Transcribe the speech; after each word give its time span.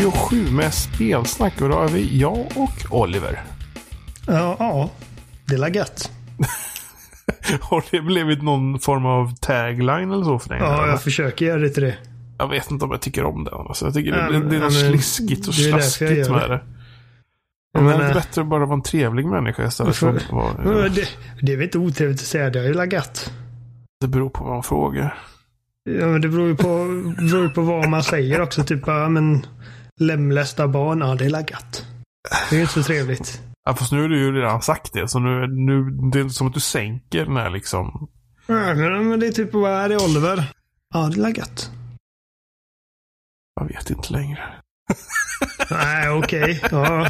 257 0.00 0.50
med 0.50 0.74
spelsnack 0.74 1.60
och 1.60 1.68
då 1.68 1.78
är 1.82 1.88
vi 1.88 2.18
jag 2.18 2.38
och 2.56 3.00
Oliver. 3.02 3.42
Ja, 4.26 4.56
ja. 4.58 4.90
det 5.46 5.54
är 5.54 5.70
gött. 5.74 6.10
Har 7.60 7.84
det 7.90 8.00
blivit 8.00 8.42
någon 8.42 8.78
form 8.80 9.06
av 9.06 9.34
tagline 9.40 10.10
eller 10.12 10.24
så 10.24 10.38
för 10.38 10.48
dig? 10.48 10.58
Ja, 10.60 10.86
jag 10.88 11.02
försöker 11.02 11.46
göra 11.46 11.58
det 11.60 11.68
till 11.68 11.82
det. 11.82 11.94
jag 12.38 12.48
vet 12.48 12.70
inte 12.70 12.84
om 12.84 12.90
jag 12.90 13.00
tycker 13.00 13.24
om 13.24 13.44
det. 13.44 13.50
Alltså. 13.50 13.84
Jag 13.84 13.94
tycker 13.94 14.10
Ja, 14.10 14.16
det, 14.16 14.30
det 14.30 14.36
är 14.36 14.40
men- 14.40 14.48
något 14.48 14.60
men 14.60 14.70
sliskigt 14.72 15.48
och 15.48 15.54
jag 15.54 15.84
slaskigt 15.84 16.30
med 16.30 16.40
det. 16.40 16.48
det. 16.48 16.60
Jag 17.72 17.82
Men 17.82 17.86
det 17.86 17.94
är 17.94 17.98
menar- 17.98 18.14
bättre 18.14 18.42
att 18.42 18.48
bara 18.48 18.64
vara 18.66 18.74
en 18.76 18.82
trevlig 18.82 19.26
människa 19.26 19.66
istället 19.66 19.96
för 19.96 20.16
att 20.16 20.32
vara... 20.32 20.52
Men 20.64 20.94
Det, 20.94 21.08
det 21.42 21.52
är 21.52 21.56
väl 21.56 21.64
inte 21.64 21.78
otrevligt 21.78 22.20
att 22.20 22.26
säga 22.26 22.50
det. 22.50 22.72
Det 22.72 22.82
är 22.82 22.92
gött. 22.92 23.32
Det 24.00 24.08
beror 24.08 24.30
på 24.30 24.44
vad 24.44 24.52
man 24.54 24.62
frågar. 24.62 25.18
Ja, 25.84 26.06
men 26.06 26.20
det 26.20 26.28
beror 26.28 26.46
ju 26.48 26.56
på, 26.56 26.64
beror 27.18 27.48
på 27.48 27.60
vad 27.62 27.88
man 27.88 28.02
säger 28.02 28.40
också. 28.40 28.64
Typ, 28.64 28.82
ja, 28.86 29.08
men 29.08 29.46
lemlästa 30.00 30.68
barn. 30.68 31.00
Ja, 31.00 31.14
det 31.14 31.24
är 31.24 31.50
gött. 31.50 31.86
Det 32.50 32.56
är 32.56 32.60
inte 32.60 32.72
så 32.72 32.82
trevligt. 32.82 33.42
Ja, 33.64 33.74
fast 33.74 33.92
nu 33.92 34.00
har 34.00 34.08
du 34.08 34.18
ju 34.18 34.32
redan 34.32 34.62
sagt 34.62 34.92
det, 34.92 35.08
så 35.08 35.18
nu, 35.18 35.46
nu 35.46 35.90
det 36.10 36.20
är 36.20 36.28
som 36.28 36.46
att 36.46 36.54
du 36.54 36.60
sänker 36.60 37.24
den 37.24 37.36
här 37.36 37.50
liksom... 37.50 38.08
Ja, 38.46 38.74
men 38.74 39.20
det 39.20 39.26
är 39.26 39.32
typ, 39.32 39.52
vad 39.52 39.72
är 39.72 39.88
det 39.88 39.96
Oliver? 39.96 40.52
Ja, 40.94 41.10
det 41.14 41.22
är 41.22 41.38
gött. 41.38 41.70
Jag 43.60 43.68
vet 43.68 43.90
inte 43.90 44.12
längre. 44.12 44.54
Nej, 45.70 46.10
okej. 46.10 46.62
Ja. 46.70 47.08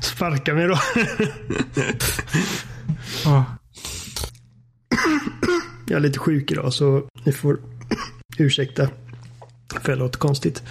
Sparka 0.00 0.54
mig 0.54 0.66
då. 0.66 0.78
Ja. 3.24 3.44
Jag 5.86 5.96
är 5.96 6.00
lite 6.00 6.18
sjuk 6.18 6.50
idag 6.52 6.72
så 6.72 7.08
ni 7.24 7.32
får 7.32 7.60
ursäkta. 8.38 8.88
För 9.80 9.92
jag 9.92 9.98
låter 9.98 10.18
konstigt. 10.18 10.62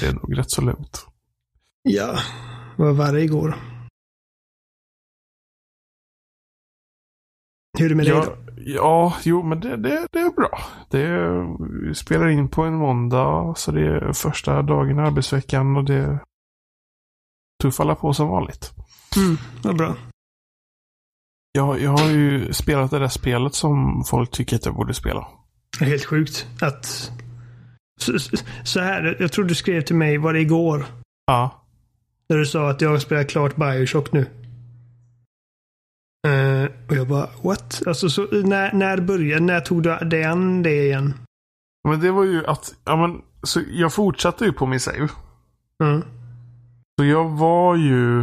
Det 0.00 0.06
är 0.06 0.12
nog 0.12 0.38
rätt 0.38 0.50
så 0.50 0.62
lugnt. 0.62 1.06
Ja, 1.82 2.18
vad 2.76 2.96
var 2.96 3.12
det 3.12 3.20
igår? 3.22 3.54
Hur 7.78 7.84
är 7.84 7.88
det 7.88 7.94
med 7.94 8.06
dig 8.06 8.14
Ja, 8.14 8.24
då? 8.24 8.36
ja, 8.56 9.16
jo 9.24 9.42
men 9.42 9.60
det, 9.60 9.76
det, 9.76 10.06
det 10.12 10.18
är 10.18 10.30
bra. 10.30 10.58
Det 10.90 11.00
är, 11.02 11.56
vi 11.88 11.94
spelar 11.94 12.28
in 12.28 12.48
på 12.48 12.62
en 12.62 12.74
måndag, 12.74 13.54
så 13.56 13.70
det 13.72 13.86
är 13.86 14.12
första 14.12 14.62
dagen 14.62 14.98
i 14.98 15.02
arbetsveckan 15.02 15.76
och 15.76 15.84
det 15.84 16.18
tuffar 17.62 17.94
på 17.94 18.12
som 18.14 18.28
vanligt. 18.28 18.70
Mm, 19.16 19.36
vad 19.62 19.76
bra. 19.76 19.96
Jag, 21.52 21.80
jag 21.80 21.90
har 21.90 22.10
ju 22.10 22.52
spelat 22.52 22.90
det 22.90 22.98
där 22.98 23.08
spelet 23.08 23.54
som 23.54 24.04
folk 24.04 24.30
tycker 24.30 24.56
att 24.56 24.66
jag 24.66 24.74
borde 24.74 24.94
spela. 24.94 25.28
Det 25.78 25.84
är 25.84 25.88
helt 25.88 26.04
sjukt 26.04 26.46
att... 26.60 27.12
Så, 28.02 28.36
så 28.64 28.80
här, 28.80 29.16
jag 29.20 29.32
tror 29.32 29.44
du 29.44 29.54
skrev 29.54 29.80
till 29.82 29.96
mig, 29.96 30.18
var 30.18 30.32
det 30.32 30.40
igår? 30.40 30.84
Ja. 31.26 31.64
Där 32.28 32.36
du 32.36 32.46
sa 32.46 32.70
att 32.70 32.80
jag 32.80 32.90
har 32.90 32.98
spelat 32.98 33.28
klart 33.28 33.56
Bioshock 33.56 34.12
nu. 34.12 34.26
Eh, 36.28 36.70
och 36.88 36.96
jag 36.96 37.08
bara, 37.08 37.28
what? 37.42 37.82
Alltså, 37.86 38.10
så, 38.10 38.22
när, 38.30 38.72
när 38.72 39.00
började, 39.00 39.44
när 39.44 39.60
tog 39.60 39.82
du 39.82 39.96
dig 39.96 40.24
an 40.24 40.62
det 40.62 40.84
igen? 40.84 41.14
Men 41.88 42.00
det 42.00 42.10
var 42.10 42.24
ju 42.24 42.46
att, 42.46 42.74
ja 42.84 42.96
men, 42.96 43.20
så 43.42 43.60
jag 43.70 43.92
fortsatte 43.92 44.44
ju 44.44 44.52
på 44.52 44.66
min 44.66 44.80
save. 44.80 45.08
Mm. 45.84 46.02
Så 46.98 47.04
jag 47.04 47.28
var 47.28 47.76
ju, 47.76 48.20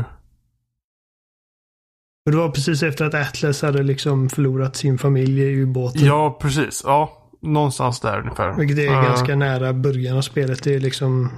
Och 2.25 2.31
det 2.31 2.37
var 2.37 2.49
precis 2.49 2.83
efter 2.83 3.05
att 3.05 3.13
Atlas 3.13 3.61
hade 3.61 3.83
liksom 3.83 4.29
förlorat 4.29 4.75
sin 4.75 4.97
familj 4.97 5.41
i 5.41 5.55
ubåten. 5.61 6.05
ja 6.05 6.37
precis, 6.41 6.81
ja. 6.85 7.18
Någonstans 7.41 7.99
där 7.99 8.19
ungefär. 8.19 8.53
Vilket 8.53 8.77
är 8.77 8.83
Ja. 8.85 9.01
ganska 9.01 9.35
nära 9.35 9.73
början 9.73 10.17
av 10.17 10.21
spelet. 10.21 10.63
Det 10.63 10.75
är 10.75 10.79
liksom 10.79 11.29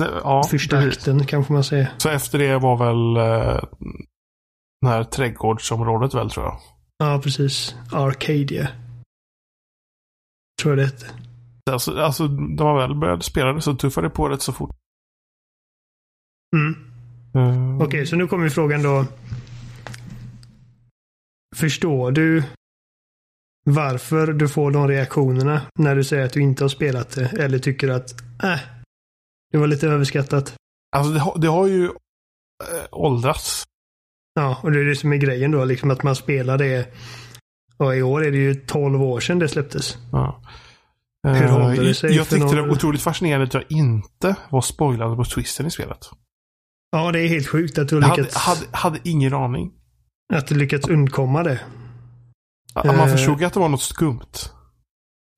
nej, 0.00 0.08
ja, 0.22 0.42
första 0.50 0.78
akten 0.78 1.26
kanske 1.26 1.52
man 1.52 1.64
säger. 1.64 1.92
Så 1.98 2.08
efter 2.08 2.38
det 2.38 2.58
var 2.58 2.76
väl 2.76 3.16
eh, 3.16 3.62
det 4.80 4.88
här 4.88 5.04
trädgårdsområdet 5.04 6.14
väl 6.14 6.30
tror 6.30 6.46
jag. 6.46 6.60
Ja, 6.98 7.20
precis. 7.24 7.74
Arcadia. 7.92 8.68
Tror 10.62 10.72
jag 10.72 10.78
det 10.78 10.84
hette. 10.92 11.06
Alltså, 11.70 12.00
alltså 12.00 12.24
när 12.24 12.64
man 12.64 12.76
väl 12.76 12.94
började 12.94 13.22
spela 13.22 13.52
det 13.52 13.60
så 13.60 13.74
tuffade 13.74 14.06
det 14.06 14.10
på 14.14 14.28
rätt 14.28 14.42
så 14.42 14.52
fort. 14.52 14.76
Mm. 16.56 16.74
Eh, 17.34 17.82
Okej, 17.86 18.06
så 18.06 18.16
nu 18.16 18.26
kommer 18.26 18.48
frågan 18.48 18.82
då. 18.82 19.04
Förstår 21.56 22.12
du 22.12 22.42
varför 23.64 24.26
du 24.32 24.48
får 24.48 24.70
de 24.70 24.88
reaktionerna 24.88 25.62
när 25.78 25.96
du 25.96 26.04
säger 26.04 26.24
att 26.24 26.32
du 26.32 26.40
inte 26.40 26.64
har 26.64 26.68
spelat 26.68 27.10
det? 27.10 27.26
Eller 27.26 27.58
tycker 27.58 27.88
att, 27.88 28.10
äh, 28.42 28.58
det 29.52 29.58
var 29.58 29.66
lite 29.66 29.88
överskattat. 29.88 30.54
Alltså 30.96 31.12
det 31.12 31.18
har, 31.20 31.38
det 31.38 31.46
har 31.48 31.66
ju 31.66 31.84
eh, 31.84 31.90
åldrats. 32.90 33.64
Ja, 34.34 34.58
och 34.62 34.72
det 34.72 34.80
är 34.80 34.84
det 34.84 34.96
som 34.96 35.12
är 35.12 35.16
grejen 35.16 35.50
då, 35.50 35.64
liksom 35.64 35.90
att 35.90 36.02
man 36.02 36.16
spelar 36.16 36.58
det. 36.58 36.88
Och 37.76 37.96
i 37.96 38.02
år 38.02 38.24
är 38.24 38.30
det 38.30 38.38
ju 38.38 38.54
12 38.54 39.02
år 39.02 39.20
sedan 39.20 39.38
det 39.38 39.48
släpptes. 39.48 39.98
Ja. 40.12 40.42
Hur 41.26 41.34
Eh, 41.42 41.50
håller 41.50 41.84
det 41.84 41.94
sig 41.94 42.14
jag 42.16 42.28
tyckte 42.28 42.46
det 42.48 42.54
någon- 42.54 42.68
var 42.68 42.74
otroligt 42.74 43.02
fascinerande 43.02 43.46
att 43.46 43.54
jag 43.54 43.64
inte 43.68 44.36
var 44.50 44.60
spoilad 44.60 45.16
på 45.16 45.24
twisten 45.24 45.66
i 45.66 45.70
spelet. 45.70 45.98
Ja, 46.92 47.12
det 47.12 47.20
är 47.20 47.28
helt 47.28 47.46
sjukt 47.48 47.78
att 47.78 47.88
du 47.88 47.96
Jag 47.96 48.02
har 48.02 48.08
hade, 48.10 48.22
lyckats, 48.22 48.36
hade, 48.36 48.66
hade 48.72 48.98
ingen 49.04 49.34
aning. 49.34 49.72
att 50.34 50.46
du 50.46 50.54
lyckats 50.54 50.88
undkomma 50.88 51.42
det. 51.42 51.60
Man 52.74 52.94
Eh. 53.00 53.06
förstod 53.06 53.40
ju 53.40 53.46
att 53.46 53.52
det 53.54 53.60
var 53.60 53.68
något 53.68 53.82
skumt. 53.82 54.20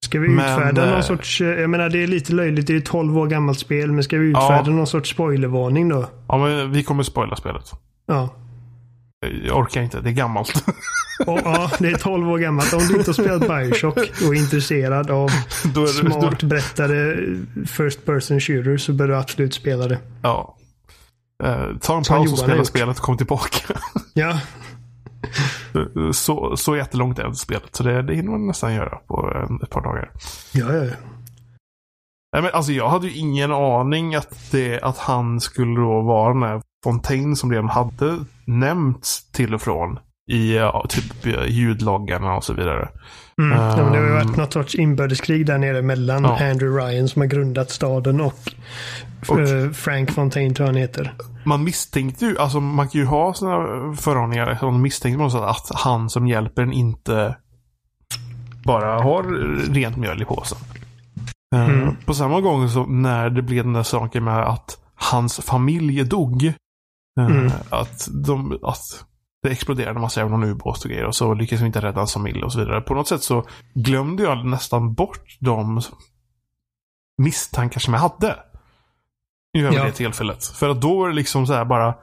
Ska 0.05 0.19
vi 0.19 0.27
utfärda 0.27 0.85
eh, 0.85 0.91
någon 0.93 1.03
sorts... 1.03 1.41
eh, 1.41 1.47
Jag 1.47 1.69
menar 1.69 1.89
det 1.89 2.03
är 2.03 2.07
lite 2.07 2.33
löjligt, 2.33 2.67
det 2.67 2.75
är 2.75 2.79
12 2.81 3.17
år 3.17 3.27
gammalt 3.27 3.59
spel. 3.59 3.91
Men 3.91 4.03
ska 4.03 4.17
vi 4.17 4.25
utfärda 4.27 4.63
Ja. 4.65 4.71
någon 4.71 4.87
sorts 4.87 5.09
spoilervarning 5.09 5.89
då? 5.89 6.09
Ja, 6.27 6.37
men 6.37 6.71
vi 6.71 6.83
kommer 6.83 7.03
spoila 7.03 7.35
spelet. 7.35 7.71
Ja. 8.07 8.29
Jag 9.43 9.57
orkar 9.57 9.81
inte, 9.81 10.01
det 10.01 10.09
är 10.09 10.13
gammalt. 10.13 10.63
Och, 11.27 11.39
ja, 11.45 11.71
det 11.79 11.87
är 11.87 11.97
12 11.97 12.29
år 12.29 12.37
gammalt. 12.37 12.73
Om 12.73 12.79
du 12.87 12.97
inte 12.97 13.09
har 13.09 13.13
spelat 13.13 13.47
Bioshock 13.47 13.97
och 13.97 14.35
är 14.35 14.39
intresserad 14.39 15.11
av 15.11 15.29
då 15.73 15.81
är 15.81 15.85
det, 15.85 15.93
smart 15.93 16.39
då, 16.39 16.47
berättade 16.47 17.17
First 17.65 18.05
Person 18.05 18.39
Shooter 18.39 18.77
så 18.77 18.93
bör 18.93 19.07
du 19.07 19.15
absolut 19.15 19.53
spela 19.53 19.87
det. 19.87 19.99
ja. 20.21 20.53
Eh, 21.43 21.65
ta 21.81 21.97
en 21.97 22.03
paus 22.03 22.31
och 22.31 22.39
spela 22.39 22.65
spelet 22.65 22.97
och 22.97 23.03
kom 23.03 23.17
tillbaka. 23.17 23.79
Ja, 24.13 24.39
så, 26.13 26.57
så 26.57 26.75
jättelångt 26.75 27.19
är 27.19 27.31
spelet. 27.31 27.75
Så 27.75 27.83
det, 27.83 28.01
det 28.01 28.15
hinner 28.15 28.31
man 28.31 28.47
nästan 28.47 28.73
göra 28.73 28.97
på 29.07 29.31
en, 29.35 29.59
ett 29.63 29.69
par 29.69 29.81
dagar. 29.81 30.11
ja, 30.53 30.73
ja. 30.73 30.91
Nej, 32.33 32.41
men 32.43 32.51
alltså, 32.53 32.71
jag 32.71 32.89
hade 32.89 33.07
ju 33.07 33.13
ingen 33.17 33.51
aning 33.51 34.15
att, 34.15 34.51
det, 34.51 34.81
att 34.81 34.97
han 34.97 35.39
skulle 35.41 35.75
då 35.81 36.01
vara 36.01 36.33
den 36.33 36.43
här 36.43 36.61
Fontaine 36.83 37.35
som 37.35 37.51
redan 37.51 37.69
hade 37.69 38.17
nämnts 38.45 39.31
till 39.31 39.53
och 39.53 39.61
från 39.61 39.99
i 40.31 40.55
ja, 40.55 40.85
typ 40.89 41.25
eh, 41.25 41.45
ljudloggarna 41.47 42.35
och 42.35 42.43
så 42.43 42.53
vidare. 42.53 42.89
Mm. 43.41 43.57
ja 43.57 43.75
men 43.75 43.91
det 43.93 43.99
har 43.99 44.05
ju 44.05 44.11
Ehm. 44.11 44.25
varit 44.27 44.37
något 44.37 44.53
sorts 44.53 44.75
inbördeskrig 44.75 45.45
där 45.45 45.57
nere 45.57 45.81
mellan 45.81 46.23
Ja. 46.23 46.29
Andrew 46.51 46.85
Ryan 46.85 47.07
som 47.07 47.21
har 47.21 47.27
grundat 47.27 47.69
staden 47.71 48.21
och, 48.21 48.39
Och- 49.27 49.39
eh, 49.39 49.71
Frank 49.71 50.11
Fontaine 50.11 50.53
tror 50.53 50.65
jag 50.67 50.73
han 50.73 50.81
heter. 50.81 51.13
Man 51.47 51.63
misstänkte 51.63 52.25
ju, 52.25 52.37
alltså 52.37 52.59
man 52.59 52.89
kan 52.89 53.01
ju 53.01 53.07
ha 53.07 53.33
sådana 53.33 53.95
förvarningar, 53.95 54.59
man 54.61 54.81
misstänkte 54.81 55.19
man 55.19 55.31
så 55.31 55.43
att 55.43 55.71
han 55.75 56.09
som 56.09 56.27
hjälper 56.27 56.61
en 56.61 56.73
inte 56.73 57.37
bara 58.65 59.03
har 59.03 59.23
rent 59.73 59.97
mjöl 59.97 60.21
i 60.21 60.25
påsen. 60.25 60.57
Eh, 61.55 61.69
Mm. 61.69 61.95
På 62.05 62.13
samma 62.13 62.41
gång 62.41 62.69
så 62.69 62.85
när 62.85 63.29
det 63.29 63.41
blev 63.41 63.63
den 63.63 63.73
där 63.73 63.83
saken 63.83 64.23
med 64.23 64.47
att 64.47 64.77
hans 64.95 65.39
familj 65.39 66.03
dog. 66.03 66.43
eh, 66.43 66.53
Mm. 67.25 67.51
Att, 67.69 68.07
de, 68.25 68.59
att 68.63 69.05
det 69.43 69.49
exploderade 69.49 69.99
massa 69.99 70.19
jävla 70.21 70.47
ubåt 70.47 70.83
och 70.83 70.89
grejer 70.89 71.05
och 71.05 71.15
så 71.15 71.33
lyckades 71.33 71.61
vi 71.61 71.65
inte 71.65 71.81
rädda 71.81 71.97
hans 71.99 72.13
familj 72.13 72.43
och 72.43 72.51
så 72.53 72.59
vidare. 72.59 72.81
På 72.81 72.93
något 72.93 73.07
sätt 73.07 73.23
så 73.23 73.43
glömde 73.73 74.23
jag 74.23 74.45
nästan 74.45 74.93
bort 74.93 75.37
de 75.39 75.81
misstankar 77.17 77.79
som 77.79 77.93
jag 77.93 78.01
hade. 78.01 78.35
Över 79.57 79.73
Ja. 79.77 79.83
det 79.85 79.91
tillfället. 79.91 80.45
För 80.45 80.69
att 80.69 80.81
då 80.81 80.97
var 80.99 81.07
det 81.09 81.15
liksom 81.15 81.47
så 81.47 81.53
här 81.53 81.65
bara. 81.65 81.95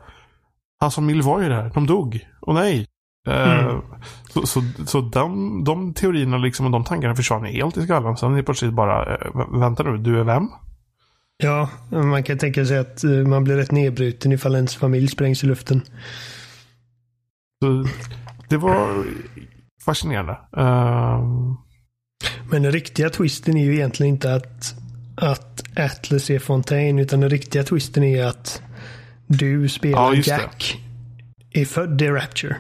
Hans 0.81 0.95
familj 0.95 1.21
var 1.23 1.43
ju 1.43 1.49
där. 1.49 1.71
De 1.75 1.87
dog. 1.87 2.21
Och 2.41 2.55
nej. 2.55 2.87
Eh, 3.29 3.65
Mm. 3.65 3.81
Så, 4.31 4.47
så, 4.47 4.63
så 4.87 5.01
de, 5.01 5.65
de 5.65 5.95
teorierna 5.95 6.39
liksom, 6.39 6.67
och 6.67 6.73
de 6.73 6.85
tankarna 6.85 7.15
försvann 7.15 7.45
helt 7.45 7.77
i 7.77 7.83
skallen. 7.83 8.17
Sen 8.17 8.33
är 8.33 8.37
det 8.37 8.43
plötsligt 8.43 8.73
bara, 8.73 9.15
eh, 9.15 9.19
vä- 9.35 9.61
vänta 9.61 9.83
nu, 9.83 9.99
du 9.99 10.21
är 10.21 10.25
vem? 10.25 10.49
Ja, 11.37 11.69
man 11.91 12.23
kan 12.23 12.39
tänka 12.39 12.65
sig 12.67 12.79
att 12.79 13.05
eh, 13.05 13.11
man 13.11 13.45
blir 13.45 13.57
rätt 13.57 13.71
nedbruten 13.71 14.33
ifall 14.33 14.55
ens 14.55 14.77
familj 14.77 15.09
sprängs 15.09 15.45
i 15.45 15.47
luften. 15.47 15.83
Så, 17.63 17.85
det 18.49 18.57
var 18.57 19.05
fascinerande. 19.85 20.33
Ehm, 20.57 21.57
Men 22.51 22.63
den 22.63 22.73
riktiga 22.73 23.11
twisten 23.11 23.57
är 23.57 23.65
ju 23.65 23.75
egentligen 23.75 24.15
inte 24.15 24.35
att, 24.35 24.75
att 25.15 25.63
Atlas 25.77 26.31
är 26.31 26.39
Fontaine, 26.39 26.99
utan 26.99 27.21
den 27.21 27.31
riktiga 27.31 27.63
twisten 27.63 28.03
är 28.05 28.25
att 28.25 28.63
du 29.27 29.69
spelar 29.69 29.99
Ja, 29.99 30.15
just 30.15 30.29
det. 30.29 30.35
Jack 30.35 30.81
är 31.51 31.65
född 31.65 32.03
i 32.03 32.09
Rapture. 32.09 32.57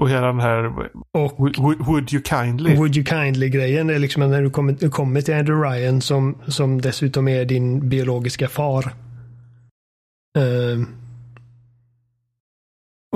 Och 0.00 0.10
hela 0.10 0.26
den 0.26 0.40
här 0.40 0.72
Och 1.12 1.38
would, 1.38 1.78
would 1.86 2.12
you 2.12 2.22
kindly. 2.22 2.76
Would 2.76 2.96
you 2.96 3.06
kindly-grejen, 3.06 3.86
det 3.86 3.94
är 3.94 3.98
liksom 3.98 4.30
när 4.30 4.42
du 4.42 4.50
kommer, 4.50 4.72
du 4.72 4.90
kommer 4.90 5.20
till 5.20 5.34
Andrew 5.34 5.68
Ryan 5.70 6.00
som, 6.00 6.38
som 6.48 6.80
dessutom 6.80 7.28
är 7.28 7.44
din 7.44 7.88
biologiska 7.88 8.48
far. 8.48 8.92
Ehm. 10.38 10.86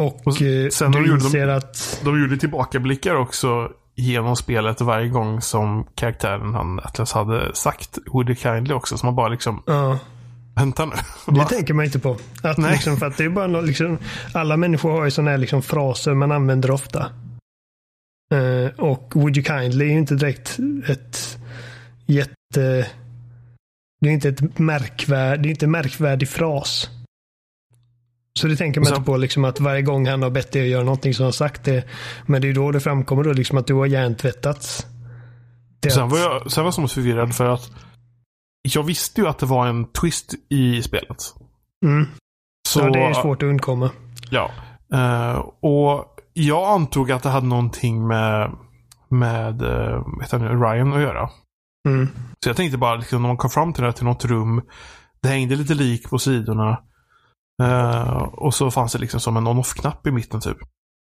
och 0.01 0.27
Och 0.27 0.43
eh, 0.43 0.69
sen 0.69 0.91
du 0.93 0.99
de 0.99 1.07
gjorde 1.09 1.21
de- 1.21 1.25
inser 1.27 1.49
att... 1.49 2.01
De 2.05 2.21
gjorde 2.21 2.37
tillbakablickar 2.37 3.15
också 3.15 3.73
genom 3.95 4.37
spelet 4.37 4.81
varje 4.81 5.09
gång 5.09 5.41
som 5.41 5.87
karaktären 5.95 6.55
han 6.55 6.81
Atlas 6.81 7.13
hade 7.13 7.55
sagt 7.55 7.99
Would 8.13 8.29
you 8.29 8.37
kindly 8.37 8.75
också. 8.75 8.99
Så 8.99 9.07
man 9.07 9.15
bara 9.15 9.29
liksom, 9.29 9.63
Ja, 9.67 9.99
vänta 10.57 10.85
nu. 10.87 10.93
det 11.27 11.45
tänker 11.45 11.75
man 11.75 11.85
inte 11.85 11.99
på. 11.99 12.17
Att 12.43 12.59
Nej. 12.59 12.73
liksom, 12.73 12.97
för 12.97 13.07
att 13.07 13.17
det 13.17 13.25
är 13.25 13.29
bara 13.29 13.47
något, 13.47 13.65
liksom, 13.65 13.99
alla 14.35 14.57
människor 14.57 14.91
har 14.91 15.05
ju 15.05 15.11
sådana 15.11 15.31
här 15.31 15.39
liksom, 15.39 15.63
fraser 15.63 16.15
man 16.15 16.33
använder 16.33 16.71
ofta. 16.71 17.07
Eh, 18.35 18.81
och 18.81 19.13
Would 19.15 19.37
you 19.37 19.45
kindly 19.45 19.85
är 19.85 19.91
ju 19.93 19.99
inte 19.99 20.15
direkt 20.15 20.59
ett 20.89 21.39
jätte... 22.07 22.87
Det 24.01 24.09
är 24.09 24.13
inte 24.13 24.29
ett 24.29 24.59
märkvärd, 24.59 25.43
det 25.43 25.49
är 25.49 25.51
inte 25.51 25.67
en 25.67 25.71
märkvärdig 25.71 26.29
fras. 26.29 26.89
Så 28.41 28.47
det 28.47 28.57
tänker 28.57 28.81
man 28.81 28.89
inte 28.89 29.03
på 29.03 29.17
liksom 29.17 29.45
att 29.45 29.61
varje 29.61 29.83
gång 29.83 30.07
han 30.07 30.23
har 30.23 30.31
bett 30.31 30.53
dig 30.53 30.63
att 30.63 30.69
göra 30.69 30.85
någonting 30.85 31.15
så 31.15 31.23
har 31.23 31.27
han 31.27 31.33
sagt 31.33 31.65
det. 31.65 31.85
Men 32.27 32.43
det 32.43 32.49
är 32.49 32.55
då 32.55 32.73
det 32.73 32.81
framkommer 32.81 33.25
då 33.25 33.33
liksom 33.33 33.59
att 33.59 33.67
du 33.67 33.75
har 33.75 33.87
hjärntvättats. 33.87 34.87
Sen 35.91 36.09
var, 36.09 36.19
jag, 36.19 36.53
sen 36.53 36.65
var 36.65 36.67
jag 36.67 36.75
så 36.75 36.89
förvirrad 36.89 37.35
för 37.35 37.49
att 37.49 37.71
jag 38.63 38.83
visste 38.83 39.21
ju 39.21 39.29
att 39.29 39.39
det 39.39 39.47
var 39.47 39.67
en 39.67 39.93
twist 39.93 40.35
i 40.49 40.83
spelet. 40.83 41.19
Mm. 41.85 42.07
Så, 42.69 42.81
ja, 42.81 42.91
det 42.91 43.01
är 43.01 43.15
svårt 43.15 43.43
att 43.43 43.47
undkomma. 43.47 43.91
Ja. 44.31 44.51
Eh, 44.95 45.39
och 45.61 46.07
jag 46.33 46.69
antog 46.69 47.13
att 47.13 47.23
det 47.23 47.29
hade 47.29 47.47
någonting 47.47 48.07
med, 48.07 48.51
med 49.09 49.63
uh, 49.63 50.05
nu, 50.33 50.49
Ryan 50.49 50.93
att 50.93 51.01
göra. 51.01 51.31
Mm. 51.89 52.09
Så 52.45 52.49
jag 52.49 52.57
tänkte 52.57 52.79
bara 52.79 52.95
liksom, 52.95 53.23
när 53.23 53.29
man 53.29 53.37
kom 53.37 53.51
fram 53.51 53.73
till 53.73 53.85
det 53.85 53.93
till 53.93 54.05
något 54.05 54.25
rum. 54.25 54.63
Det 55.23 55.29
hängde 55.29 55.57
lite 55.57 55.75
lik 55.75 56.11
på 56.11 56.19
sidorna. 56.19 56.79
Eh, 57.63 58.23
och 58.23 58.55
så 58.55 58.71
fanns 58.71 58.93
det 58.93 58.99
liksom 58.99 59.21
som 59.21 59.37
en 59.37 59.47
on-off-knapp 59.47 60.07
i 60.07 60.11
mitten 60.11 60.41
typ. 60.41 60.59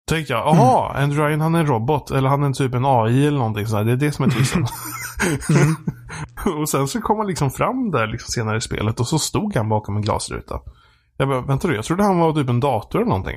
Då 0.08 0.14
tänkte 0.14 0.32
jag, 0.32 0.46
jaha, 0.46 0.92
Andrew 1.02 1.28
Ryan 1.28 1.40
han 1.40 1.54
är 1.54 1.60
en 1.60 1.66
robot. 1.66 2.10
Eller 2.10 2.28
han 2.28 2.42
är 2.42 2.46
en 2.46 2.52
typ 2.52 2.74
en 2.74 2.84
AI 2.86 3.26
eller 3.26 3.38
någonting 3.38 3.66
sådär. 3.66 3.84
Det 3.84 3.92
är 3.92 3.96
det 3.96 4.12
som 4.12 4.24
är 4.24 4.30
twisten. 4.30 4.66
och 6.60 6.68
sen 6.68 6.88
så 6.88 7.00
kom 7.00 7.18
han 7.18 7.26
liksom 7.26 7.50
fram 7.50 7.90
där 7.90 8.06
liksom 8.06 8.28
senare 8.32 8.56
i 8.56 8.60
spelet 8.60 9.00
och 9.00 9.06
så 9.08 9.18
stod 9.18 9.56
han 9.56 9.68
bakom 9.68 9.96
en 9.96 10.02
glasruta. 10.02 10.60
Jag 11.16 11.28
bara, 11.28 11.40
vänta 11.40 11.68
du, 11.68 11.74
jag 11.74 11.84
trodde 11.84 12.02
han 12.04 12.18
var 12.18 12.32
typ 12.32 12.48
en 12.48 12.60
dator 12.60 12.98
eller 12.98 13.08
någonting. 13.08 13.36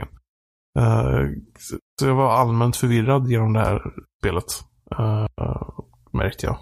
Eh, 0.80 1.20
så- 1.60 2.06
jag 2.08 2.16
var 2.16 2.32
allmänt 2.38 2.76
förvirrad 2.78 3.28
genom 3.28 3.54
det 3.54 3.60
här 3.60 3.82
spelet. 4.22 4.46
eh, 4.98 5.26
märkte 6.14 6.46
jag. 6.46 6.58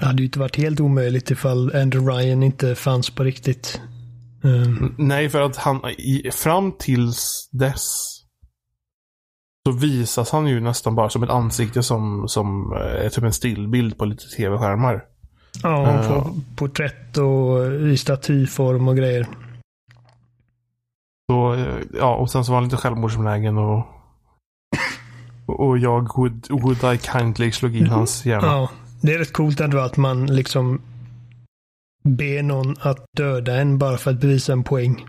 Det 0.00 0.06
hade 0.06 0.18
ju 0.18 0.24
inte 0.24 0.38
varit 0.38 0.56
helt 0.56 0.80
omöjligt 0.80 1.30
ifall 1.30 1.76
Andrew 1.76 2.12
Ryan 2.12 2.42
inte 2.42 2.74
fanns 2.74 3.10
på 3.10 3.24
riktigt. 3.24 3.80
Um, 4.42 4.94
Nej, 4.98 5.28
för 5.28 5.40
att 5.40 5.56
han 5.56 5.80
i, 5.98 6.30
fram 6.32 6.72
tills 6.78 7.48
dess 7.52 8.16
så 9.66 9.72
visas 9.72 10.30
han 10.30 10.46
ju 10.46 10.60
nästan 10.60 10.94
bara 10.94 11.10
som 11.10 11.22
ett 11.22 11.30
ansikte 11.30 11.82
som, 11.82 12.28
som 12.28 12.72
eh, 12.72 13.04
är 13.04 13.08
typ 13.08 13.24
en 13.24 13.32
stillbild 13.32 13.98
på 13.98 14.04
lite 14.04 14.24
tv-skärmar. 14.36 15.04
ja, 15.62 15.92
Ja. 15.94 16.08
på 16.08 16.34
porträtt 16.56 17.18
och 17.18 17.72
i 17.72 17.96
statyform 17.96 18.88
och 18.88 18.96
grejer. 18.96 19.26
Så, 21.30 21.54
eh, 21.54 21.76
ja, 21.98 22.14
och 22.16 22.30
sen 22.30 22.44
så 22.44 22.52
var 22.52 22.56
han 22.56 22.64
lite 22.64 22.76
självmordsbenägen 22.76 23.58
och 23.58 23.86
och 25.46 25.78
jag 25.78 26.16
would, 26.16 26.46
would 26.50 26.94
I 26.94 26.98
kindly 26.98 27.52
slog 27.52 27.76
in 27.76 27.86
hans 27.86 28.26
hjärna. 28.26 28.46
Ja, 28.46 28.70
det 29.02 29.14
är 29.14 29.18
rätt 29.18 29.32
coolt 29.32 29.60
ändå 29.60 29.78
att 29.78 29.96
man 29.96 30.26
liksom 30.26 30.80
ber 32.04 32.42
någon 32.42 32.76
att 32.80 33.04
döda 33.16 33.56
en 33.56 33.78
bara 33.78 33.96
för 33.96 34.10
att 34.10 34.20
bevisa 34.20 34.52
en 34.52 34.64
poäng. 34.64 35.06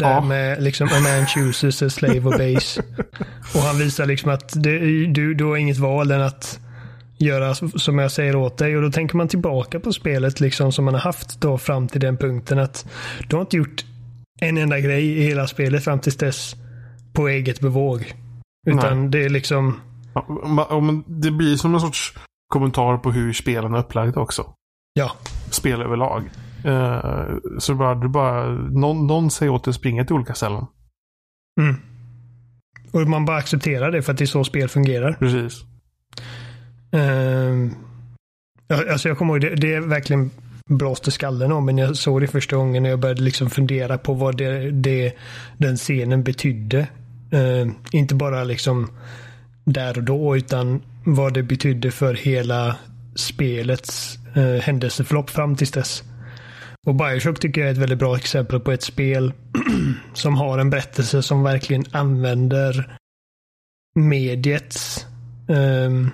Det 0.00 0.06
här 0.06 0.14
Ja. 0.14 0.20
med 0.20 0.62
liksom 0.62 0.88
a 0.88 1.00
man 1.02 1.26
chooses 1.26 1.82
a 1.82 1.90
slave 1.90 2.20
obeys. 2.20 2.78
Och 3.54 3.60
han 3.60 3.78
visar 3.78 4.06
liksom 4.06 4.30
att 4.30 4.62
det, 4.62 4.78
du, 5.06 5.34
du 5.34 5.44
har 5.44 5.56
inget 5.56 5.78
val 5.78 6.10
än 6.10 6.22
att 6.22 6.60
göra 7.18 7.54
som 7.54 7.98
jag 7.98 8.12
säger 8.12 8.36
åt 8.36 8.58
dig. 8.58 8.76
Och 8.76 8.82
då 8.82 8.90
tänker 8.90 9.16
man 9.16 9.28
tillbaka 9.28 9.80
på 9.80 9.92
spelet 9.92 10.40
liksom 10.40 10.72
som 10.72 10.84
man 10.84 10.94
har 10.94 11.00
haft 11.00 11.40
då 11.40 11.58
fram 11.58 11.88
till 11.88 12.00
den 12.00 12.16
punkten 12.16 12.58
att 12.58 12.86
du 13.28 13.36
har 13.36 13.40
inte 13.40 13.56
gjort 13.56 13.84
en 14.40 14.58
enda 14.58 14.80
grej 14.80 15.04
i 15.18 15.22
hela 15.22 15.46
spelet 15.46 15.84
fram 15.84 15.98
tills 16.00 16.16
dess 16.16 16.54
på 17.12 17.28
eget 17.28 17.60
bevåg. 17.60 18.14
Utan 18.66 19.10
det 19.10 19.24
är 19.24 19.28
liksom 19.28 19.80
ja, 20.14 20.80
men 20.80 21.04
det 21.06 21.30
blir 21.30 21.56
som 21.56 21.74
en 21.74 21.80
sorts 21.80 22.14
kommentar 22.48 22.96
på 22.96 23.10
hur 23.12 23.32
spelen 23.32 23.74
är 23.74 23.78
upplagda 23.78 24.20
också. 24.20 24.54
Ja, 24.98 25.12
Spel 25.50 25.82
överlag. 25.82 26.30
Eh, 26.64 27.26
så 27.58 27.74
bara, 27.74 27.94
du 27.94 28.08
bara, 28.08 28.48
någon, 28.54 29.06
någon 29.06 29.30
säger 29.30 29.52
åt 29.52 29.64
dig 29.64 29.70
att 29.70 29.76
springa 29.76 30.04
till 30.04 30.14
olika 30.16 30.34
ställen. 30.34 30.66
Mm. 31.60 31.76
Och 32.92 33.00
man 33.08 33.24
bara 33.24 33.36
accepterar 33.36 33.90
det 33.90 34.02
för 34.02 34.12
att 34.12 34.18
det 34.18 34.24
är 34.24 34.26
så 34.26 34.44
spel 34.44 34.68
fungerar. 34.68 35.12
Precis. 35.12 35.62
Uh, 36.96 37.72
alltså 38.90 39.08
jag 39.08 39.18
kommer 39.18 39.32
ihåg, 39.32 39.40
det, 39.40 39.54
det 39.54 39.74
är 39.74 39.80
verkligen 39.80 40.30
blåste 40.70 41.10
skallen 41.10 41.52
om 41.52 41.66
när 41.66 41.82
jag 41.82 41.96
såg 41.96 42.20
det 42.20 42.26
första 42.26 42.56
gången 42.56 42.82
när 42.82 42.90
jag 42.90 42.98
började 42.98 43.22
liksom 43.22 43.50
fundera 43.50 43.98
på 43.98 44.14
vad 44.14 44.36
det, 44.36 44.70
det, 44.70 45.12
den 45.58 45.76
scenen 45.76 46.22
betydde. 46.22 46.78
Eh, 47.32 47.68
inte 47.92 48.14
bara 48.14 48.44
liksom 48.44 48.90
där 49.64 49.98
och 49.98 50.04
då 50.04 50.36
utan 50.36 50.82
vad 51.04 51.34
det 51.34 51.42
betydde 51.42 51.90
för 51.90 52.14
hela 52.14 52.76
spelets 53.14 54.18
uh, 54.38 54.60
händelseförlopp 54.60 55.30
fram 55.30 55.56
tills 55.56 55.70
dess. 55.70 56.02
Och 56.86 56.94
Bioshock 56.94 57.40
tycker 57.40 57.60
jag 57.60 57.68
är 57.68 57.72
ett 57.72 57.78
väldigt 57.78 57.98
bra 57.98 58.16
exempel 58.16 58.60
på 58.60 58.72
ett 58.72 58.82
spel 58.82 59.32
som 60.14 60.34
har 60.34 60.58
en 60.58 60.70
berättelse 60.70 61.22
som 61.22 61.42
verkligen 61.42 61.84
använder 61.90 62.98
mediets 63.94 65.06
ehm, 65.48 66.10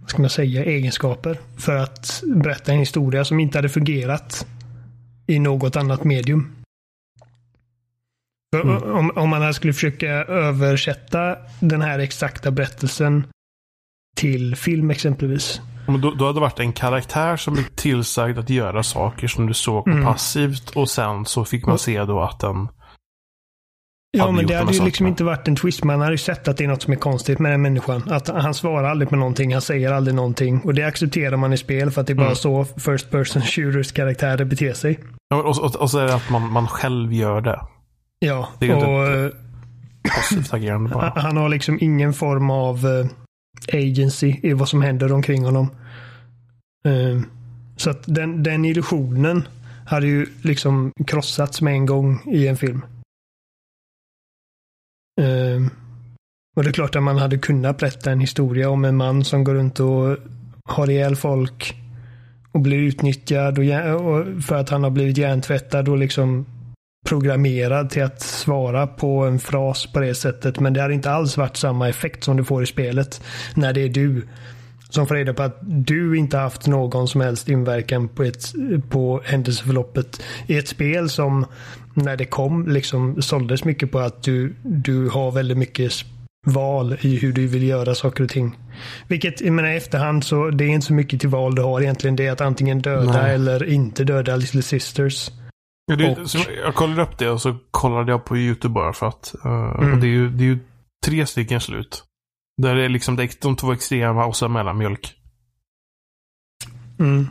vad 0.00 0.10
ska 0.10 0.22
man 0.22 0.30
säga, 0.30 0.64
egenskaper 0.64 1.38
för 1.58 1.76
att 1.76 2.22
berätta 2.26 2.72
en 2.72 2.78
historia 2.78 3.24
som 3.24 3.40
inte 3.40 3.58
hade 3.58 3.68
fungerat 3.68 4.46
i 5.26 5.38
något 5.38 5.76
annat 5.76 6.04
medium. 6.04 6.56
Mm. 8.56 8.82
Om, 8.82 9.10
om 9.10 9.28
man 9.28 9.42
här 9.42 9.52
skulle 9.52 9.72
försöka 9.72 10.08
översätta 10.24 11.36
den 11.60 11.82
här 11.82 11.98
exakta 11.98 12.50
berättelsen 12.50 13.24
till 14.16 14.56
film 14.56 14.90
exempelvis. 14.90 15.60
Men 15.92 16.00
då, 16.00 16.10
då 16.10 16.24
hade 16.26 16.36
det 16.36 16.40
varit 16.40 16.60
en 16.60 16.72
karaktär 16.72 17.36
som 17.36 17.54
blev 17.54 17.64
tillsagd 17.74 18.38
att 18.38 18.50
göra 18.50 18.82
saker 18.82 19.28
som 19.28 19.46
du 19.46 19.54
såg 19.54 19.88
Mm. 19.88 20.04
passivt 20.04 20.70
och 20.70 20.88
sen 20.90 21.24
så 21.24 21.44
fick 21.44 21.66
man 21.66 21.72
Och- 21.74 21.80
se 21.80 22.04
då 22.04 22.20
att 22.20 22.40
den... 22.40 22.68
Ja, 24.18 24.30
men 24.30 24.46
det 24.46 24.54
de 24.54 24.58
hade 24.58 24.72
ju 24.72 24.84
liksom 24.84 25.06
inte 25.06 25.24
varit 25.24 25.48
en 25.48 25.56
twist. 25.56 25.84
Man 25.84 26.00
hade 26.00 26.12
ju 26.12 26.18
sett 26.18 26.48
att 26.48 26.56
det 26.56 26.64
är 26.64 26.68
något 26.68 26.82
som 26.82 26.92
är 26.92 26.96
konstigt 26.96 27.38
med 27.38 27.52
den 27.52 27.62
människan. 27.62 28.02
Att 28.10 28.28
han 28.28 28.54
svarar 28.54 28.88
aldrig 28.90 29.08
på 29.08 29.16
någonting. 29.16 29.52
Han 29.52 29.62
säger 29.62 29.92
aldrig 29.92 30.14
någonting. 30.14 30.60
Och 30.60 30.74
det 30.74 30.82
accepterar 30.84 31.36
man 31.36 31.52
i 31.52 31.56
spel 31.56 31.90
för 31.90 32.00
att 32.00 32.06
det 32.06 32.12
är 32.12 32.14
bara 32.14 32.24
Mm. 32.26 32.36
så 32.36 32.64
first 32.64 33.10
person 33.10 33.42
shooters 33.42 33.92
karaktärer 33.92 34.44
beter 34.44 34.72
sig. 34.72 34.98
Ja, 35.28 35.36
Och, 35.36 35.64
och, 35.64 35.76
och 35.76 35.90
så 35.90 35.98
är 35.98 36.04
det 36.06 36.14
att 36.14 36.30
man, 36.30 36.52
man 36.52 36.66
själv 36.68 37.12
gör 37.12 37.40
det. 37.40 37.60
Ja, 38.18 38.48
Det 38.58 38.64
är 38.66 38.68
ju 38.68 38.74
inte 38.74 38.86
och 38.86 39.06
ett- 39.26 39.34
Passivt 40.14 40.54
agerande 40.54 40.90
eh, 40.90 40.94
bara. 40.96 41.12
han 41.16 41.36
har 41.36 41.48
liksom 41.48 41.78
ingen 41.80 42.12
form 42.12 42.50
av 42.50 42.86
eh, 42.86 43.06
agency 43.82 44.36
i 44.42 44.52
vad 44.52 44.68
som 44.68 44.82
händer 44.82 45.12
omkring 45.12 45.44
honom. 45.44 45.70
Ehm, 46.84 47.26
så 47.76 47.90
att 47.90 48.02
den, 48.06 48.42
den 48.42 48.64
illusionen 48.64 49.48
hade 49.86 50.06
ju 50.06 50.26
liksom 50.42 50.92
krossats 51.06 51.62
med 51.62 51.74
en 51.74 51.86
gång 51.86 52.22
i 52.26 52.48
en 52.48 52.56
film. 52.56 52.84
Ehm, 55.20 55.70
och 56.56 56.62
det 56.62 56.70
är 56.70 56.72
klart 56.72 56.96
att 56.96 57.02
man 57.02 57.18
hade 57.18 57.38
kunnat 57.38 57.78
berätta 57.78 58.10
en 58.10 58.20
historia 58.20 58.70
om 58.70 58.84
en 58.84 58.96
man 58.96 59.24
som 59.24 59.44
går 59.44 59.54
runt 59.54 59.80
och 59.80 60.16
har 60.64 60.90
ihjäl 60.90 61.16
folk 61.16 61.76
och 62.52 62.60
blir 62.60 62.78
utnyttjad 62.78 63.58
och, 63.58 63.64
och 63.64 64.42
för 64.42 64.54
att 64.54 64.70
han 64.70 64.82
har 64.82 64.90
blivit 64.90 65.18
hjärntvättad 65.18 65.88
och 65.88 65.98
liksom 65.98 66.46
programmerad 67.06 67.90
till 67.90 68.02
att 68.02 68.20
svara 68.20 68.86
på 68.86 69.24
en 69.24 69.38
fras 69.38 69.86
på 69.86 70.00
det 70.00 70.14
sättet. 70.14 70.60
Men 70.60 70.72
det 70.72 70.82
hade 70.82 70.94
inte 70.94 71.10
alls 71.10 71.36
varit 71.36 71.56
samma 71.56 71.88
effekt 71.88 72.24
som 72.24 72.36
du 72.36 72.44
får 72.44 72.62
i 72.62 72.66
spelet 72.66 73.22
när 73.54 73.72
det 73.72 73.80
är 73.80 73.88
du 73.88 74.28
som 74.94 75.06
får 75.06 75.14
reda 75.14 75.34
på 75.34 75.42
att 75.42 75.58
du 75.62 76.16
inte 76.18 76.38
haft 76.38 76.66
någon 76.66 77.08
som 77.08 77.20
helst 77.20 77.48
inverkan 77.48 78.08
på, 78.08 78.22
ett, 78.22 78.52
på 78.90 79.20
händelseförloppet 79.24 80.22
i 80.46 80.58
ett 80.58 80.68
spel 80.68 81.10
som 81.10 81.46
när 81.94 82.16
det 82.16 82.24
kom 82.24 82.68
liksom 82.68 83.22
såldes 83.22 83.64
mycket 83.64 83.90
på 83.92 83.98
att 83.98 84.22
du, 84.22 84.54
du 84.62 85.08
har 85.08 85.30
väldigt 85.30 85.58
mycket 85.58 85.92
val 86.46 86.96
i 87.00 87.16
hur 87.16 87.32
du 87.32 87.46
vill 87.46 87.62
göra 87.62 87.94
saker 87.94 88.24
och 88.24 88.30
ting. 88.30 88.58
Vilket 89.08 89.40
jag 89.40 89.52
menar, 89.52 89.68
i 89.70 89.76
efterhand 89.76 90.24
så 90.24 90.50
det 90.50 90.64
är 90.64 90.68
inte 90.68 90.86
så 90.86 90.92
mycket 90.94 91.20
till 91.20 91.28
val 91.28 91.54
du 91.54 91.62
har 91.62 91.80
egentligen. 91.80 92.16
Det 92.16 92.26
är 92.26 92.32
att 92.32 92.40
antingen 92.40 92.82
döda 92.82 93.22
Nej. 93.22 93.34
eller 93.34 93.64
inte 93.68 94.04
döda 94.04 94.36
Little 94.36 94.62
Sisters. 94.62 95.30
Ja, 95.86 95.96
det, 95.96 96.16
Och- 96.16 96.30
så 96.30 96.38
jag 96.64 96.74
kollade 96.74 97.02
upp 97.02 97.18
det 97.18 97.28
och 97.30 97.40
så 97.40 97.56
kollade 97.70 98.12
jag 98.12 98.24
på 98.24 98.36
YouTube 98.36 98.72
bara 98.74 98.92
för 98.92 99.06
att. 99.06 99.34
eh, 99.44 99.50
Mm. 99.78 99.92
och 99.92 99.98
det, 99.98 100.06
är 100.06 100.10
ju, 100.10 100.28
det 100.30 100.44
är 100.44 100.46
ju 100.46 100.58
tre 101.06 101.26
stycken 101.26 101.60
slut. 101.60 102.04
Där 102.56 102.74
det 102.74 102.84
är 102.84 102.88
liksom 102.88 103.28
de 103.40 103.56
två 103.56 103.72
extrema 103.72 104.26
och 104.26 104.36
så 104.36 104.48
mellanmjölk. 104.48 105.14
Mm. 106.98 107.26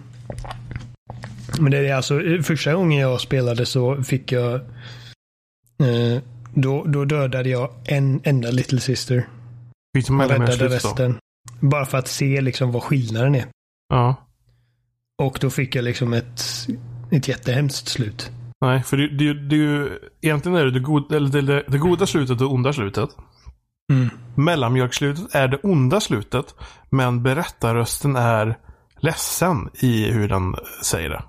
Men 1.59 1.71
det 1.71 1.77
är 1.77 1.95
alltså 1.95 2.21
första 2.43 2.73
gången 2.73 2.99
jag 2.99 3.21
spelade 3.21 3.65
så 3.65 4.03
fick 4.03 4.31
jag 4.31 4.53
eh, 5.79 6.21
då, 6.53 6.83
då 6.83 7.05
dödade 7.05 7.49
jag 7.49 7.73
en 7.85 8.21
enda 8.23 8.51
Little 8.51 8.79
Sister. 8.79 9.27
Fick 9.97 10.07
du 10.07 10.13
räddade 10.13 10.27
mellanmjölksslut 10.27 10.69
då? 10.69 10.75
resten. 10.75 11.17
Bara 11.59 11.85
för 11.85 11.97
att 11.97 12.07
se 12.07 12.41
liksom 12.41 12.71
vad 12.71 12.83
skillnaden 12.83 13.35
är. 13.35 13.45
Ja. 13.89 14.15
Och 15.21 15.37
då 15.41 15.49
fick 15.49 15.75
jag 15.75 15.83
liksom 15.83 16.13
ett, 16.13 16.41
ett 17.11 17.27
jättehemskt 17.27 17.87
slut. 17.87 18.31
Nej, 18.61 18.83
för 18.83 18.97
det, 18.97 19.07
det, 19.07 19.33
det. 19.33 19.89
Egentligen 20.21 20.57
är 20.57 20.65
det 20.65 20.71
det, 20.71 20.79
god, 20.79 21.11
eller 21.11 21.41
det, 21.41 21.63
det, 21.67 21.77
goda 21.77 22.05
slutet 22.05 22.41
och 22.41 22.53
onda 22.53 22.73
slutet. 22.73 23.09
Mm. 23.91 24.09
Mellanmjölksslutet 24.35 25.35
är 25.35 25.47
det 25.47 25.57
onda 25.57 25.99
slutet. 25.99 26.55
Men 26.89 27.23
berättarrösten 27.23 28.15
är 28.15 28.57
ledsen 28.97 29.69
i 29.73 30.11
hur 30.11 30.27
den 30.27 30.55
säger 30.83 31.09
det. 31.09 31.23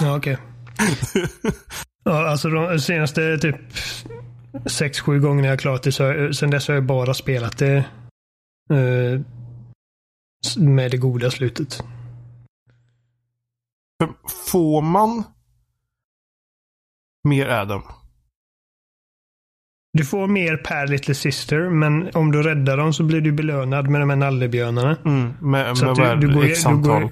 Ja, 0.00 0.16
okej. 0.16 0.38
ja, 2.04 2.28
alltså 2.28 2.48
de 2.48 2.78
senaste 2.78 3.38
typ 3.38 3.56
sex, 4.66 5.00
sju 5.00 5.20
gångerna 5.20 5.48
jag 5.48 5.60
klarat 5.60 5.82
det 5.82 5.92
så 5.92 6.32
sen 6.32 6.50
dess 6.50 6.68
har 6.68 6.74
jag 6.74 6.86
bara 6.86 7.14
spelat 7.14 7.58
det 7.58 7.76
eh, 8.70 9.20
med 10.58 10.90
det 10.90 10.96
goda 10.96 11.30
slutet. 11.30 11.84
Får 14.50 14.82
man 14.82 15.24
mer 17.28 17.48
Adam? 17.48 17.82
Du 19.92 20.04
får 20.04 20.26
mer 20.26 20.56
per 20.56 20.86
Little 20.86 21.14
Sister, 21.14 21.68
men 21.70 22.10
om 22.14 22.32
du 22.32 22.42
räddar 22.42 22.76
dem 22.76 22.92
så 22.92 23.04
blir 23.04 23.20
du 23.20 23.32
belönad 23.32 23.88
med 23.88 24.00
de 24.00 24.10
här 24.10 24.16
nallebjörnarna. 24.16 24.96
Mm, 25.04 25.32
med 25.40 25.76
Så 25.76 25.84
med 25.84 26.20
du, 26.20 26.26
du, 26.26 26.34
går, 26.34 26.44
X 26.44 26.64
du, 26.64 26.76
går, 26.76 27.10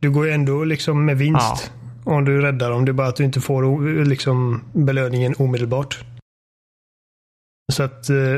du 0.00 0.10
går 0.10 0.28
ändå 0.28 0.64
liksom 0.64 1.04
med 1.04 1.18
vinst 1.18 1.72
om 2.04 2.24
du 2.24 2.40
räddar 2.40 2.70
dem. 2.70 2.84
Det 2.84 2.90
är 2.90 2.92
bara 2.92 3.08
att 3.08 3.16
du 3.16 3.24
inte 3.24 3.40
får 3.40 4.04
liksom 4.04 4.62
belöningen 4.72 5.34
omedelbart. 5.38 6.04
Så 7.72 7.82
att 7.82 8.10
eh, 8.10 8.36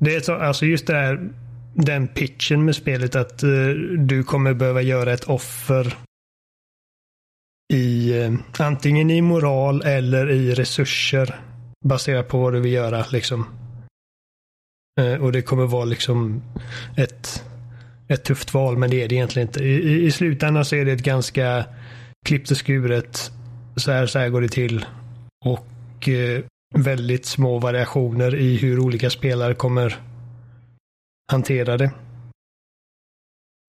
det 0.00 0.14
är 0.14 0.20
så, 0.20 0.34
alltså 0.34 0.66
just 0.66 0.86
det 0.86 0.94
här 0.94 1.30
den 1.74 2.08
pitchen 2.08 2.64
med 2.64 2.76
spelet 2.76 3.16
att 3.16 3.42
eh, 3.42 3.68
du 3.98 4.22
kommer 4.22 4.54
behöva 4.54 4.82
göra 4.82 5.12
ett 5.12 5.24
offer 5.24 5.94
i 7.72 8.18
eh, 8.22 8.32
antingen 8.58 9.10
i 9.10 9.22
moral 9.22 9.82
eller 9.82 10.30
i 10.30 10.54
resurser 10.54 11.40
baserat 11.84 12.28
på 12.28 12.38
vad 12.38 12.52
du 12.52 12.60
vill 12.60 12.72
göra 12.72 13.04
liksom. 13.12 13.46
Eh, 15.00 15.14
och 15.14 15.32
det 15.32 15.42
kommer 15.42 15.66
vara 15.66 15.84
liksom 15.84 16.42
ett 16.96 17.44
ett 18.10 18.24
tufft 18.24 18.54
val, 18.54 18.78
men 18.78 18.90
det 18.90 19.02
är 19.02 19.08
det 19.08 19.14
egentligen 19.14 19.48
inte. 19.48 19.64
I, 19.64 19.72
i, 19.72 20.04
i 20.04 20.10
slutändan 20.10 20.64
så 20.64 20.76
är 20.76 20.84
det 20.84 20.92
ett 20.92 21.02
ganska 21.02 21.64
klippt 22.26 22.50
och 22.50 22.56
skuret. 22.56 23.32
Så 23.76 23.92
här, 23.92 24.06
så 24.06 24.18
här 24.18 24.28
går 24.28 24.40
det 24.40 24.48
till. 24.48 24.86
Och 25.44 26.08
eh, 26.08 26.44
väldigt 26.74 27.26
små 27.26 27.58
variationer 27.58 28.34
i 28.34 28.56
hur 28.56 28.78
olika 28.78 29.10
spelare 29.10 29.54
kommer 29.54 29.98
hantera 31.32 31.76
det. 31.76 31.90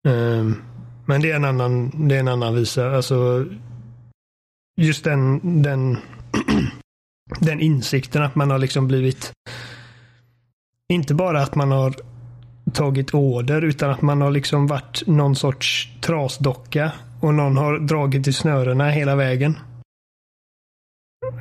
Um, 0.07 0.63
men 1.05 1.21
det 1.21 1.31
är 1.31 1.35
en 1.35 1.45
annan, 1.45 2.07
det 2.07 2.15
är 2.15 2.19
en 2.19 2.27
annan 2.27 2.55
visa. 2.55 2.95
Alltså, 2.95 3.45
just 4.81 5.03
den, 5.03 5.61
den, 5.61 5.97
den 7.39 7.59
insikten 7.59 8.23
att 8.23 8.35
man 8.35 8.51
har 8.51 8.59
liksom 8.59 8.87
blivit 8.87 9.31
inte 10.93 11.13
bara 11.13 11.41
att 11.41 11.55
man 11.55 11.71
har 11.71 11.95
tagit 12.73 13.13
order 13.13 13.61
utan 13.61 13.89
att 13.89 14.01
man 14.01 14.21
har 14.21 14.31
liksom 14.31 14.67
varit 14.67 15.03
någon 15.07 15.35
sorts 15.35 15.89
trasdocka 16.01 16.91
och 17.21 17.33
någon 17.33 17.57
har 17.57 17.79
dragit 17.79 18.27
i 18.27 18.33
snörena 18.33 18.89
hela 18.89 19.15
vägen. 19.15 19.57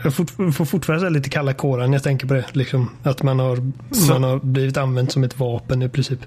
Jag 0.04 0.14
får 0.14 0.64
fortfarande 0.64 1.10
lite 1.10 1.30
kalla 1.30 1.54
kårar 1.54 1.86
när 1.86 1.94
jag 1.94 2.02
tänker 2.02 2.26
på 2.26 2.34
det. 2.34 2.46
Liksom, 2.56 2.90
att 3.02 3.22
man 3.22 3.38
har, 3.38 3.72
Så- 3.94 4.12
man 4.12 4.22
har 4.24 4.38
blivit 4.38 4.76
använt 4.76 5.12
som 5.12 5.24
ett 5.24 5.38
vapen 5.38 5.82
i 5.82 5.88
princip. 5.88 6.20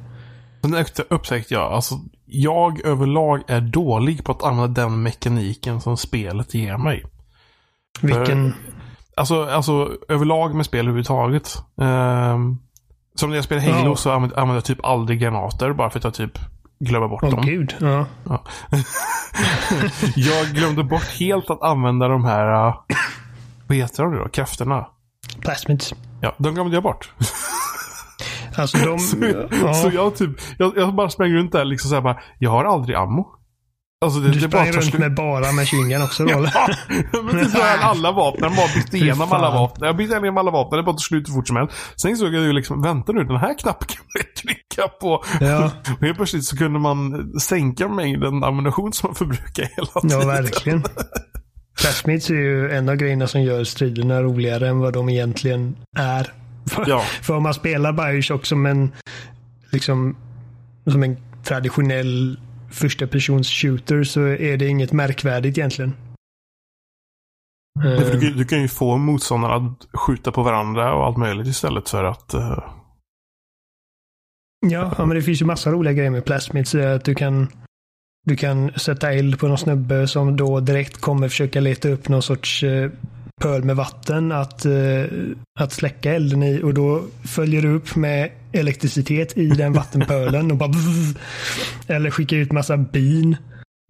Sen 0.61 0.73
upp- 0.75 1.07
upptäckte 1.11 1.53
jag, 1.53 1.71
alltså 1.73 1.99
jag 2.25 2.85
överlag 2.85 3.41
är 3.47 3.61
dålig 3.61 4.23
på 4.23 4.31
att 4.31 4.43
använda 4.43 4.81
den 4.81 5.01
mekaniken 5.03 5.81
som 5.81 5.97
spelet 5.97 6.53
ger 6.53 6.77
mig. 6.77 7.03
Vilken... 8.01 8.53
Alltså, 9.17 9.43
alltså 9.45 9.97
överlag 10.09 10.55
med 10.55 10.65
spel 10.65 10.79
överhuvudtaget. 10.79 11.57
Um, 11.75 12.59
som 13.15 13.29
när 13.29 13.35
jag 13.35 13.43
spelar 13.43 13.61
Halo 13.61 13.89
Ja. 13.89 13.95
så 13.95 14.11
använder, 14.11 14.37
använder 14.37 14.55
jag 14.55 14.65
typ 14.65 14.85
aldrig 14.85 15.19
granater 15.19 15.73
bara 15.73 15.89
för 15.89 15.99
att 15.99 16.03
jag 16.03 16.13
typ 16.13 16.39
glömmer 16.79 17.07
bort 17.07 17.23
Åh 17.23 17.29
dem. 17.29 17.41
gud. 17.45 17.75
Ja. 17.79 18.05
Ja. 18.29 18.43
jag 20.15 20.47
glömde 20.47 20.83
bort 20.83 21.19
helt 21.19 21.49
att 21.49 21.61
använda 21.61 22.07
de 22.07 22.25
här, 22.25 22.67
uh, 22.67 22.75
vad 23.67 23.77
heter 23.77 24.03
de 24.03 24.15
då? 24.15 24.29
Krafterna. 24.29 24.87
Plasmids. 25.41 25.93
Ja, 26.21 26.33
de 26.37 26.53
glömde 26.53 26.75
jag 26.75 26.83
bort. 26.83 27.11
Alltså 28.57 28.77
de... 28.77 28.99
så, 28.99 29.17
ja. 29.63 29.73
så 29.73 29.89
jag 29.93 30.15
typ, 30.15 30.29
jag, 30.57 30.77
jag 30.77 30.95
bara 30.95 31.09
sprang 31.09 31.29
runt 31.33 31.51
där 31.51 31.65
liksom 31.65 31.89
såhär 31.89 32.01
bara, 32.01 32.19
jag 32.39 32.51
har 32.51 32.65
aldrig 32.65 32.95
ammo. 32.97 33.27
Alltså 34.03 34.19
det, 34.19 34.27
du 34.31 34.39
det 34.39 34.47
sprang 34.47 34.71
runt 34.71 34.93
med 34.99 35.13
bara 35.15 35.51
machine 35.51 35.89
gun 35.89 36.01
också 36.01 36.25
då 36.25 36.37
eller? 36.37 36.51
Ja, 37.13 37.21
men 37.23 37.49
så 37.49 37.57
här 37.61 37.77
alla 37.77 38.11
vapnen. 38.11 38.43
Jag 38.43 38.55
bara 38.57 38.75
bytte 38.75 38.97
igenom 38.97 39.31
alla 39.31 39.49
vapen. 39.51 39.85
Jag 39.87 39.97
bytte 39.97 40.13
igenom 40.13 40.37
alla 40.37 40.51
vapen. 40.51 40.77
Det 40.77 40.83
bara 40.83 40.91
tog 40.93 41.01
slut 41.01 41.29
hur 41.29 41.33
fort 41.33 41.47
som 41.47 41.57
helst. 41.57 41.73
Sen 42.01 42.11
insåg 42.11 42.33
jag 42.33 42.43
ju 42.43 42.53
liksom, 42.53 42.81
vänta 42.81 43.11
nu, 43.11 43.23
den 43.23 43.37
här 43.37 43.57
knappen 43.59 43.87
kan 43.87 44.05
man 44.15 44.23
trycka 44.41 44.87
på. 44.87 45.23
Ja, 45.41 45.71
Och 45.93 46.01
helt 46.05 46.17
plötsligt 46.17 46.43
så 46.45 46.57
kunde 46.57 46.79
man 46.79 47.31
sänka 47.39 47.87
mängden 47.87 48.43
ammunition 48.43 48.93
som 48.93 49.07
man 49.07 49.15
förbrukar 49.15 49.69
hela 49.75 49.87
tiden. 50.01 50.19
ja 50.19 50.27
verkligen. 50.27 50.83
Plasmids 51.81 52.29
är 52.29 52.33
ju 52.33 52.71
en 52.71 52.89
av 52.89 52.95
grejerna 52.95 53.27
som 53.27 53.41
gör 53.41 53.63
striderna 53.63 54.21
roligare 54.21 54.67
än 54.69 54.79
vad 54.79 54.93
de 54.93 55.09
egentligen 55.09 55.75
är. 55.97 56.33
För, 56.69 56.85
Ja. 56.87 56.99
för 57.21 57.35
om 57.35 57.43
man 57.43 57.53
spelar 57.53 57.93
Bioshock 57.93 58.45
som 58.45 58.65
en 58.65 58.91
liksom 59.71 60.15
som 60.91 61.03
en 61.03 61.17
traditionell 61.43 62.39
första 62.73 63.07
persons 63.07 63.47
shooter 63.49 64.03
så 64.03 64.21
är 64.21 64.57
det 64.57 64.67
inget 64.67 64.91
märkvärdigt 64.91 65.57
egentligen. 65.57 65.93
Nej, 67.79 67.97
för 67.99 68.05
Eh, 68.05 68.11
Du, 68.11 68.19
kan- 68.29 68.37
du 68.37 68.45
kan 68.45 68.61
ju 68.61 68.67
få 68.67 68.97
motståndarna 68.97 69.53
att 69.55 69.87
skjuta 69.99 70.31
på 70.31 70.43
varandra 70.43 70.93
och 70.95 71.05
allt 71.05 71.17
möjligt 71.17 71.47
istället 71.47 71.89
för 71.89 72.03
att... 72.03 72.33
eh, 72.33 72.63
Ja, 74.65 74.93
ja, 74.97 75.05
men 75.05 75.15
det 75.15 75.21
finns 75.21 75.41
ju 75.41 75.45
massa 75.45 75.71
roliga 75.71 75.93
grejer 75.93 76.09
med 76.11 76.25
plasmids. 76.25 76.75
Att 76.75 77.05
du 77.05 77.15
kan, 77.15 77.47
du 78.25 78.35
kan 78.35 78.71
sätta 78.73 79.13
eld 79.13 79.39
på 79.39 79.47
någon 79.47 79.57
snubbe 79.57 80.07
som 80.07 80.37
då 80.37 80.59
direkt 80.59 81.01
kommer 81.01 81.29
försöka 81.29 81.59
leta 81.59 81.89
upp 81.89 82.09
någon 82.09 82.21
sorts 82.21 82.63
eh, 82.63 82.91
pöl 83.43 83.63
med 83.63 83.75
vatten 83.75 84.31
att, 84.31 84.65
eh, 84.65 85.03
att 85.59 85.71
släcka 85.71 86.13
elden 86.13 86.43
i 86.43 86.61
och 86.63 86.73
då 86.73 87.03
följer 87.23 87.61
du 87.61 87.75
upp 87.75 87.95
med 87.95 88.29
elektricitet 88.51 89.37
i 89.37 89.47
den 89.47 89.73
vattenpölen 89.73 90.51
och 90.51 90.57
bara 90.57 90.71
eller 91.87 92.09
skicka 92.09 92.35
ut 92.35 92.51
massa 92.51 92.77
bin 92.77 93.37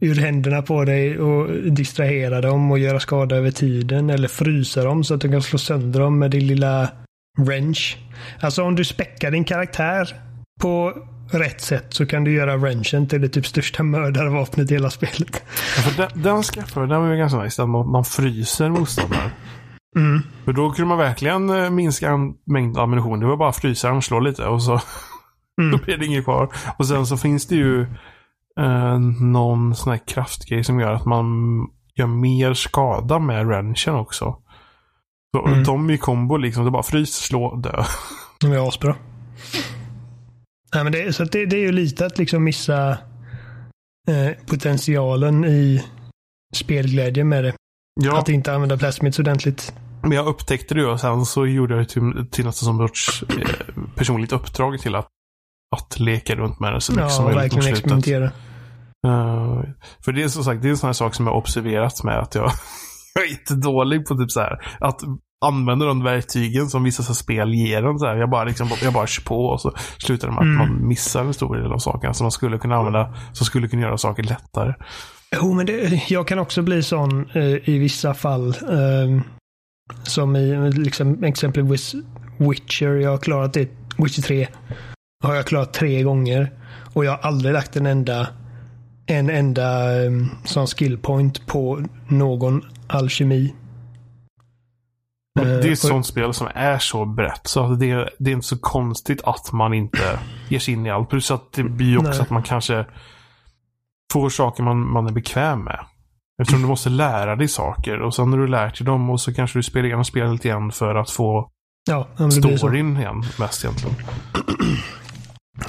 ur 0.01 0.15
händerna 0.15 0.62
på 0.62 0.86
dig 0.86 1.19
och 1.19 1.72
distrahera 1.72 2.41
dem 2.41 2.72
och 2.72 2.79
göra 2.79 3.00
skada 3.00 3.36
över 3.36 3.51
tiden 3.51 4.10
eller 4.10 4.27
frysa 4.27 4.83
dem 4.83 5.03
så 5.03 5.13
att 5.13 5.22
du 5.22 5.31
kan 5.31 5.41
slå 5.41 5.60
sönder 5.60 6.00
dem 6.00 6.19
med 6.19 6.31
din 6.31 6.48
lilla 6.48 6.89
wrench. 7.38 7.98
Alltså 8.39 8.63
om 8.63 8.75
du 8.75 8.86
späckar 8.86 9.31
din 9.31 9.43
karaktär 9.43 10.15
på 10.62 10.93
rätt 11.40 11.62
sätt 11.62 11.86
så 11.90 12.06
kan 12.06 12.24
du 12.24 12.32
göra 12.34 12.58
wrenchen 12.58 13.08
till 13.08 13.22
det 13.22 13.30
typ 13.30 13.46
största 13.46 13.84
mördarvapnet 13.84 14.72
i 14.72 14.74
hela 14.74 14.90
spelet. 14.90 15.44
ja, 15.75 15.82
för 15.82 15.98
den, 16.02 16.22
den 16.24 16.44
skaffade 16.44 16.88
den 16.88 17.02
var 17.02 17.12
ju 17.12 17.18
ganska 17.18 17.40
nice. 17.44 17.63
Att 17.63 17.70
man, 17.70 17.92
man 17.92 18.06
fryser 18.06 18.70
motståndare. 18.70 19.32
Mm. 19.96 20.22
För 20.46 20.54
då 20.54 20.72
kunde 20.72 20.90
man 20.90 20.98
verkligen 20.98 21.50
eh, 21.50 21.70
minska 21.70 22.10
en 22.10 22.34
mängd 22.46 22.78
ammunition. 22.78 23.20
Det 23.20 23.25
var 23.25 23.38
bara 23.38 23.50
att 23.50 23.58
frysa 23.58 23.90
den, 23.92 24.02
slå 24.02 24.20
lite 24.20 24.46
och 24.46 24.63
så 24.63 24.82
Mm. 25.62 25.72
då 25.78 25.78
blir 25.86 25.98
det 25.98 26.06
inget 26.06 26.24
kvar. 26.24 26.50
Och 26.78 26.88
sen 26.88 27.06
så 27.06 27.18
finns 27.18 27.48
det 27.48 27.56
ju 27.56 27.82
eh, 28.60 29.00
någon 29.22 29.75
sån 29.75 29.92
här 29.92 30.00
kraftgrej 30.08 30.63
som 30.63 30.80
gör 30.80 30.94
att 30.94 31.06
man 31.06 31.25
gör 31.96 32.08
mer 32.08 32.54
skada 32.54 33.20
med 33.20 33.46
wrenchen 33.48 33.96
också. 33.96 34.36
Så 35.36 35.48
Mm. 35.48 35.63
de 35.63 35.90
i 35.90 35.98
kombo 35.98 36.38
liksom. 36.38 36.66
Det 36.66 36.72
bara 36.72 36.84
frys, 36.84 37.13
slå, 37.16 37.56
dö. 37.56 37.84
De 38.40 38.52
är 38.52 38.68
asbra. 38.68 38.96
Nej, 40.74 40.84
men 40.84 40.92
det, 40.94 41.13
så 41.13 41.24
det, 41.24 41.46
det 41.46 41.56
är 41.56 41.62
ju 41.62 41.72
lite 41.72 42.06
att 42.06 42.18
liksom 42.18 42.44
missa 42.44 42.89
eh, 44.08 44.46
potentialen 44.48 45.46
i 45.46 45.86
spelglädje 46.56 47.24
med 47.24 47.44
det. 47.44 47.53
Ja, 48.01 48.20
Att 48.20 48.30
inte 48.30 48.53
använda 48.53 48.77
plasmids 48.77 49.20
ordentligt. 49.20 49.74
men 50.01 50.12
jag 50.12 50.27
upptäckte 50.27 50.75
det 50.75 50.86
och 50.86 51.00
sen 51.00 51.25
så 51.25 51.46
gjorde 51.46 51.74
jag 51.74 51.84
det 51.84 51.89
till, 51.89 52.27
till 52.32 52.46
något 52.46 52.56
som 52.56 52.77
sorts 52.77 53.24
eh, 53.24 53.84
personligt 53.96 54.32
uppdrag 54.32 54.80
till 54.80 54.96
att, 54.96 55.08
att 55.75 56.00
leka 56.00 56.36
runt 56.36 56.60
med 56.60 56.74
det 56.74 56.82
så 56.82 56.92
mycket 56.92 57.12
som 57.12 57.25
Ja, 57.25 57.32
möjligt 57.36 57.53
mot 57.53 57.63
verkligen 57.63 57.75
experimentera. 57.77 58.25
Eh, 59.08 59.63
för 60.06 60.12
det 60.12 60.24
är 60.24 60.27
som 60.27 60.44
sagt, 60.44 60.62
det 60.62 60.68
är 60.68 60.70
en 60.70 60.77
sån 60.77 60.88
här 60.88 60.94
sak 60.94 61.15
som 61.15 61.27
jag 61.27 61.38
observerat 61.38 62.03
med 62.03 62.20
att 62.20 62.36
jag 62.36 62.51
jag 63.13 63.24
är 63.25 63.30
jättedålig 63.30 64.06
på 64.06 64.15
typ 64.15 64.32
så 64.32 64.39
här 64.39 64.65
att 64.80 65.00
använda 65.44 65.86
de 65.86 66.04
verktygen 66.04 66.68
som 66.70 66.84
vissa 66.84 67.04
så 67.04 67.14
spel 67.14 67.54
ger 67.54 67.84
en. 67.84 68.00
Så 68.00 68.06
här. 68.06 68.16
Jag, 68.16 68.30
bara 68.30 68.44
liksom, 68.44 68.70
jag 68.84 68.94
bara 68.94 69.08
kör 69.08 69.24
på 69.24 69.46
och 69.46 69.62
så 69.62 69.72
slutar 69.98 70.28
det 70.28 70.34
med 70.34 70.40
att 70.42 70.46
Mm. 70.46 70.58
man 70.58 70.88
missar 70.88 71.22
en 71.26 71.34
stor 71.34 71.56
del 71.56 71.72
av 71.72 71.78
sakerna 71.78 72.14
som 72.14 72.24
man 72.26 72.32
skulle 72.32 72.58
kunna 72.58 72.76
använda 72.76 73.14
som 73.34 73.46
skulle 73.46 73.68
kunna 73.68 73.82
göra 73.82 73.98
saker 73.98 74.24
lättare. 74.24 74.74
Jo, 75.36 75.54
men 75.54 75.66
det, 75.66 76.04
jag 76.10 76.28
kan 76.28 76.40
också 76.40 76.62
bli 76.62 76.84
sån 76.84 77.30
eh, 77.34 77.70
i 77.70 77.78
vissa 77.78 78.14
fall. 78.14 78.48
Eh, 78.50 79.22
som 80.04 80.36
i 80.36 80.72
liksom, 80.72 81.24
exempelvis 81.24 81.96
Witcher. 82.38 82.96
Jag 82.96 83.10
har 83.10 83.18
klarat 83.18 83.54
det. 83.54 83.70
Witcher 83.98 84.22
3 84.22 84.48
har 85.24 85.36
jag 85.36 85.46
klarat 85.46 85.74
tre 85.74 86.04
gånger. 86.04 86.52
Och 86.94 87.06
jag 87.06 87.12
har 87.12 87.20
aldrig 87.20 87.54
lagt 87.54 87.76
en 87.76 87.86
enda 87.86 88.28
en 89.06 89.30
enda 89.30 89.96
eh, 90.04 90.12
sån 90.46 90.68
skill 90.68 90.98
point 90.98 91.48
på 91.48 91.82
någon 92.08 92.62
alkemi. 92.88 93.54
Men 95.36 95.46
det 95.48 95.52
är 95.54 95.66
Eh, 95.66 95.72
ett 95.72 95.80
sånt 95.80 96.06
spel 96.06 96.34
som 96.34 96.48
är 96.56 96.78
så 96.80 97.06
brett 97.06 97.48
så 97.48 97.63
att 97.74 97.80
det, 97.80 97.92
är- 97.92 98.10
det 98.20 98.30
är 98.32 98.34
inte 98.34 98.48
så 98.48 98.58
konstigt 98.58 99.22
att 99.24 99.52
man 99.52 99.74
inte 99.74 100.20
ger 100.50 100.60
sig 100.60 100.74
in 100.74 100.86
i 100.86 100.90
allt. 100.90 101.10
Plus 101.10 101.32
att 101.32 101.52
det 101.54 101.63
blir 101.63 101.98
också 101.98 102.12
Nej. 102.12 102.22
att 102.22 102.30
man 102.30 102.44
kanske 102.44 102.86
får 104.13 104.30
saker 104.30 104.63
man, 104.63 104.92
man 104.92 105.08
är 105.08 105.12
bekväm 105.12 105.63
med. 105.63 105.80
Eftersom 106.42 106.62
du 106.62 106.68
måste 106.68 106.90
lära 106.90 107.36
dig 107.36 107.48
saker 107.48 108.00
och 108.02 108.16
sen 108.16 108.30
när 108.30 108.38
du 108.38 108.48
lärt 108.48 108.78
dig 108.78 108.86
dem 108.86 109.10
och 109.10 109.22
så 109.22 109.34
kanske 109.34 109.60
du 109.60 109.63
spelar 109.63 109.86
igenom 109.86 110.06
spelet 110.06 110.46
igen 110.46 110.72
för 110.72 110.96
att 110.96 111.10
få 111.10 111.50
Ja, 111.90 112.08
storyn 112.32 112.98
igen 112.98 113.24
mest 113.40 113.63
egentligen. 113.66 113.96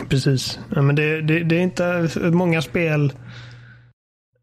Precis. 0.09 0.59
Ja, 0.75 0.83
men 0.83 0.97
det, 0.97 1.23
det, 1.23 1.45
det 1.45 1.57
är 1.57 1.61
inte 1.61 2.11
många 2.33 2.63
spel 2.63 3.13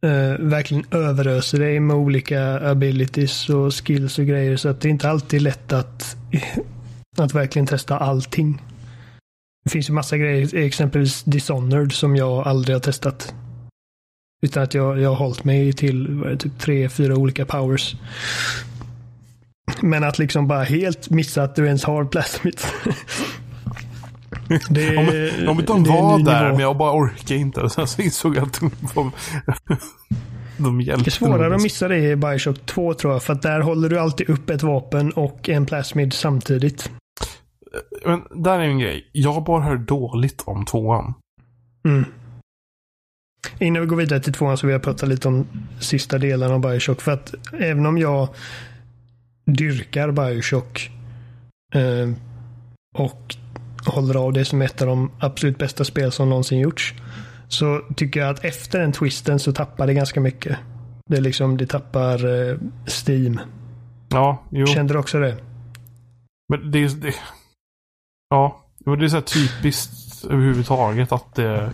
eh, 0.05 0.39
verkligen 0.39 0.85
överöser 0.91 1.59
dig 1.59 1.79
med 1.79 1.95
olika 1.95 2.69
abilities 2.69 3.49
och 3.49 3.73
skills 3.73 4.19
och 4.19 4.25
grejer. 4.25 4.57
Så 4.57 4.69
att 4.69 4.81
det 4.81 4.87
är 4.87 4.91
inte 4.91 5.09
alltid 5.09 5.41
lätt 5.41 5.73
att, 5.73 6.17
att 7.17 7.33
verkligen 7.33 7.65
testa 7.65 7.97
allting. 7.97 8.61
Det 9.63 9.69
finns 9.69 9.89
ju 9.89 9.93
massa 9.93 10.17
grejer, 10.17 10.55
exempelvis 10.55 11.23
Dishonored, 11.23 11.91
som 11.91 12.15
jag 12.15 12.47
aldrig 12.47 12.75
har 12.75 12.81
testat. 12.81 13.33
Utan 14.43 14.63
att 14.63 14.73
jag, 14.73 15.01
jag 15.01 15.09
har 15.09 15.15
hållit 15.15 15.43
mig 15.43 15.73
till 15.73 16.21
det, 16.21 16.37
typ 16.37 16.59
tre, 16.59 16.89
fyra 16.89 17.15
olika 17.15 17.45
powers. 17.45 17.95
Men 19.81 20.03
att 20.03 20.19
liksom 20.19 20.47
bara 20.47 20.63
helt 20.63 21.09
missa 21.09 21.43
att 21.43 21.55
du 21.55 21.65
ens 21.65 21.83
har 21.83 22.05
plasmid. 22.05 22.59
Det 24.69 24.97
Om, 25.47 25.57
om 25.57 25.65
de 25.65 25.83
var 25.83 26.19
där 26.19 26.43
nivå. 26.43 26.55
men 26.55 26.59
jag 26.59 26.77
bara 26.77 26.93
orkar 26.93 27.35
inte. 27.35 27.61
Och 27.61 27.71
sen 27.71 27.87
så 27.87 28.01
insåg 28.01 28.35
jag 28.35 28.43
att 28.43 28.59
de, 28.59 28.71
de, 28.95 29.11
de 30.57 30.81
hjälpte 30.81 31.03
Det 31.03 31.07
är 31.07 31.11
svårare 31.11 31.55
att 31.55 31.61
missa 31.61 31.87
det 31.87 31.97
i 31.97 32.15
Bioshock 32.15 32.65
2 32.65 32.93
tror 32.93 33.13
jag. 33.13 33.23
För 33.23 33.33
att 33.33 33.41
där 33.41 33.59
håller 33.59 33.89
du 33.89 33.99
alltid 33.99 34.29
upp 34.29 34.49
ett 34.49 34.63
vapen 34.63 35.11
och 35.11 35.49
en 35.49 35.65
plasmid 35.65 36.13
samtidigt. 36.13 36.91
Men 38.05 38.21
där 38.43 38.59
är 38.59 38.63
en 38.63 38.79
grej. 38.79 39.09
Jag 39.11 39.43
bara 39.43 39.61
hört 39.63 39.87
dåligt 39.87 40.43
om 40.45 40.65
tvåan. 40.65 41.13
Mm. 41.85 42.05
Innan 43.59 43.81
vi 43.81 43.87
går 43.87 43.95
vidare 43.95 44.19
till 44.19 44.33
tvåan 44.33 44.57
så 44.57 44.67
vill 44.67 44.73
jag 44.73 44.83
prata 44.83 45.05
lite 45.05 45.27
om 45.27 45.47
sista 45.79 46.17
delen 46.17 46.51
av 46.51 46.59
Bioshock. 46.61 47.01
För 47.01 47.11
att 47.11 47.33
även 47.59 47.85
om 47.85 47.97
jag 47.97 48.29
dyrkar 49.45 50.11
Bioshock 50.11 50.91
eh, 51.73 52.09
och 52.95 53.35
håller 53.85 54.15
av 54.15 54.33
det 54.33 54.45
som 54.45 54.61
ett 54.61 54.81
av 54.81 54.87
de 54.87 55.11
absolut 55.19 55.57
bästa 55.57 55.83
spel 55.83 56.11
som 56.11 56.29
någonsin 56.29 56.59
gjorts. 56.59 56.93
Så 57.47 57.81
tycker 57.95 58.19
jag 58.19 58.29
att 58.29 58.45
efter 58.45 58.79
den 58.79 58.91
twisten 58.91 59.39
så 59.39 59.53
tappar 59.53 59.87
det 59.87 59.93
ganska 59.93 60.21
mycket. 60.21 60.57
Det, 61.09 61.17
är 61.17 61.21
liksom, 61.21 61.57
det 61.57 61.65
tappar 61.65 62.25
eh, 62.25 62.57
Steam. 63.07 63.39
Ja, 64.09 64.43
jo. 64.51 64.65
Kände 64.65 64.93
du 64.93 64.99
också 64.99 65.19
det? 65.19 65.37
Men 66.49 66.71
det 66.71 66.79
är... 66.79 66.89
Det, 66.89 67.13
ja, 68.29 68.65
men 68.85 68.99
det 68.99 69.05
är 69.05 69.09
så 69.09 69.15
här 69.15 69.21
typiskt 69.21 70.25
överhuvudtaget 70.25 71.11
att 71.11 71.35
det... 71.35 71.73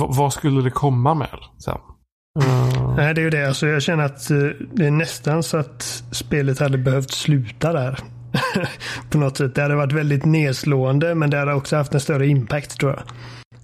Vad, 0.00 0.32
skulle 0.32 0.62
det 0.62 0.70
komma 0.70 1.14
med 1.14 1.38
sen? 1.58 1.78
Eh, 2.40 2.94
Nej, 2.96 3.14
det 3.14 3.20
är 3.20 3.24
ju 3.24 3.30
det. 3.30 3.48
Alltså, 3.48 3.66
jag 3.66 3.82
känner 3.82 4.04
att 4.04 4.30
eh, 4.30 4.38
det 4.72 4.86
är 4.86 4.90
nästan 4.90 5.42
så 5.42 5.56
att 5.56 5.82
spelet 6.12 6.58
hade 6.58 6.78
behövt 6.78 7.10
sluta 7.10 7.72
där. 7.72 7.98
På 9.10 9.18
något 9.18 9.36
sätt. 9.36 9.54
Det 9.54 9.62
hade 9.62 9.76
varit 9.76 9.92
väldigt 9.92 10.24
nedslående, 10.24 11.14
men 11.14 11.30
det 11.30 11.38
hade 11.38 11.54
också 11.54 11.76
haft 11.76 11.94
en 11.94 12.00
större 12.00 12.26
impact 12.26 12.80
tror 12.80 12.92
jag. 12.92 13.02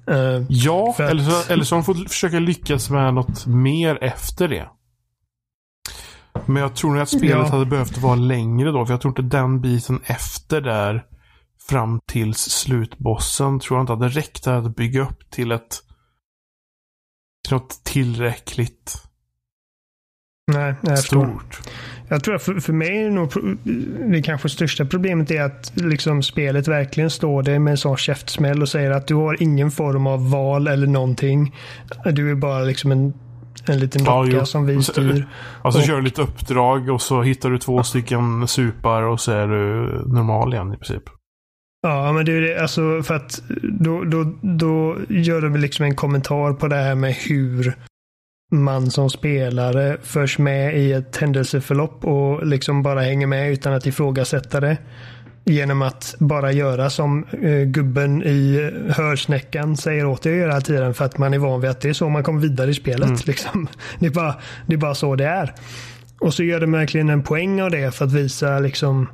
Eh, 0.06 0.42
ja, 0.48 0.94
eller 0.98 1.22
så, 1.22 1.52
eller 1.52 1.64
så 1.64 1.74
har 1.74 1.82
de 1.82 1.84
fått 1.84 2.10
försöka 2.10 2.38
lyckas 2.38 2.90
med 2.90 3.14
något 3.14 3.46
mer 3.46 4.04
efter 4.04 4.48
det. 4.48 4.68
Men 6.46 6.62
jag 6.62 6.76
tror 6.76 6.90
nog 6.92 7.02
att 7.02 7.08
spelet 7.08 7.30
Ja. 7.30 7.46
hade 7.46 7.66
behövt 7.66 7.98
vara 7.98 8.14
längre 8.14 8.70
då. 8.70 8.86
För 8.86 8.92
jag 8.92 9.00
tror 9.00 9.10
inte 9.10 9.36
den 9.36 9.60
biten 9.60 10.00
efter 10.04 10.60
där 10.60 11.04
fram 11.68 12.00
tills 12.06 12.38
slutbossen 12.38 13.60
tror 13.60 13.78
jag 13.78 13.82
inte 13.82 13.92
hade 13.92 14.08
räckt 14.08 14.46
att 14.46 14.76
bygga 14.76 15.02
upp 15.02 15.30
till 15.30 15.52
ett 15.52 15.80
till 17.44 17.52
något 17.56 17.84
tillräckligt 17.84 19.02
nej, 20.52 20.74
jag 20.82 20.98
stort. 20.98 21.60
Jag 22.08 22.24
tror 22.24 22.34
att 22.34 22.42
för, 22.42 22.54
för 22.54 22.72
mig 22.72 22.98
är 22.98 23.04
det 23.04 23.10
nog 23.10 23.32
det 24.12 24.22
kanske 24.22 24.48
största 24.48 24.84
problemet 24.84 25.30
är 25.30 25.42
att 25.42 25.72
liksom 25.74 26.22
spelet 26.22 26.68
verkligen 26.68 27.10
står 27.10 27.42
där 27.42 27.58
med 27.58 27.70
en 27.70 27.76
sån 27.76 27.96
käftsmäll 27.96 28.62
och 28.62 28.68
säger 28.68 28.90
att 28.90 29.06
du 29.06 29.14
har 29.14 29.42
ingen 29.42 29.70
form 29.70 30.06
av 30.06 30.30
val 30.30 30.66
eller 30.68 30.86
någonting. 30.86 31.54
Du 32.12 32.30
är 32.30 32.34
bara 32.34 32.60
liksom 32.60 32.92
en, 32.92 33.12
en 33.66 33.78
liten 33.78 34.04
Ja, 34.04 34.22
docka 34.22 34.36
jo. 34.36 34.46
som 34.46 34.66
vi 34.66 34.82
styr. 34.82 35.26
Alltså 35.62 35.80
Och- 35.80 35.86
kör 35.86 35.96
du 35.96 36.02
lite 36.02 36.22
uppdrag 36.22 36.88
och 36.90 37.02
så 37.02 37.22
hittar 37.22 37.50
du 37.50 37.58
två 37.58 37.82
stycken 37.82 38.48
supar 38.48 39.02
och 39.02 39.20
så 39.20 39.32
är 39.32 39.46
du 39.48 39.86
normal 40.06 40.54
igen 40.54 40.72
i 40.72 40.76
princip. 40.76 41.02
Ja, 41.82 42.12
men 42.12 42.24
det 42.24 42.32
är 42.32 42.40
det. 42.40 42.62
Alltså 42.62 43.02
för 43.02 43.14
att 43.14 43.42
då, 43.80 44.04
då, 44.04 44.34
då 44.42 44.96
gör 45.08 45.40
de 45.40 45.56
liksom 45.56 45.84
en 45.84 45.94
kommentar 45.94 46.52
på 46.52 46.68
det 46.68 46.76
här 46.76 46.94
med 46.94 47.12
hur 47.14 47.74
man 48.52 48.90
som 48.90 49.10
spelare 49.10 49.96
förs 50.02 50.38
med 50.38 50.78
i 50.78 50.92
ett 50.92 51.16
händelseförlopp 51.16 52.04
och 52.04 52.46
liksom 52.46 52.82
bara 52.82 53.00
hänger 53.00 53.26
med 53.26 53.52
utan 53.52 53.72
att 53.72 53.86
ifrågasätta 53.86 54.60
det. 54.60 54.76
Genom 55.46 55.82
att 55.82 56.14
bara 56.18 56.52
göra 56.52 56.90
som 56.90 57.24
eh, 57.24 57.62
gubben 57.62 58.22
i 58.22 58.70
hörsnäckan 58.88 59.76
säger 59.76 60.06
åt 60.06 60.22
dig 60.22 60.32
att 60.32 60.38
göra 60.38 60.50
hela 60.50 60.60
tiden 60.60 60.94
för 60.94 61.04
att 61.04 61.18
man 61.18 61.34
är 61.34 61.38
van 61.38 61.60
vid 61.60 61.70
att 61.70 61.80
det 61.80 61.88
är 61.88 61.92
så 61.92 62.08
man 62.08 62.22
kommer 62.22 62.40
vidare 62.40 62.70
i 62.70 62.74
spelet. 62.74 63.08
Mm. 63.08 63.18
Liksom. 63.26 63.68
Det, 63.98 64.06
är 64.06 64.10
bara, 64.10 64.34
det 64.66 64.74
är 64.74 64.78
bara 64.78 64.94
så 64.94 65.16
det 65.16 65.26
är. 65.26 65.54
Och 66.20 66.34
så 66.34 66.42
gör 66.42 66.60
de 66.60 66.72
verkligen 66.72 67.10
en 67.10 67.22
poäng 67.22 67.62
av 67.62 67.70
det 67.70 67.94
för 67.94 68.04
att 68.04 68.12
visa 68.12 68.58
liksom 68.58 69.08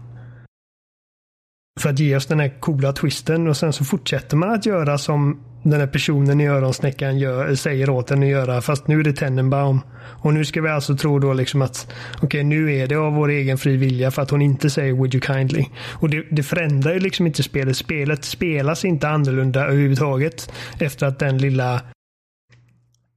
för 1.80 1.90
att 1.90 1.98
ge 1.98 2.16
oss 2.16 2.26
den 2.26 2.40
här 2.40 2.60
coola 2.60 2.92
twisten 2.92 3.48
och 3.48 3.56
sen 3.56 3.72
så 3.72 3.84
fortsätter 3.84 4.36
man 4.36 4.50
att 4.50 4.66
göra 4.66 4.98
som 4.98 5.44
den 5.62 5.80
här 5.80 5.86
personen 5.86 6.40
i 6.40 6.48
öronsnäckan 6.48 7.18
gör, 7.18 7.54
säger 7.54 7.90
åt 7.90 8.10
en 8.10 8.22
att 8.22 8.28
göra 8.28 8.60
fast 8.60 8.88
nu 8.88 9.00
är 9.00 9.04
det 9.04 9.12
Tenenbaum. 9.12 9.80
Och 10.22 10.34
nu 10.34 10.44
ska 10.44 10.62
vi 10.62 10.68
alltså 10.68 10.96
tro 10.96 11.18
då 11.18 11.32
liksom 11.32 11.62
att 11.62 11.92
okej 12.22 12.44
nu 12.44 12.76
är 12.76 12.86
det 12.86 12.96
av 12.96 13.12
vår 13.12 13.28
egen 13.28 13.58
fri 13.58 13.76
vilja 13.76 14.10
för 14.10 14.22
att 14.22 14.30
hon 14.30 14.42
inte 14.42 14.70
säger 14.70 14.92
would 14.92 15.14
you 15.14 15.22
kindly. 15.26 15.66
Och 15.92 16.10
det, 16.10 16.24
det 16.30 16.42
förändrar 16.42 16.92
ju 16.92 17.00
liksom 17.00 17.26
inte 17.26 17.42
spelet. 17.42 17.76
Spelet 17.76 18.24
spelas 18.24 18.84
inte 18.84 19.08
annorlunda 19.08 19.64
överhuvudtaget 19.64 20.52
efter 20.78 21.06
att 21.06 21.18
den 21.18 21.38
lilla 21.38 21.80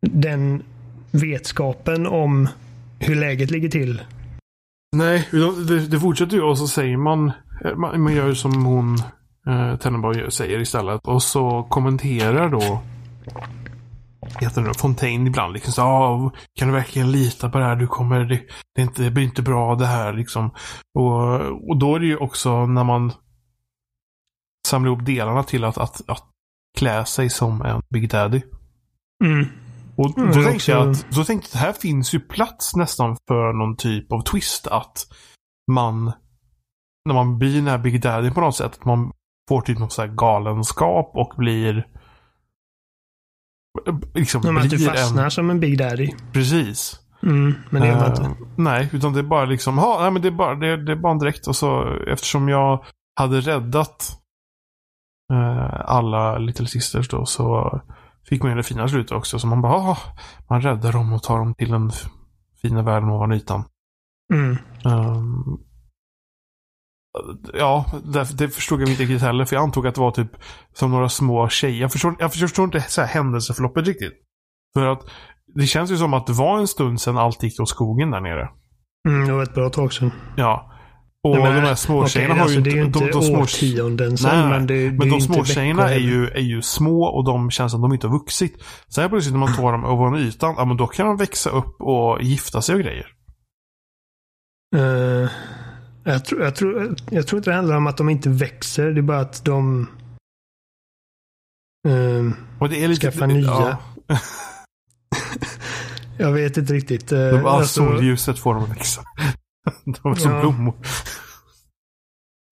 den 0.02 0.64
vetskapen 1.12 2.08
om 2.08 2.50
hur 3.00 3.16
läget 3.16 3.52
ligger 3.52 3.70
till. 3.70 4.02
Nej, 4.96 5.28
det, 5.68 5.88
det 5.88 6.00
fortsätter 6.00 6.36
ju 6.36 6.42
och 6.42 6.58
så 6.58 6.68
säger 6.68 6.98
man, 6.98 7.32
man, 7.76 8.02
man 8.02 8.16
gör 8.16 8.28
ju 8.28 8.36
som 8.36 8.66
hon 8.66 8.98
eh, 9.48 9.76
Tenenbaum 9.78 10.14
gör- 10.14 10.30
säger 10.30 10.60
istället. 10.60 11.02
Och 11.08 11.24
så 11.24 11.64
kommenterar 11.64 12.50
då 12.50 12.82
heter 14.40 14.62
det, 14.62 14.74
Fontaine 14.74 15.28
ibland. 15.28 15.54
Liksom 15.54 15.74
så, 15.74 15.82
ah, 15.82 16.32
kan 16.56 16.68
du 16.68 16.74
verkligen 16.74 17.12
lita 17.12 17.50
på 17.50 17.58
det 17.58 17.66
här? 17.66 17.76
Du 17.76 17.88
kommer, 17.88 18.20
det, 18.20 18.42
det, 18.76 18.82
är 18.82 18.86
inte, 18.86 19.04
det 19.04 19.12
blir 19.12 19.24
inte 19.24 19.42
bra 19.42 19.76
det 19.76 19.86
här 19.86 20.14
liksom. 20.14 20.52
Och, 21.00 21.34
och 21.70 21.78
då 21.78 21.96
är 21.96 22.00
det 22.00 22.06
ju 22.06 22.18
också 22.18 22.66
när 22.66 22.84
man 22.84 23.12
samlar 24.68 24.92
ihop 24.92 25.06
delarna 25.06 25.44
till 25.44 25.64
att, 25.64 25.78
att, 25.78 26.10
att 26.10 26.24
klä 26.78 27.06
sig 27.06 27.30
som 27.30 27.62
en 27.62 27.82
Big 27.90 28.10
Daddy. 28.10 28.42
Mm. 29.24 29.46
Och 29.96 30.18
Mm, 30.18 30.32
då 30.32 30.40
är 30.40 30.44
tänkte 30.44 30.72
jag 30.72 30.90
att, 30.90 31.06
då 31.10 31.24
tänkte 31.24 31.50
jag 31.52 31.60
att 31.60 31.66
här 31.66 31.74
finns 31.82 32.14
ju 32.14 32.20
plats 32.20 32.76
nästan 32.76 33.18
för 33.28 33.54
någon 33.54 33.76
typ 33.76 34.12
av 34.12 34.22
twist 34.22 34.68
att 34.68 35.08
man 35.72 36.12
när 37.06 37.14
man 37.14 37.38
blir 37.38 37.56
den 37.56 37.68
här 37.68 37.78
Big 37.78 38.02
Daddy 38.02 38.32
på 38.32 38.42
något 38.42 38.56
sätt, 38.56 38.78
att 38.80 38.86
man 38.86 39.12
får 39.50 39.62
typ 39.62 39.80
någon 39.80 39.90
sån 39.90 40.10
här 40.10 40.16
galenskap 40.16 41.12
och 41.14 41.34
blir 41.38 41.88
liksom 44.14 44.42
Om 44.50 44.58
att 44.58 44.70
du 44.70 44.78
blir 44.78 44.88
fastnar 44.90 45.24
en, 45.24 45.32
som 45.32 45.50
en 45.50 45.60
Big 45.60 45.78
Daddy. 45.78 46.10
precis. 46.34 47.00
Mm, 47.24 47.54
men 47.70 47.82
det 47.82 47.88
gör 47.88 47.96
man 47.96 48.04
Eh, 48.04 48.10
inte. 48.10 48.36
Nej, 48.58 48.90
utan 48.94 49.14
det 49.14 49.20
är 49.20 49.24
bara 49.24 49.46
liksom, 49.46 49.78
ja, 49.78 49.98
nej 50.02 50.12
men 50.12 50.22
det 50.22 50.28
är 50.28 50.32
bara, 50.32 50.56
det, 50.56 50.86
det 50.86 50.92
är 50.92 50.96
bara 50.96 51.12
en 51.12 51.20
direkt 51.20 51.48
och 51.48 51.56
så 51.56 51.98
eftersom 52.08 52.50
jag 52.50 52.86
hade 53.20 53.42
räddat 53.42 54.20
eh, 55.34 55.80
alla 55.86 56.38
Little 56.38 56.68
Sisters 56.68 57.10
då 57.10 57.26
så 57.26 57.80
fick 58.30 58.44
man 58.44 58.52
ju 58.52 58.58
det 58.58 58.64
fina 58.64 58.88
slutet 58.88 59.12
också. 59.12 59.40
Så 59.40 59.48
man 59.48 59.62
bara, 59.62 59.74
ah, 59.74 59.98
man 60.50 60.62
räddar 60.62 60.92
dem 60.94 61.14
och 61.14 61.24
tar 61.24 61.38
dem 61.38 61.54
till 61.54 61.74
en 61.74 61.88
f- 61.88 62.06
fina 62.62 62.82
världen 62.82 63.10
ovan 63.10 63.32
ytan. 63.32 63.64
Mm. 64.34 64.58
Um, 64.86 65.60
ja, 67.54 67.86
det, 68.04 68.38
det, 68.38 68.50
förstod 68.50 68.82
jag 68.82 68.90
inte 68.90 69.02
riktigt 69.02 69.22
heller. 69.22 69.46
För 69.46 69.56
jag 69.56 69.64
antog 69.64 69.88
att 69.88 69.96
det 69.96 70.02
var 70.02 70.12
typ 70.12 70.32
som 70.74 70.92
några 70.92 71.10
små 71.10 71.50
tjejer. 71.50 71.82
Jag 71.82 71.92
förstår, 71.92 72.16
jag 72.20 72.34
förstår 72.34 72.66
inte 72.66 72.82
så 72.82 73.02
här 73.02 73.08
händelseförloppet 73.08 73.88
riktigt. 73.88 74.14
För 74.74 74.86
att 74.86 75.02
det 75.56 75.68
känns 75.68 75.92
ju 75.92 75.98
som 75.98 76.14
att 76.14 76.28
det 76.28 76.34
var 76.34 76.60
en 76.60 76.68
stund 76.68 77.02
sedan 77.02 77.18
allt 77.18 77.44
gick 77.44 77.60
åt 77.60 77.70
skogen 77.70 78.12
där 78.12 78.22
nere. 78.22 78.50
Mm, 79.10 79.28
det 79.28 79.34
var 79.34 79.44
ett 79.44 79.54
bra 79.54 79.70
tag 79.70 79.94
sedan. 79.94 80.12
Ja. 80.38 80.70
Och 81.24 81.36
Nej, 81.36 81.44
men, 81.44 81.56
de 81.56 81.68
här 81.68 81.76
småtjejerna 81.76 82.34
okay, 82.34 82.44
har 82.44 82.50
ju 82.50 82.58
alltså, 82.58 82.70
inte... 82.70 82.70
Det 82.70 82.76
är 82.76 82.80
ju 82.80 82.86
inte 82.86 83.00
de, 83.00 83.34
de 83.34 83.42
årtionden 83.42 84.18
sedan. 84.18 84.50
Nej, 84.50 84.60
men, 84.60 84.68
det, 84.68 84.92
men 84.92 85.10
de 85.10 85.22
småtjejerna 85.22 85.90
är 85.90 86.00
ju, 86.00 86.28
är 86.28 86.42
ju 86.42 86.62
små 86.62 87.04
och 87.04 87.26
de 87.26 87.52
känns 87.52 87.72
som 87.72 87.84
att 87.84 87.90
de 87.90 87.94
inte 87.94 88.08
har 88.08 88.20
vuxit. 88.20 88.64
Sen 88.90 89.10
plötsligt 89.10 89.34
när 89.34 89.40
man 89.40 89.56
tar 89.56 89.72
dem 89.72 89.86
över 89.86 90.20
ytan, 90.20 90.56
ja 90.58 90.66
men 90.66 90.78
då 90.78 90.88
kan 90.88 91.08
de 91.08 91.18
växa 91.18 91.50
upp 91.50 91.76
och 91.80 92.22
gifta 92.22 92.62
sig 92.62 92.76
och 92.76 92.82
grejer. 92.82 93.08
Uh, 94.76 95.30
jag, 96.04 96.26
tror, 96.26 96.42
jag, 96.42 96.56
tror, 96.56 96.96
jag 97.10 97.28
tror 97.28 97.38
inte 97.38 97.50
det 97.50 97.56
handlar 97.56 97.78
om 97.78 97.88
att 97.88 97.98
de 97.98 98.10
inte 98.10 98.30
växer. 98.30 98.92
Det 98.92 99.00
är 99.00 99.02
bara 99.02 99.20
att 99.20 99.46
de 99.46 99.88
uh, 101.88 102.34
och 102.60 102.70
det 102.70 102.84
är 102.84 102.88
lite, 102.88 103.02
skaffar 103.02 103.28
nya. 103.28 103.44
Ja. 103.48 103.78
jag 106.18 106.32
vet 106.32 106.58
inte 106.58 106.74
riktigt. 106.74 107.12
Uh, 107.12 107.30
de, 107.30 107.46
alltså, 107.46 107.86
solljuset 107.86 108.40
får 108.40 108.54
dem 108.54 108.64
att 108.64 108.70
växa. 108.70 109.02
de 109.86 110.12
är 110.12 110.16
som 110.16 110.32
ja. 110.32 110.42
blommor. 110.42 110.74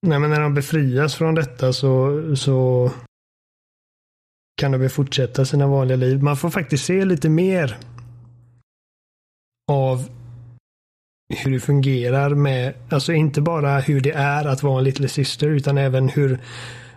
Nej, 0.08 0.20
men 0.20 0.30
när 0.30 0.42
de 0.42 0.54
befrias 0.54 1.16
från 1.16 1.36
detta 1.36 1.74
så, 1.74 2.22
så 2.36 2.92
kan 4.62 4.72
de 4.72 4.90
fortsätta 4.90 5.46
sina 5.46 5.68
vanliga 5.68 5.98
liv. 5.98 6.24
Man 6.24 6.38
får 6.38 6.50
faktiskt 6.50 6.86
se 6.86 7.06
lite 7.06 7.30
mer 7.30 7.78
av 9.72 10.10
hur 11.32 11.52
det 11.52 11.60
fungerar 11.60 12.30
med, 12.30 12.74
alltså 12.90 13.14
inte 13.14 13.42
bara 13.42 13.80
hur 13.80 14.02
det 14.02 14.12
är 14.12 14.46
att 14.46 14.64
vara 14.64 14.78
en 14.78 14.84
Little 14.84 15.08
Sister 15.08 15.48
utan 15.48 15.78
även 15.78 16.10
hur 16.10 16.40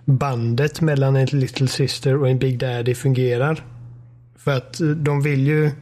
bandet 0.05 0.81
mellan 0.81 1.17
en 1.17 1.27
Little 1.27 1.69
Sister 1.69 2.17
och 2.17 2.29
en 2.29 2.39
Big 2.39 2.59
Daddy 2.59 2.95
fungerar. 2.95 3.65
För 4.37 4.57
att 4.57 4.81
eh, 4.81 4.89
de 4.89 5.23
vill 5.23 5.47
ju 5.47 5.71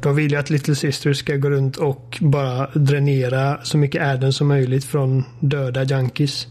De 0.00 0.16
vill 0.16 0.32
ju 0.32 0.38
att 0.38 0.50
Little 0.50 0.74
Sister 0.74 1.12
ska 1.12 1.36
gå 1.36 1.50
runt 1.50 1.76
och 1.76 2.18
bara 2.20 2.70
dränera 2.74 3.64
så 3.64 3.78
mycket 3.78 4.02
äden 4.02 4.32
som 4.32 4.48
möjligt 4.48 4.84
från 4.84 5.24
döda 5.40 5.84
junkies. 5.84 6.46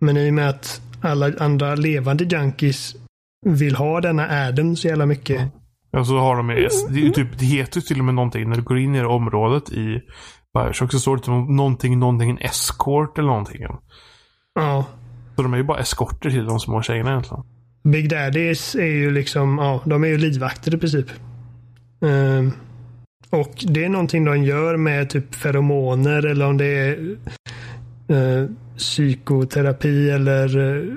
Men 0.00 0.16
i 0.16 0.30
och 0.30 0.34
med 0.34 0.48
att 0.48 0.80
alla 1.00 1.32
andra 1.38 1.74
levande 1.74 2.24
junkies 2.24 2.96
vill 3.46 3.76
ha 3.76 4.00
denna 4.00 4.46
äden 4.48 4.76
så 4.76 4.88
jävla 4.88 5.06
mycket. 5.06 5.42
Ja, 5.98 6.04
så 6.04 6.18
har 6.18 6.36
de 6.36 6.46
det, 6.94 7.10
typ, 7.14 7.38
det 7.38 7.44
heter 7.44 7.80
till 7.80 7.98
och 7.98 8.04
med 8.04 8.14
någonting 8.14 8.48
när 8.48 8.56
du 8.56 8.62
går 8.62 8.78
in 8.78 8.94
i 8.94 8.98
det 8.98 9.06
området 9.06 9.72
i 9.72 10.00
Bioshock 10.54 10.92
så 10.92 11.00
står 11.00 11.16
det 11.16 11.22
typ 11.22 11.28
någonting, 11.28 11.98
någonting, 11.98 12.30
en 12.30 12.38
escort 12.38 13.18
eller 13.18 13.28
någonting. 13.28 13.62
Ja. 14.54 14.84
Så 15.36 15.42
de 15.42 15.52
är 15.52 15.56
ju 15.56 15.64
bara 15.64 15.78
eskorter 15.78 16.30
till 16.30 16.44
de 16.44 16.60
små 16.60 16.82
tjejerna 16.82 17.10
egentligen. 17.10 17.44
Big 17.84 18.10
Daddies 18.10 18.74
är 18.74 18.86
ju 18.86 19.10
liksom, 19.10 19.58
ja, 19.58 19.80
de 19.84 20.04
är 20.04 20.08
ju 20.08 20.18
livvakter 20.18 20.74
i 20.74 20.78
princip. 20.78 21.06
Um, 22.00 22.52
och 23.30 23.64
det 23.68 23.84
är 23.84 23.88
någonting 23.88 24.24
de 24.24 24.44
gör 24.44 24.76
med 24.76 25.10
typ 25.10 25.34
feromoner 25.34 26.26
eller 26.26 26.46
om 26.46 26.56
det 26.56 26.66
är 26.66 26.98
uh, 28.10 28.50
psykoterapi 28.76 30.10
eller 30.10 30.56
uh, 30.56 30.94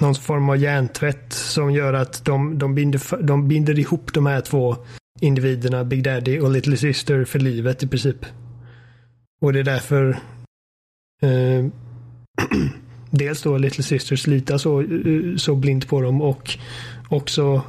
någon 0.00 0.14
form 0.14 0.50
av 0.50 0.56
hjärntvätt 0.56 1.32
som 1.32 1.70
gör 1.70 1.92
att 1.92 2.24
de, 2.24 2.58
de, 2.58 2.74
binder, 2.74 3.22
de 3.22 3.48
binder 3.48 3.78
ihop 3.78 4.14
de 4.14 4.26
här 4.26 4.40
två 4.40 4.76
individerna, 5.20 5.84
Big 5.84 6.02
Daddy 6.04 6.40
och 6.40 6.50
Little 6.50 6.76
Sister, 6.76 7.24
för 7.24 7.38
livet 7.38 7.82
i 7.82 7.86
princip. 7.86 8.26
Och 9.40 9.52
det 9.52 9.60
är 9.60 9.64
därför 9.64 10.08
eh, 11.22 11.66
dels 13.10 13.42
då 13.42 13.58
Little 13.58 13.84
Sister 13.84 14.16
slita 14.16 14.58
så, 14.58 14.80
eh, 14.80 15.36
så 15.36 15.54
blint 15.54 15.88
på 15.88 16.00
dem 16.00 16.22
och 16.22 16.58
också 17.08 17.62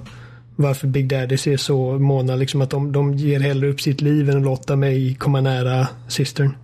varför 0.56 0.88
Big 0.88 1.08
Daddy 1.08 1.38
ser 1.38 1.58
så 1.58 2.00
måna. 2.00 2.36
Liksom 2.36 2.62
att 2.62 2.70
de, 2.70 2.92
de 2.92 3.14
ger 3.14 3.40
hellre 3.40 3.70
upp 3.70 3.82
sitt 3.82 4.02
liv 4.02 4.30
än 4.30 4.38
att 4.38 4.44
låta 4.44 4.76
mig 4.76 5.16
komma 5.16 5.42
nära 5.42 5.88
systern. 6.08 6.56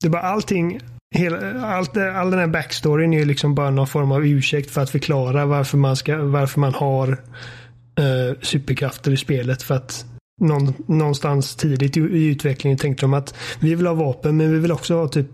Det 0.00 0.06
är 0.06 0.10
bara 0.10 0.22
allting. 0.22 0.80
Hela, 1.16 1.66
allt, 1.66 1.96
all 1.96 2.30
den 2.30 2.40
här 2.40 2.46
backstoryn 2.46 3.14
är 3.14 3.24
liksom 3.24 3.54
bara 3.54 3.70
någon 3.70 3.86
form 3.86 4.12
av 4.12 4.26
ursäkt 4.26 4.70
för 4.70 4.80
att 4.80 4.90
förklara 4.90 5.46
varför 5.46 5.78
man, 5.78 5.96
ska, 5.96 6.16
varför 6.16 6.60
man 6.60 6.74
har 6.74 7.08
uh, 7.08 8.40
superkrafter 8.42 9.12
i 9.12 9.16
spelet. 9.16 9.62
För 9.62 9.74
att 9.74 10.04
någon, 10.40 10.74
någonstans 10.86 11.56
tidigt 11.56 11.96
i, 11.96 12.00
i 12.00 12.26
utvecklingen 12.26 12.78
tänkte 12.78 13.02
de 13.02 13.14
att 13.14 13.34
vi 13.60 13.74
vill 13.74 13.86
ha 13.86 13.94
vapen 13.94 14.36
men 14.36 14.52
vi 14.52 14.58
vill 14.58 14.72
också 14.72 14.96
ha 14.96 15.08
typ 15.08 15.28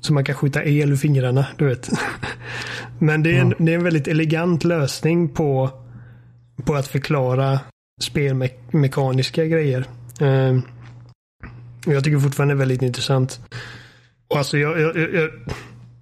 så 0.00 0.12
man 0.12 0.24
kan 0.24 0.34
skjuta 0.34 0.64
el 0.64 0.92
ur 0.92 0.96
fingrarna. 0.96 1.46
Du 1.56 1.64
vet. 1.64 1.90
men 2.98 3.22
det 3.22 3.36
är, 3.36 3.40
en, 3.40 3.54
det 3.58 3.72
är 3.72 3.76
en 3.76 3.84
väldigt 3.84 4.08
elegant 4.08 4.64
lösning 4.64 5.28
på 5.28 5.70
på 6.64 6.74
att 6.74 6.88
förklara 6.88 7.60
spelmekaniska 8.02 9.44
grejer. 9.44 9.84
Uh, 10.22 10.58
jag 11.86 12.04
tycker 12.04 12.18
fortfarande 12.18 12.54
är 12.54 12.58
väldigt 12.58 12.82
intressant. 12.82 13.40
Och 14.32 14.38
alltså 14.38 14.58
jag, 14.58 14.80
jag, 14.80 14.96
jag, 14.96 15.30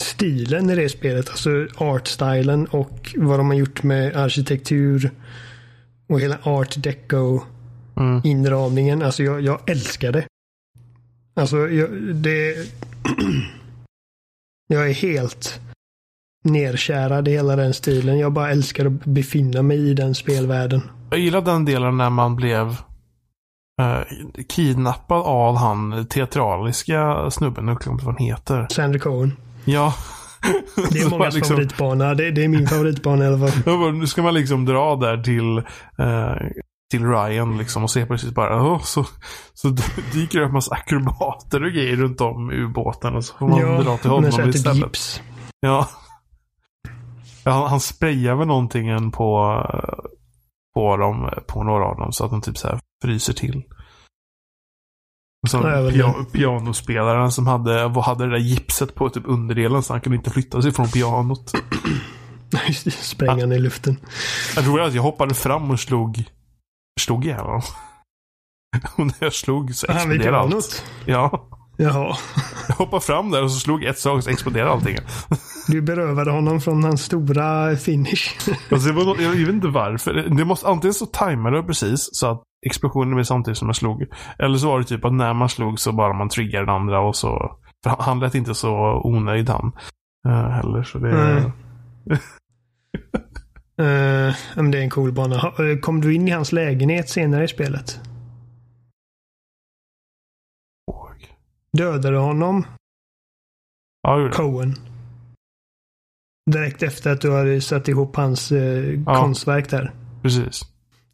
stilen 0.02 0.70
i 0.70 0.74
det 0.74 0.88
spelet, 0.88 1.30
alltså 1.30 1.66
artstylen 1.76 2.66
och 2.66 3.14
vad 3.16 3.38
de 3.38 3.46
har 3.46 3.54
gjort 3.54 3.82
med 3.82 4.16
arkitektur 4.16 5.10
och 6.08 6.20
hela 6.20 6.38
art 6.42 6.82
deco 6.82 7.40
mm. 7.96 8.20
inramningen. 8.24 9.02
Alltså 9.02 9.22
jag, 9.22 9.40
jag 9.40 9.70
älskar 9.70 10.12
det. 10.12 10.24
Alltså 11.34 11.56
jag, 11.56 11.90
det... 12.14 12.56
jag 14.68 14.90
är 14.90 14.94
helt 14.94 15.60
nerkärad 16.44 17.28
i 17.28 17.30
hela 17.30 17.56
den 17.56 17.74
stilen. 17.74 18.18
Jag 18.18 18.32
bara 18.32 18.50
älskar 18.50 18.86
att 18.86 19.04
befinna 19.04 19.62
mig 19.62 19.90
i 19.90 19.94
den 19.94 20.14
spelvärlden. 20.14 20.82
Jag 21.10 21.20
gillar 21.20 21.42
den 21.42 21.64
delen 21.64 21.96
när 21.96 22.10
man 22.10 22.36
blev 22.36 22.76
eh, 23.80 24.02
kidnappad 24.48 25.22
av 25.22 25.56
han 25.56 26.06
teatraliska 26.06 27.30
snubben. 27.30 27.68
Jag 27.68 27.86
vad 27.86 28.04
han 28.04 28.16
heter. 28.16 28.66
Sandra 28.70 28.98
Cohen. 28.98 29.36
Ja. 29.64 29.94
Det 30.92 30.98
är 30.98 31.10
många 31.10 31.24
liksom, 31.24 31.42
favoritbana. 31.42 32.14
Det, 32.14 32.30
det, 32.30 32.44
är 32.44 32.48
min 32.48 32.66
favoritbana 32.66 33.24
i 33.24 33.26
alla 33.26 33.48
fall. 33.48 33.92
Nu 33.94 34.06
ska 34.06 34.22
man 34.22 34.34
liksom 34.34 34.64
dra 34.64 34.96
där 34.96 35.22
till 35.22 35.58
eh, 35.98 36.62
till 36.90 37.06
Ryan 37.06 37.58
liksom 37.58 37.82
och 37.82 37.90
se 37.90 38.06
precis 38.06 38.30
bara 38.30 38.62
oh, 38.62 38.82
så, 38.82 39.06
så 39.54 39.68
dyker 40.12 40.38
det 40.40 40.46
upp 40.46 40.52
massa 40.52 40.74
akrobater 40.74 41.64
och 41.64 41.72
grejer 41.72 41.96
runt 41.96 42.20
om 42.20 42.50
ubåten 42.50 43.16
och 43.16 43.24
så 43.24 43.36
får 43.36 43.48
man 43.48 43.60
ja, 43.60 43.82
dra 43.82 43.96
till 43.96 44.10
honom 44.10 44.48
istället. 44.48 44.76
Gips. 44.76 45.22
Ja. 45.60 45.88
Han, 47.44 47.68
han 47.70 47.80
sprayar 47.80 48.34
väl 48.34 48.46
någonting 48.46 49.10
på, 49.10 49.54
på, 50.74 50.96
dem, 50.96 51.30
på 51.48 51.62
några 51.62 51.84
av 51.84 51.96
dem 51.96 52.12
så 52.12 52.24
att 52.24 52.30
de 52.30 52.42
typ 52.42 52.58
så 52.58 52.68
här 52.68 52.80
fryser 53.04 53.32
till. 53.32 53.62
Så 55.48 55.60
pia 55.90 56.14
pianospelaren 56.32 57.32
som 57.32 57.46
hade, 57.46 58.00
hade 58.00 58.24
det 58.26 58.30
där 58.30 58.38
gipset 58.38 58.94
på 58.94 59.10
typ 59.10 59.22
underdelen 59.26 59.82
så 59.82 59.92
han 59.92 60.00
kunde 60.00 60.16
inte 60.16 60.30
flytta 60.30 60.62
sig 60.62 60.72
från 60.72 60.88
pianot. 60.88 61.52
Sprängan 63.00 63.52
i 63.52 63.58
luften. 63.58 63.96
Jag 64.56 64.64
tror 64.64 64.80
att 64.80 64.94
jag 64.94 65.02
hoppade 65.02 65.34
fram 65.34 65.70
och 65.70 65.80
slog, 65.80 66.24
slog 67.00 67.24
ihjäl 67.24 67.40
honom. 67.40 67.62
Och 68.96 69.06
när 69.06 69.14
jag 69.18 69.32
slog 69.32 69.74
så 69.74 69.86
exploderade 69.86 70.38
allt. 70.38 70.84
Ja. 71.06 71.48
Jaha. 71.80 72.16
Jag 72.68 72.74
hoppade 72.74 73.04
fram 73.04 73.30
där 73.30 73.42
och 73.42 73.52
så 73.52 73.60
slog 73.60 73.84
ett 73.84 73.98
slag 73.98 74.24
så 74.24 74.30
exploderade 74.30 74.70
allting. 74.70 74.96
Du 75.68 75.82
berövade 75.82 76.30
honom 76.30 76.60
från 76.60 76.84
hans 76.84 77.02
stora 77.02 77.76
finish. 77.76 78.50
Alltså, 78.70 78.88
jag, 78.88 79.20
jag 79.20 79.30
vet 79.30 79.48
inte 79.48 79.68
varför. 79.68 80.12
Det 80.36 80.44
måste, 80.44 80.68
antingen 80.68 80.94
så 80.94 81.06
tajmade 81.06 81.56
det 81.56 81.62
precis 81.62 82.08
så 82.12 82.26
att 82.26 82.42
explosionen 82.66 83.14
blev 83.14 83.24
samtidigt 83.24 83.58
som 83.58 83.68
jag 83.68 83.76
slog. 83.76 84.06
Eller 84.38 84.58
så 84.58 84.68
var 84.68 84.78
det 84.78 84.84
typ 84.84 85.04
att 85.04 85.12
när 85.12 85.34
man 85.34 85.48
slog 85.48 85.80
så 85.80 85.92
bara 85.92 86.12
man 86.12 86.28
triggade 86.28 86.66
den 86.66 86.74
andra 86.74 87.00
och 87.00 87.16
så. 87.16 87.56
För 87.84 87.96
han 87.98 88.20
lät 88.20 88.34
inte 88.34 88.54
så 88.54 89.00
onöjd 89.04 89.48
han. 89.48 89.72
Uh, 90.28 90.48
heller 90.48 90.82
så 90.82 90.98
det... 90.98 91.10
Mm. 91.10 91.44
uh, 93.80 94.34
men 94.56 94.70
det 94.70 94.78
är 94.78 94.82
en 94.82 94.90
cool 94.90 95.12
bana. 95.12 95.36
Eh, 95.36 95.78
kom 95.80 96.00
du 96.00 96.14
in 96.14 96.28
i 96.28 96.30
hans 96.30 96.52
lägenhet 96.52 97.08
senare 97.08 97.44
i 97.44 97.48
spelet? 97.48 98.00
Dödade 101.76 102.16
honom? 102.16 102.64
Ja, 104.02 104.30
Cohen. 104.32 104.74
Direkt 106.50 106.82
efter 106.82 107.12
att 107.12 107.20
du 107.20 107.32
hade 107.32 107.60
satt 107.60 107.88
ihop 107.88 108.16
hans 108.16 108.52
eh, 108.52 109.00
ja. 109.06 109.20
konstverk 109.20 109.70
där. 109.70 109.92
Precis. 110.22 110.62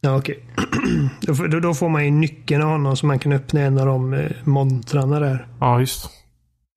Ja, 0.01 0.17
okej. 0.17 0.45
Okay. 0.57 1.49
då, 1.51 1.61
då, 1.61 1.75
får 1.75 1.89
man 1.89 2.05
ju 2.05 2.11
nyckeln 2.11 2.63
av 2.63 2.69
honom 2.69 2.97
så 2.97 3.07
man 3.07 3.19
kan 3.19 3.33
öppna 3.33 3.61
en 3.61 3.79
av 3.79 3.87
de 3.87 4.13
eh, 4.13 4.31
montrarna 4.45 5.21
där. 5.21 5.47
Ja, 5.61 5.81
just. 5.81 6.11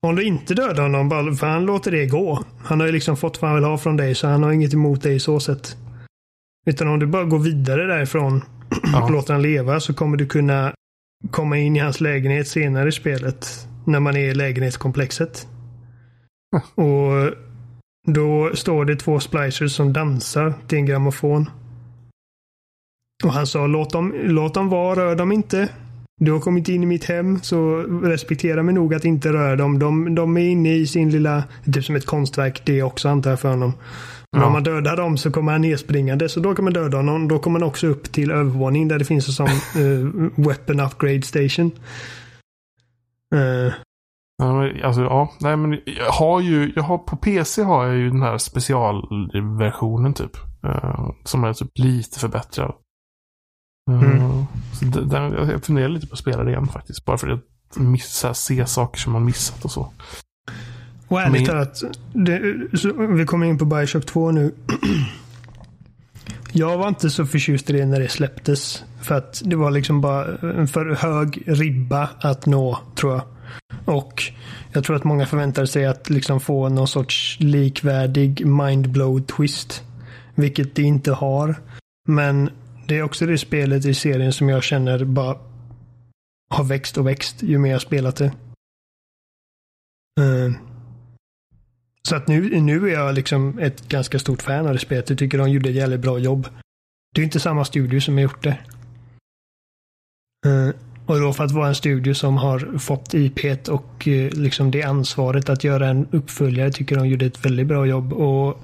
Om 0.06 0.16
du 0.16 0.24
inte 0.24 0.54
dödar 0.54 0.82
honom, 0.82 1.08
bara 1.08 1.34
för 1.34 1.46
han 1.46 1.66
låter 1.66 1.90
det 1.90 2.06
gå. 2.06 2.44
Han 2.64 2.80
har 2.80 2.86
ju 2.86 2.92
liksom 2.92 3.16
fått 3.16 3.42
vad 3.42 3.50
han 3.50 3.60
vill 3.60 3.68
ha 3.68 3.78
från 3.78 3.96
dig, 3.96 4.14
så 4.14 4.28
han 4.28 4.42
har 4.42 4.52
inget 4.52 4.74
emot 4.74 5.02
dig 5.02 5.14
i 5.14 5.20
så 5.20 5.40
sätt. 5.40 5.76
Utan 6.66 6.88
om 6.88 6.98
du 6.98 7.06
bara 7.06 7.24
går 7.24 7.38
vidare 7.38 7.86
därifrån 7.86 8.42
ja. 8.92 9.04
och 9.04 9.10
låter 9.10 9.32
han 9.32 9.42
leva 9.42 9.80
så 9.80 9.94
kommer 9.94 10.16
du 10.16 10.26
kunna 10.26 10.74
komma 11.30 11.58
in 11.58 11.76
i 11.76 11.78
hans 11.78 12.00
lägenhet 12.00 12.48
senare 12.48 12.88
i 12.88 12.92
spelet. 12.92 13.66
När 13.84 14.00
man 14.00 14.16
är 14.16 14.30
i 14.30 14.34
lägenhetskomplexet. 14.34 15.48
Och 16.74 17.34
då 18.06 18.50
står 18.54 18.84
det 18.84 18.96
två 18.96 19.20
splicers 19.20 19.72
som 19.72 19.92
dansar 19.92 20.54
till 20.68 20.78
en 20.78 20.86
grammofon. 20.86 21.50
Och 23.24 23.32
han 23.32 23.46
sa 23.46 23.66
låt 23.66 23.92
dem, 23.92 24.14
låt 24.22 24.54
dem 24.54 24.68
vara, 24.68 25.00
rör 25.00 25.16
dem 25.16 25.32
inte. 25.32 25.68
Du 26.20 26.32
har 26.32 26.40
kommit 26.40 26.68
in 26.68 26.82
i 26.82 26.86
mitt 26.86 27.04
hem 27.04 27.40
så 27.42 27.76
respektera 28.02 28.62
mig 28.62 28.74
nog 28.74 28.94
att 28.94 29.04
inte 29.04 29.32
röra 29.32 29.56
dem. 29.56 29.78
De, 29.78 30.14
de 30.14 30.36
är 30.36 30.48
inne 30.48 30.74
i 30.74 30.86
sin 30.86 31.10
lilla, 31.10 31.44
typ 31.72 31.84
som 31.84 31.96
ett 31.96 32.06
konstverk 32.06 32.62
det 32.64 32.82
också 32.82 33.08
antar 33.08 33.30
jag 33.30 33.40
för 33.40 33.48
honom. 33.48 33.72
Men 34.32 34.40
ja. 34.40 34.46
om 34.46 34.52
man 34.52 34.62
dödar 34.62 34.96
dem 34.96 35.18
så 35.18 35.30
kommer 35.30 35.52
han 35.52 35.60
nedspringande 35.60 36.28
så 36.28 36.40
då 36.40 36.54
kan 36.54 36.64
man 36.64 36.72
döda 36.72 36.96
honom. 36.96 37.28
Då 37.28 37.38
kommer 37.38 37.60
man 37.60 37.68
också 37.68 37.86
upp 37.86 38.12
till 38.12 38.30
övervåningen 38.30 38.88
där 38.88 38.98
det 38.98 39.04
finns 39.04 39.28
en 39.28 39.34
sån 39.34 39.82
uh, 39.82 40.30
weapon 40.46 40.80
upgrade 40.80 41.22
station. 41.22 41.70
Uh. 43.34 43.72
Alltså 44.84 45.00
ja, 45.02 45.32
nej 45.40 45.56
men 45.56 45.80
jag 45.84 46.12
har 46.12 46.40
ju, 46.40 46.72
jag 46.76 46.82
har 46.82 46.98
på 46.98 47.16
PC 47.16 47.62
har 47.62 47.86
jag 47.86 47.96
ju 47.96 48.10
den 48.10 48.22
här 48.22 48.38
specialversionen 48.38 50.14
typ. 50.14 50.36
Uh, 50.64 51.10
som 51.24 51.44
är 51.44 51.52
typ 51.52 51.70
lite 51.74 52.18
förbättrad. 52.18 52.74
Mm. 53.90 54.44
Så 54.72 54.84
den, 54.84 55.32
jag 55.32 55.64
funderar 55.64 55.88
lite 55.88 56.06
på 56.06 56.12
att 56.12 56.18
spela 56.18 56.44
det 56.44 56.50
igen 56.50 56.66
faktiskt. 56.66 57.04
Bara 57.04 57.18
för 57.18 57.28
att 57.28 57.40
missa, 57.76 58.34
se 58.34 58.66
saker 58.66 59.00
som 59.00 59.12
man 59.12 59.24
missat 59.24 59.64
och 59.64 59.70
så. 59.70 59.92
Och 61.08 61.20
ärligt 61.20 61.46
talat, 61.46 61.82
vi 63.16 63.26
kommer 63.26 63.46
in 63.46 63.58
på 63.58 63.64
Bioshock 63.64 64.06
2 64.06 64.30
nu. 64.30 64.54
jag 66.52 66.78
var 66.78 66.88
inte 66.88 67.10
så 67.10 67.26
förtjust 67.26 67.70
i 67.70 67.72
det 67.72 67.86
när 67.86 68.00
det 68.00 68.08
släpptes. 68.08 68.84
För 69.02 69.14
att 69.14 69.42
det 69.44 69.56
var 69.56 69.70
liksom 69.70 70.00
bara 70.00 70.26
en 70.42 70.68
för 70.68 70.94
hög 70.94 71.42
ribba 71.46 72.08
att 72.20 72.46
nå, 72.46 72.78
tror 72.96 73.12
jag. 73.12 73.22
Och 73.84 74.22
jag 74.72 74.84
tror 74.84 74.96
att 74.96 75.04
många 75.04 75.26
förväntade 75.26 75.66
sig 75.66 75.86
att 75.86 76.10
liksom 76.10 76.40
få 76.40 76.68
någon 76.68 76.88
sorts 76.88 77.36
likvärdig 77.40 78.46
mindblow 78.46 79.20
twist. 79.20 79.82
Vilket 80.34 80.74
det 80.74 80.82
inte 80.82 81.12
har. 81.12 81.54
Men 82.08 82.50
det 82.86 82.98
är 82.98 83.02
också 83.02 83.26
det 83.26 83.38
spelet 83.38 83.84
i 83.84 83.94
serien 83.94 84.32
som 84.32 84.48
jag 84.48 84.62
känner 84.62 85.04
bara 85.04 85.36
har 86.50 86.64
växt 86.64 86.98
och 86.98 87.06
växt 87.06 87.42
ju 87.42 87.58
mer 87.58 87.70
jag 87.70 87.80
spelat 87.80 88.16
det. 88.16 88.32
Uh, 90.20 90.52
så 92.10 92.16
att 92.16 92.28
nu, 92.28 92.60
nu 92.60 92.88
är 92.88 92.92
jag 92.92 93.14
liksom 93.14 93.58
ett 93.58 93.88
ganska 93.88 94.18
stort 94.18 94.42
fan 94.42 94.66
av 94.66 94.72
det 94.72 94.78
spelet. 94.78 95.10
Jag 95.10 95.18
tycker 95.18 95.38
de 95.38 95.50
gjorde 95.50 95.68
ett 95.68 95.74
jävligt 95.74 96.00
bra 96.00 96.18
jobb. 96.18 96.48
Det 97.14 97.20
är 97.20 97.24
inte 97.24 97.40
samma 97.40 97.64
studio 97.64 98.00
som 98.00 98.14
har 98.14 98.22
gjort 98.22 98.42
det. 98.42 98.58
Uh, 100.46 100.70
och 101.06 101.20
då 101.20 101.32
för 101.32 101.44
att 101.44 101.50
vara 101.50 101.68
en 101.68 101.74
studio 101.74 102.14
som 102.14 102.36
har 102.36 102.78
fått 102.78 103.14
IP 103.14 103.68
och 103.68 104.06
uh, 104.06 104.30
liksom 104.30 104.70
det 104.70 104.82
ansvaret 104.82 105.48
att 105.48 105.64
göra 105.64 105.88
en 105.88 106.06
uppföljare 106.10 106.72
tycker 106.72 106.96
de 106.96 107.08
gjorde 107.08 107.26
ett 107.26 107.44
väldigt 107.44 107.66
bra 107.66 107.86
jobb. 107.86 108.12
Och 108.12 108.60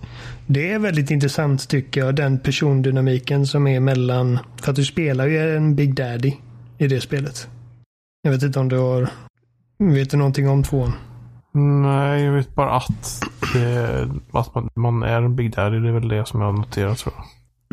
det 0.47 0.73
är 0.73 0.79
väldigt 0.79 1.11
intressant 1.11 1.69
tycker 1.69 2.01
jag, 2.01 2.15
den 2.15 2.39
persondynamiken 2.39 3.47
som 3.47 3.67
är 3.67 3.81
mellan, 3.81 4.39
för 4.57 4.71
att 4.71 4.77
du 4.77 4.85
spelar 4.85 5.27
ju 5.27 5.57
en 5.57 5.75
Big 5.75 5.95
Daddy 5.95 6.33
i 6.79 6.87
det 6.87 7.01
spelet. 7.01 7.49
Jag 8.23 8.31
vet 8.31 8.43
inte 8.43 8.59
om 8.59 8.69
du 8.69 8.79
har, 8.79 9.09
vet 9.79 10.11
du 10.11 10.17
någonting 10.17 10.49
om 10.49 10.63
tvåan? 10.63 10.93
Nej, 11.57 12.23
jag 12.23 12.33
vet 12.33 12.55
bara 12.55 12.77
att, 12.77 13.23
det, 13.53 14.09
att 14.33 14.55
man, 14.55 14.69
man, 14.75 15.03
är 15.03 15.23
en 15.23 15.37
Big 15.37 15.55
Daddy. 15.55 15.79
Det 15.79 15.89
är 15.89 15.93
väl 15.93 16.09
det 16.09 16.27
som 16.27 16.41
jag 16.41 16.49
har 16.49 16.59
noterat 16.59 16.99
tror 16.99 17.15
jag. 17.17 17.25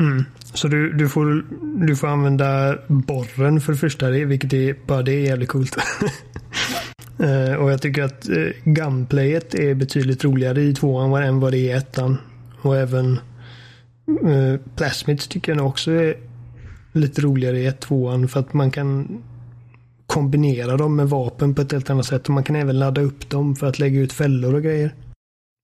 Mm. 0.06 0.24
Så 0.54 0.68
du, 0.68 0.94
du, 0.94 1.10
får, 1.10 1.46
du 1.88 1.96
får 1.96 2.08
använda 2.08 2.78
borren 2.88 3.62
för 3.62 3.72
det 3.72 3.78
första, 3.78 4.10
vilket 4.10 4.54
är, 4.54 4.76
bara 4.88 5.02
det 5.02 5.12
är 5.14 5.20
jävligt 5.20 5.50
coolt. 5.50 5.78
uh, 7.20 7.56
och 7.62 7.72
jag 7.72 7.82
tycker 7.82 8.04
att 8.04 8.30
uh, 8.30 8.50
gunplayet 8.64 9.56
är 9.56 9.76
betydligt 9.76 10.24
roligare 10.24 10.62
i 10.62 10.74
tvåan 10.74 11.24
än 11.24 11.40
vad 11.40 11.52
det 11.52 11.58
är 11.58 11.60
i 11.60 11.72
ettan. 11.72 12.18
Och 12.62 12.78
även 12.78 13.20
uh, 14.24 14.58
Plasmids 14.76 15.28
tycker 15.28 15.52
jag 15.52 15.58
nog 15.58 15.68
också 15.68 15.92
är 15.92 16.16
lite 16.92 17.22
roligare 17.22 17.60
i 17.60 17.66
ett 17.66 17.80
tvåan 17.80 18.28
för 18.28 18.40
att 18.40 18.54
man 18.54 18.72
kan 18.72 19.08
kombinera 20.08 20.78
dem 20.78 20.96
med 20.96 21.10
vapen 21.10 21.56
på 21.56 21.62
ett 21.62 21.72
helt 21.72 21.90
annat 21.90 22.06
sätt. 22.06 22.28
Och 22.28 22.34
man 22.34 22.44
kan 22.44 22.56
även 22.56 22.80
ladda 22.80 23.02
upp 23.02 23.30
dem 23.30 23.56
för 23.56 23.68
att 23.68 23.80
lägga 23.80 24.00
ut 24.00 24.14
fällor 24.14 24.56
och 24.56 24.64
grejer. 24.64 24.96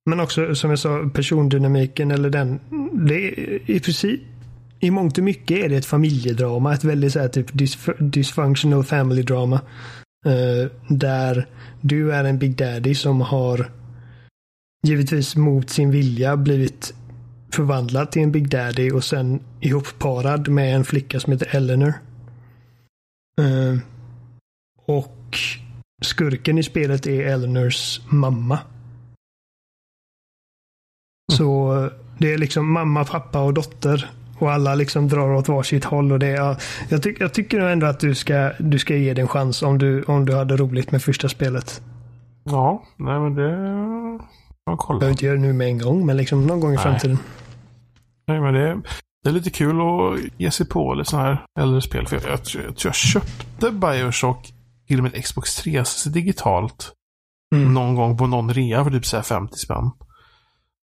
Men 0.09 0.19
också 0.19 0.55
som 0.55 0.69
jag 0.69 0.79
sa, 0.79 1.09
persondynamiken 1.13 2.11
eller 2.11 2.29
den. 2.29 2.59
Det 3.07 3.27
är 3.27 3.71
i 3.71 3.79
princip 3.79 4.21
i 4.79 4.91
mångt 4.91 5.17
och 5.17 5.23
mycket 5.23 5.57
är 5.57 5.69
det 5.69 5.75
ett 5.75 5.85
familjedrama. 5.85 6.73
Ett 6.73 6.83
väldigt 6.83 7.13
så 7.13 7.19
här, 7.19 7.27
typ 7.27 7.47
dysfunctional 7.99 8.83
family 8.83 9.21
drama. 9.21 9.61
Uh, 10.27 10.71
där 10.87 11.47
du 11.81 12.13
är 12.13 12.23
en 12.23 12.39
Big 12.39 12.55
Daddy 12.55 12.95
som 12.95 13.21
har 13.21 13.71
givetvis 14.87 15.35
mot 15.35 15.69
sin 15.69 15.91
vilja 15.91 16.37
blivit 16.37 16.93
förvandlad 17.51 18.11
till 18.11 18.21
en 18.21 18.31
Big 18.31 18.49
Daddy 18.49 18.91
och 18.91 19.03
sen 19.03 19.39
ihopparad 19.59 20.47
med 20.47 20.75
en 20.75 20.83
flicka 20.83 21.19
som 21.19 21.33
heter 21.33 21.55
Eleanor. 21.55 21.93
Uh, 23.41 23.79
och 24.89 25.37
skurken 26.01 26.57
i 26.57 26.63
spelet 26.63 27.07
är 27.07 27.21
Eleanors 27.21 28.01
mamma. 28.09 28.59
Mm. 31.31 31.37
Så 31.37 31.89
det 32.17 32.33
är 32.33 32.37
liksom 32.37 32.71
mamma, 32.71 33.05
pappa 33.05 33.41
och 33.41 33.53
dotter. 33.53 34.09
Och 34.39 34.51
alla 34.51 34.75
liksom 34.75 35.07
drar 35.07 35.33
åt 35.33 35.47
varsitt 35.47 35.85
håll. 35.85 36.11
Och 36.11 36.19
det 36.19 36.27
är, 36.27 36.57
jag, 36.89 37.03
ty 37.03 37.15
jag 37.19 37.33
tycker 37.33 37.59
ändå 37.59 37.87
att 37.87 37.99
du 37.99 38.15
ska, 38.15 38.51
du 38.59 38.79
ska 38.79 38.95
ge 38.95 39.13
det 39.13 39.21
en 39.21 39.27
chans 39.27 39.61
om 39.61 39.77
du, 39.77 40.03
om 40.03 40.25
du 40.25 40.35
hade 40.35 40.57
roligt 40.57 40.91
med 40.91 41.03
första 41.03 41.29
spelet. 41.29 41.81
Ja, 42.43 42.83
nej 42.97 43.19
men 43.19 43.35
det... 43.35 43.49
Jag 44.65 44.77
kollar. 44.79 44.99
Behöver 44.99 45.11
inte 45.11 45.25
göra 45.25 45.35
det 45.35 45.41
nu 45.41 45.53
med 45.53 45.67
en 45.67 45.77
gång, 45.77 46.05
men 46.05 46.17
liksom 46.17 46.47
någon 46.47 46.59
gång 46.59 46.71
i 46.71 46.75
nej. 46.75 46.83
framtiden. 46.83 47.17
Nej, 48.27 48.41
men 48.41 48.53
det, 48.53 48.81
det 49.23 49.29
är 49.29 49.33
lite 49.33 49.49
kul 49.49 49.81
att 49.81 50.19
ge 50.37 50.51
sig 50.51 50.67
på 50.67 50.93
lite 50.93 51.09
sådana 51.09 51.27
här 51.27 51.45
äldre 51.59 51.81
spel. 51.81 52.07
För 52.07 52.15
jag, 52.15 52.23
jag, 52.23 52.39
jag 52.67 52.75
tror 52.75 52.89
jag 52.89 52.95
köpte 52.95 53.71
Bioshock 53.71 54.53
till 54.89 54.97
och 54.97 55.03
med 55.03 55.23
Xbox 55.23 55.55
360 55.55 56.09
digitalt. 56.09 56.93
Mm. 57.55 57.73
Någon 57.73 57.95
gång 57.95 58.17
på 58.17 58.27
någon 58.27 58.53
rea 58.53 58.83
för 58.83 58.91
typ 58.91 59.05
så 59.05 59.21
50 59.21 59.57
spänn. 59.57 59.91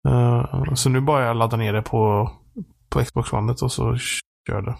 Uh, 0.08 0.74
så 0.74 0.88
nu 0.88 1.00
bara 1.00 1.24
jag 1.24 1.36
ladda 1.36 1.56
ner 1.56 1.72
det 1.72 1.82
på, 1.82 2.30
på 2.88 3.04
Xbox 3.04 3.32
One 3.32 3.52
och 3.52 3.72
så 3.72 3.96
kör 4.48 4.62
det. 4.62 4.76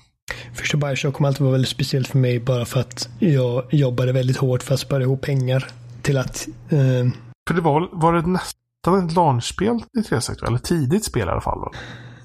Första 0.54 0.76
Bioshock 0.76 1.14
kommer 1.14 1.28
alltid 1.28 1.42
vara 1.42 1.52
väldigt 1.52 1.70
speciellt 1.70 2.08
för 2.08 2.18
mig 2.18 2.40
bara 2.40 2.64
för 2.64 2.80
att 2.80 3.08
jag 3.18 3.74
jobbade 3.74 4.12
väldigt 4.12 4.36
hårt 4.36 4.62
för 4.62 4.74
att 4.74 4.80
spara 4.80 5.02
ihop 5.02 5.20
pengar 5.20 5.66
till 6.02 6.18
att... 6.18 6.48
Uh... 6.72 7.10
För 7.48 7.54
det 7.54 7.60
var, 7.60 7.88
var 7.92 8.12
det 8.12 8.26
nästan 8.26 9.06
ett 9.06 9.14
launchspel 9.14 9.76
i 9.98 10.02
360? 10.02 10.46
Eller 10.46 10.58
tidigt 10.58 11.04
spel 11.04 11.28
i 11.28 11.30
alla 11.30 11.40
fall? 11.40 11.58
Då? 11.58 11.72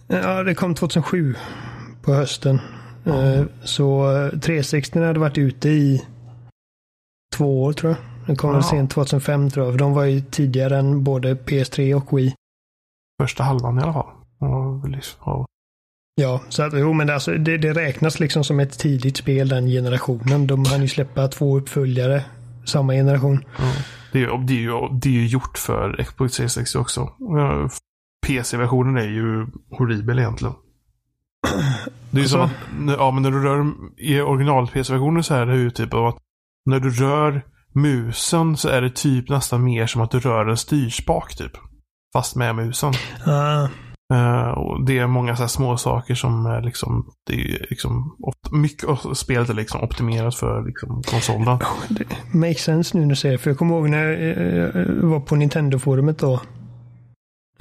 Ja, 0.08 0.44
det 0.44 0.56
kom 0.56 0.76
2007 0.76 1.36
på 2.02 2.14
hösten. 2.14 2.60
Mm. 3.06 3.50
Så 3.64 4.12
360 4.42 5.00
hade 5.00 5.20
varit 5.20 5.38
ute 5.38 5.70
i 5.70 6.06
två 7.32 7.64
år 7.64 7.74
tror 7.74 7.92
jag. 7.92 8.28
Den 8.28 8.36
kom 8.36 8.56
ja. 8.56 8.62
sent 8.62 8.92
2005 8.92 9.50
tror 9.50 9.66
jag. 9.66 9.74
För 9.74 9.80
de 9.80 9.94
var 9.94 10.04
ju 10.04 10.22
tidigare 10.22 10.78
än 10.78 11.04
både 11.04 11.34
PS3 11.34 11.94
och 11.94 12.18
Wii. 12.18 12.34
Första 13.22 13.44
halvan 13.44 13.80
i 13.80 13.82
alla 13.82 13.94
fall. 13.94 14.10
Ja, 14.40 15.46
ja 16.16 16.42
så 16.50 16.64
att, 16.64 16.74
jo, 16.74 16.94
men 16.94 17.08
det, 17.08 17.14
alltså, 17.14 17.32
det, 17.32 17.58
det, 17.58 17.74
räknas 17.74 18.20
liksom 18.20 18.44
som 18.44 18.60
ett 18.60 18.80
tidigt 18.80 19.18
spel 19.18 19.50
den 19.50 19.68
generationen. 19.68 20.48
De 20.48 20.66
hann 20.66 20.82
ju 20.82 20.88
släppa 20.88 21.28
två 21.28 21.58
uppföljare 21.58 22.24
samma 22.66 22.94
generation. 22.94 23.46
Ja. 23.58 23.64
Det, 24.12 24.24
är, 24.24 24.48
det, 24.48 24.54
är 24.54 24.58
ju, 24.58 25.00
det 25.02 25.10
är 25.10 25.14
ju 25.14 25.28
gjort 25.28 25.58
för 25.58 26.04
Xbox 26.04 26.36
360 26.36 26.78
också. 26.78 27.10
PC-versionen 28.28 28.98
är 28.98 29.10
ju 29.10 29.48
horribel 29.78 30.20
egentligen. 30.20 30.54
Det 32.12 32.18
är 32.18 32.20
ju 32.20 32.22
alltså? 32.22 32.38
som 32.38 32.90
att, 32.90 32.98
ja 33.00 33.12
men 33.12 33.24
när 33.24 33.32
du 33.32 33.44
rör 33.44 33.72
i 33.98 34.22
original 34.22 34.68
PC-versionen 34.68 35.24
så 35.24 35.34
är 35.34 35.46
det 35.46 35.56
ju 35.56 35.70
typ 35.70 35.94
av 35.94 36.06
att 36.06 36.18
när 36.66 36.80
du 36.80 36.90
rör 36.90 37.46
musen 37.74 38.58
så 38.58 38.70
är 38.70 38.82
det 38.82 38.96
typ 38.96 39.30
nästan 39.30 39.64
mer 39.64 39.88
som 39.88 40.02
att 40.02 40.12
du 40.12 40.20
rör 40.20 40.46
en 40.46 40.58
styrspak 40.58 41.36
typ. 41.36 41.52
Fast 42.14 42.36
med 42.36 42.56
musen. 42.56 42.94
Uh. 43.28 43.70
Uh, 44.14 44.50
och 44.50 44.86
det 44.86 44.98
är 44.98 45.08
många 45.08 45.36
så 45.36 45.44
här 45.44 45.48
små 45.48 45.78
saker 45.78 46.16
som 46.16 46.46
är 46.46 46.62
liksom, 46.62 47.12
det 47.28 47.34
är 47.34 47.68
liksom, 47.70 48.18
mycket 48.52 48.90
av 48.90 49.14
spelet 49.14 49.50
är 49.50 49.54
liksom 49.54 49.82
optimerat 49.82 50.36
för 50.36 50.66
liksom 50.66 51.04
konsolen. 51.04 51.60
Det 51.90 52.06
makes 52.34 52.64
sense 52.64 52.98
nu 52.98 53.04
när 53.04 53.10
du 53.10 53.16
säger. 53.16 53.38
För 53.38 53.50
jag 53.50 53.58
kommer 53.58 53.76
ihåg 53.76 53.90
när 53.90 54.08
jag 54.08 55.10
var 55.10 55.20
på 55.20 55.36
Nintendo-forumet 55.36 56.20
då. 56.20 56.34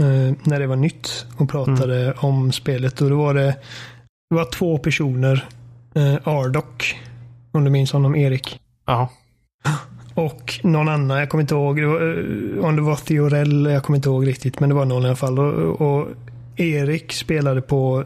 Uh, 0.01 0.33
när 0.45 0.61
det 0.61 0.67
var 0.67 0.77
nytt 0.77 1.27
och 1.37 1.49
pratade 1.49 2.03
mm. 2.03 2.15
om 2.21 2.53
spelet. 2.53 3.01
Och 3.01 3.11
då 3.11 3.17
var 3.17 3.35
det, 3.35 3.57
det 4.31 4.37
var 4.37 4.53
två 4.53 4.79
personer. 4.79 5.49
Uh, 5.97 6.29
Ardok, 6.29 7.01
om 7.53 7.65
du 7.65 7.71
minns 7.71 7.93
honom, 7.93 8.17
Erik. 8.17 8.61
Ja. 8.91 9.09
Och 10.15 10.61
någon 10.63 10.89
annan, 10.89 11.19
jag 11.19 11.29
kommer 11.31 11.43
inte 11.43 11.55
ihåg 11.55 11.79
eh, 11.79 12.65
om 12.65 12.77
det 12.77 12.83
var 12.83 12.97
Theorell, 12.97 13.67
jag 13.67 13.83
kommer 13.85 13.97
inte 13.97 14.09
ihåg 14.09 14.27
riktigt, 14.27 14.61
men 14.61 14.69
det 14.69 14.75
var 14.75 14.85
någon 14.85 15.03
i 15.03 15.07
alla 15.07 15.17
fall. 15.17 15.39
Och, 15.39 15.81
och 15.81 16.09
Erik 16.57 17.13
spelade 17.13 17.63
på 17.63 18.05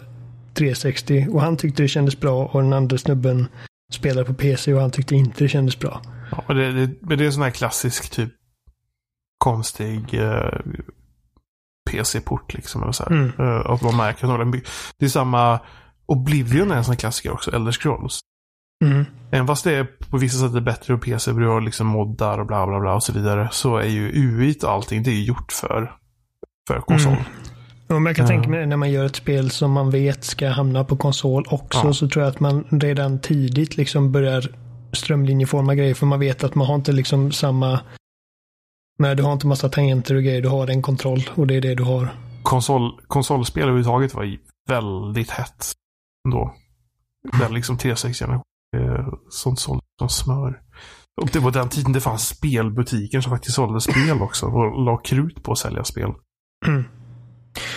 360 0.55 1.27
och 1.31 1.41
han 1.41 1.57
tyckte 1.57 1.83
det 1.83 1.89
kändes 1.89 2.21
bra 2.21 2.47
och 2.47 2.63
den 2.63 2.73
andra 2.73 2.99
snubben 2.99 3.49
spelade 3.93 4.27
på 4.27 4.35
PC 4.35 4.75
och 4.75 4.81
han 4.81 4.91
tyckte 4.91 5.15
inte 5.15 5.45
det 5.45 5.49
kändes 5.49 5.79
bra. 5.79 6.03
Ja, 6.31 6.45
men 6.49 6.57
det, 6.57 6.73
det, 6.73 6.95
men 7.01 7.19
det 7.19 7.25
är 7.25 7.27
en 7.27 7.33
sån 7.33 7.43
här 7.43 7.51
klassisk 7.51 8.11
typ 8.11 8.31
konstig 9.39 10.15
eh, 10.15 10.61
PC-port 11.91 12.55
liksom. 12.55 12.83
Eller 12.83 12.93
så. 12.93 13.05
Mm. 13.07 13.33
Eh, 13.39 13.71
att 13.71 13.83
man 13.83 13.97
märker 13.97 14.33
att 14.33 14.39
den 14.41 14.51
by- 14.51 14.63
Det 14.99 15.05
är 15.05 15.09
samma 15.09 15.61
Oblivion 16.07 16.71
är 16.71 16.77
en 16.77 16.85
sån 16.85 16.93
här 16.93 16.99
klassiker 16.99 17.33
också, 17.33 17.51
Elder 17.51 17.73
Scrolls. 17.73 18.21
Mm. 18.85 19.05
Även 19.31 19.47
fast 19.47 19.65
det 19.65 19.75
är 19.75 19.85
på 20.11 20.17
vissa 20.19 20.39
sätt 20.39 20.55
är 20.57 20.61
bättre 20.61 20.95
på 20.95 21.01
PC, 21.01 21.31
har 21.31 21.61
liksom 21.61 21.87
moddar 21.87 22.39
och 22.39 22.47
bla 22.47 22.67
bla 22.67 22.81
bla 22.81 22.95
och 22.95 23.03
så 23.03 23.13
vidare. 23.13 23.49
Så 23.53 23.77
är 23.77 23.89
ju 23.89 24.09
UI 24.09 24.55
och 24.63 24.71
allting, 24.71 25.03
det 25.03 25.11
är 25.11 25.15
ju 25.15 25.25
gjort 25.25 25.53
för, 25.53 25.93
för 26.69 26.81
konsol. 26.81 27.13
Mm. 27.13 27.25
Och 27.89 27.95
men 28.03 28.07
jag 28.07 28.17
kan 28.17 28.25
Ja. 28.25 28.29
tänka 28.29 28.49
mig 28.49 28.61
det 28.61 28.67
när 28.67 28.77
man 28.77 28.91
gör 28.91 29.05
ett 29.05 29.17
spel 29.17 29.51
som 29.51 29.73
man 29.73 29.91
vet 29.91 30.25
ska 30.25 30.49
hamna 30.49 30.85
på 30.85 30.97
konsol 30.97 31.45
också 31.51 31.87
Ja. 31.87 31.93
så 31.93 32.09
tror 32.09 32.25
jag 32.25 32.31
att 32.31 32.41
man 32.41 32.65
redan 32.71 33.21
tidigt 33.21 33.77
liksom 33.77 34.13
börjar 34.13 34.55
strömlinjeforma 34.93 35.75
grejer 35.75 35.95
för 35.95 36.07
man 36.07 36.21
vet 36.21 36.45
att 36.45 36.55
man 36.55 36.67
har 36.67 36.75
inte 36.75 36.93
liksom 36.93 37.33
samma 37.33 37.81
men 38.99 39.17
du 39.17 39.23
har 39.23 39.33
inte 39.33 39.47
massa 39.47 39.69
tangenter 39.69 40.15
och 40.15 40.23
grejer, 40.23 40.43
du 40.43 40.49
har 40.49 40.69
en 40.69 40.83
kontroll 40.83 41.31
och 41.35 41.47
det 41.47 41.55
är 41.57 41.61
det 41.61 41.75
du 41.75 41.83
har. 41.83 42.09
Konsol, 42.43 43.01
konsolspel 43.07 43.63
överhuvudtaget 43.63 44.15
var 44.15 44.37
väldigt 44.69 45.31
hett 45.31 45.73
då. 46.31 46.55
Där 47.39 47.49
liksom 47.49 47.79
360 47.79 48.25
eh, 48.25 48.41
sånt 49.31 49.59
sålde 49.59 49.83
som 49.99 50.09
smör. 50.09 50.61
Och 51.23 51.29
det 51.33 51.39
var 51.39 51.51
den 51.51 51.69
tiden 51.69 51.93
det 51.93 52.01
fanns 52.01 52.29
spelbutiker 52.29 53.21
som 53.21 53.31
faktiskt 53.31 53.55
sålde 53.55 53.81
spel 53.81 54.23
också 54.23 54.47
och 54.47 54.85
la 54.85 54.97
krut 54.97 55.43
på 55.43 55.53
att 55.53 55.59
sälja 55.59 55.85
spel. 55.85 56.11
Mm. 56.67 56.85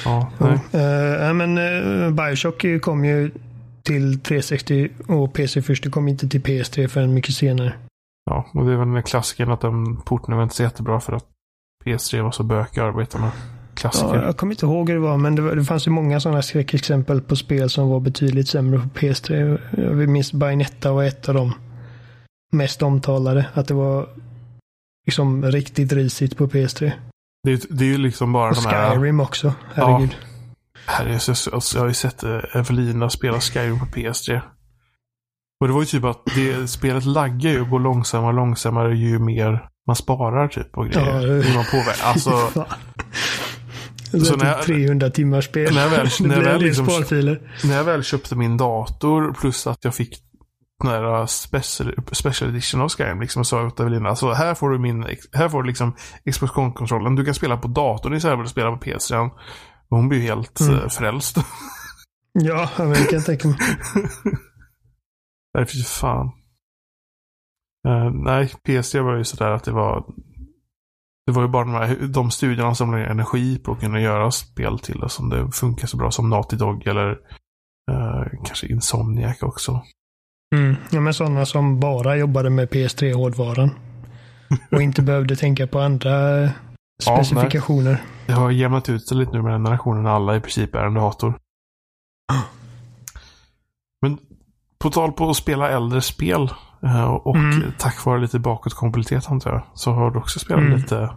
Ja, 0.05 0.31
nej. 0.37 0.53
Uh, 0.53 1.33
men 1.33 1.57
uh, 1.57 2.11
Bioshock 2.11 2.65
kom 2.81 3.05
ju 3.05 3.31
till 3.83 4.19
360 4.19 4.89
och 5.07 5.33
PC 5.33 5.61
först. 5.61 5.83
Det 5.83 5.89
kom 5.89 6.07
inte 6.07 6.29
till 6.29 6.41
PS3 6.41 6.87
förrän 6.87 7.13
mycket 7.13 7.35
senare. 7.35 7.73
ja, 8.25 8.45
och 8.53 8.65
det 8.65 8.73
är 8.73 8.77
väl 8.77 8.91
den 8.91 9.03
klassiken 9.03 9.51
att 9.51 9.61
den 9.61 9.97
porten 10.01 10.35
var 10.35 10.43
inte 10.43 10.55
så 10.55 10.63
jättebra 10.63 10.99
för 10.99 11.13
att 11.13 11.25
PS3 11.85 12.21
var 12.21 12.31
så 12.31 12.43
bökig 12.43 12.81
att 12.81 12.87
arbeta 12.87 13.19
med. 13.19 13.31
Klassiker. 13.77 14.15
Ja, 14.15 14.25
jag 14.25 14.37
kommer 14.37 14.53
inte 14.53 14.65
ihåg 14.65 14.89
hur 14.89 14.95
det 14.95 15.01
var, 15.01 15.17
men 15.17 15.35
det, 15.35 15.41
var, 15.41 15.55
det 15.55 15.63
fanns 15.63 15.87
ju 15.87 15.91
många 15.91 16.19
sådana 16.19 16.41
skräckexempel 16.41 17.21
på 17.21 17.35
spel 17.35 17.69
som 17.69 17.89
var 17.89 17.99
betydligt 17.99 18.49
sämre 18.49 18.79
på 18.79 18.87
PS3. 18.99 19.59
Jag 19.77 20.09
minns 20.09 20.33
Bayonetta 20.33 20.91
var 20.91 21.03
ett 21.03 21.29
av 21.29 21.35
dem 21.35 21.53
mest 22.51 22.81
omtalade. 22.81 23.45
Att 23.53 23.67
det 23.67 23.73
var 23.73 24.09
liksom 25.05 25.45
riktigt 25.45 25.91
risigt 25.91 26.37
på 26.37 26.47
PS3. 26.47 26.91
Det, 27.43 27.51
är, 27.51 27.59
det 27.69 27.85
är 27.85 27.89
ju 27.89 27.97
liksom 27.97 28.33
bara 28.33 28.49
Och 28.49 28.55
de 28.55 28.65
här... 28.65 28.95
Skyrim 28.95 29.19
också. 29.19 29.53
Herregud. 29.73 30.15
Här 30.85 31.05
är 31.05 31.17
så, 31.17 31.35
så, 31.35 31.77
jag 31.77 31.81
har 31.81 31.87
ju 31.87 31.93
sett 31.93 32.23
eh, 32.23 32.39
Evelina 32.53 33.09
spela 33.09 33.39
Skyrim 33.39 33.79
på 33.79 33.85
PS3. 33.85 34.41
Och 35.59 35.67
det 35.67 35.73
var 35.73 35.79
ju 35.79 35.85
typ 35.85 36.03
att 36.03 36.21
det, 36.35 36.67
spelet 36.67 37.05
laggar 37.05 37.51
ju 37.51 37.61
och 37.61 37.69
går 37.69 37.79
långsammare 37.79 38.29
och 38.29 38.35
långsammare 38.35 38.97
ju 38.97 39.19
mer 39.19 39.69
man 39.87 39.95
sparar 39.95 40.47
typ 40.47 40.77
och 40.77 40.89
grejer. 40.89 41.13
Ja, 41.13 41.19
Hur 41.19 41.55
man 41.55 41.65
påverkar. 41.71 42.05
Alltså, 42.11 42.65
Så 44.11 44.17
var 44.19 44.37
när 44.37 44.51
jag- 44.51 44.63
300 44.63 45.09
timmars 45.09 45.45
spel. 45.45 45.73
när 45.73 45.81
jag 45.81 45.89
väl- 45.89 46.07
när 46.27 46.35
jag 46.35 46.43
väl 46.43 46.61
liksom- 46.61 46.87
när 47.63 47.75
jag 47.75 47.83
väl 47.83 48.03
köpte 48.03 48.35
min 48.35 48.57
dator 48.57 49.33
plus 49.33 49.67
att 49.67 49.83
jag 49.83 49.95
fick 49.95 50.23
den 50.83 50.91
här 50.91 51.25
special, 51.25 51.93
special 52.11 52.49
edition 52.51 52.81
av 52.81 52.89
Skyrim 52.89 53.21
liksom 53.21 53.39
och 53.39 53.47
sa 53.47 53.65
åt 53.65 53.79
Evelina, 53.79 54.09
alltså 54.09 54.31
här 54.31 54.53
får 54.55 54.69
du 54.69 54.79
min, 54.79 55.05
här 55.33 55.49
får 55.49 55.63
du 55.63 55.67
liksom 55.67 55.95
Xbox 56.31 56.53
kontrollen 56.53 57.15
Du 57.15 57.25
kan 57.25 57.33
spela 57.33 57.57
på 57.57 57.67
datorn 57.67 58.13
istället 58.13 58.37
för 58.37 58.43
att 58.43 58.49
spela 58.49 58.71
på 58.71 58.77
PS3. 58.85 59.29
Och 59.89 59.97
hon 59.97 60.09
blir 60.09 60.19
ju 60.19 60.25
helt 60.25 60.59
Mm. 60.59 60.73
mm. 60.77 60.89
frälst. 60.89 61.37
Ja, 62.39 62.69
men 62.77 62.89
det 62.89 62.95
kan 63.03 63.13
jag 63.13 63.25
tänka 63.25 63.47
mig. 63.47 63.57
Nej, 65.53 65.65
fy 65.65 65.83
fan. 65.83 66.31
Eh, 67.87 68.11
nej, 68.13 68.53
PS3 68.67 69.01
var 69.01 69.17
ju 69.17 69.23
sådär 69.23 69.51
att 69.51 69.63
det 69.63 69.71
var 69.71 70.05
det 71.27 71.33
var 71.33 71.41
ju 71.41 71.47
bara 71.47 71.63
de, 71.63 71.73
här, 71.73 72.07
de 72.07 72.31
studierna 72.31 72.75
som 72.75 72.91
la 72.91 72.97
energi 72.97 73.59
på 73.59 73.71
att 73.71 73.79
kunna 73.79 74.01
göra 74.01 74.31
spel 74.31 74.79
till 74.79 74.99
det 74.99 75.09
som 75.09 75.29
det 75.29 75.51
funkar 75.51 75.87
så 75.87 75.97
bra 75.97 76.11
som 76.11 76.29
Naughty 76.29 76.55
Dog 76.55 76.87
eller 76.87 77.09
eh, 77.91 78.23
kanske 78.45 78.67
Insomniac 78.67 79.41
också. 79.41 79.81
Mm. 80.55 80.75
Ja, 80.89 80.99
men 80.99 81.13
sådana 81.13 81.45
som 81.45 81.79
bara 81.79 82.17
jobbade 82.17 82.49
med 82.49 82.69
PS3-hårdvaran. 82.69 83.69
Och 84.71 84.81
inte 84.81 85.01
behövde 85.01 85.35
tänka 85.35 85.67
på 85.67 85.79
andra 85.79 86.41
Ja, 87.05 87.23
specifikationer. 87.23 88.03
Det 88.25 88.33
har 88.33 88.51
jämnat 88.51 88.89
ut 88.89 89.07
sig 89.07 89.17
lite 89.17 89.31
nu 89.31 89.41
med 89.41 89.53
den 89.53 89.63
generationen 89.63 90.05
alla 90.05 90.35
i 90.35 90.41
princip 90.41 90.75
är 90.75 90.85
en 90.85 90.93
dator. 90.93 91.39
Men 94.01 94.17
på 94.79 94.89
tal 94.89 95.11
på 95.11 95.29
att 95.29 95.37
spela 95.37 95.69
äldre 95.69 96.01
spel 96.01 96.43
eh, 96.43 96.51
och 97.23 97.35
Mm. 97.35 97.63
tack 97.77 98.05
vare 98.05 98.19
lite 98.21 98.39
bakåtkompatibilitet 98.39 99.31
antar 99.31 99.51
jag, 99.51 99.61
så 99.73 99.91
har 99.91 100.11
du 100.11 100.17
också 100.19 100.39
spelat 100.39 100.63
Mm. 100.63 100.77
lite 100.77 101.09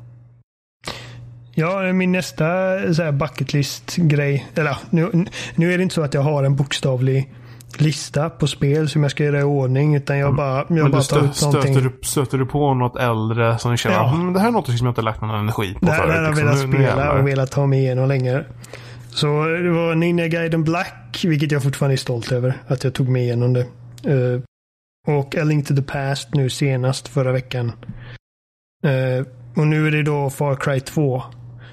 Ja, 1.54 1.92
min 1.92 2.12
nästa 2.12 2.44
så 2.94 3.02
här 3.02 3.12
bucket 3.12 3.52
list-grej. 3.52 4.46
Eller 4.54 4.76
nu, 4.90 5.26
nu 5.54 5.72
är 5.72 5.76
det 5.76 5.82
inte 5.82 5.94
så 5.94 6.02
att 6.02 6.14
jag 6.14 6.20
har 6.22 6.44
en 6.44 6.56
bokstavlig 6.56 7.34
lista 7.78 8.30
på 8.30 8.46
spel 8.46 8.88
som 8.88 9.02
jag 9.02 9.10
ska 9.10 9.24
göra 9.24 9.40
i 9.40 9.42
ordning. 9.42 9.94
Utan 9.94 10.18
jag 10.18 10.34
bara, 10.36 10.56
jag 10.56 10.70
Mm. 10.70 10.82
Men 10.82 10.92
bara 10.92 11.02
tar 11.02 11.16
ut 11.16 11.42
någonting. 11.42 11.74
stöter, 11.74 11.80
du, 11.80 11.98
stöter 12.02 12.38
du 12.38 12.46
på 12.46 12.74
något 12.74 12.96
äldre 12.96 13.58
som 13.58 13.70
du 13.70 13.76
känner 13.76 13.96
Ja. 13.96 14.14
mm, 14.14 14.32
det 14.32 14.40
här 14.40 14.48
är 14.48 14.52
något 14.52 14.66
som 14.66 14.86
jag 14.86 14.90
inte 14.90 15.02
lagt 15.02 15.20
någon 15.20 15.30
energi 15.40 15.74
på 15.80 15.86
Det 15.86 15.92
här 15.92 15.98
förut. 15.98 16.10
har 16.16 16.22
jag 16.22 16.30
liksom. 16.30 16.46
velat 16.46 16.66
Nu- 16.68 16.86
spela 16.86 17.12
och 17.12 17.28
velat 17.28 17.50
ta 17.50 17.66
mig 17.66 17.78
igenom 17.78 18.08
länge. 18.08 18.44
Så 19.08 19.26
det 19.44 19.70
var 19.70 19.94
Ninja 19.94 20.28
Gaiden 20.28 20.64
Black, 20.64 21.24
vilket 21.24 21.52
jag 21.52 21.62
fortfarande 21.62 21.94
är 21.94 21.96
stolt 21.96 22.32
över. 22.32 22.54
Att 22.68 22.84
jag 22.84 22.94
tog 22.94 23.08
mig 23.08 23.22
igenom 23.22 23.52
det. 23.52 23.60
Eh, 24.04 24.40
och 25.06 25.36
A 25.36 25.44
Link 25.44 25.66
to 25.66 25.74
the 25.74 25.82
Past 25.82 26.34
nu 26.34 26.50
senast 26.50 27.08
förra 27.08 27.32
veckan. 27.32 27.72
Eh, 28.84 29.26
och 29.56 29.66
nu 29.66 29.86
är 29.86 29.90
det 29.90 30.02
då 30.02 30.30
Far 30.30 30.56
Cry 30.56 30.80
2. 30.80 31.22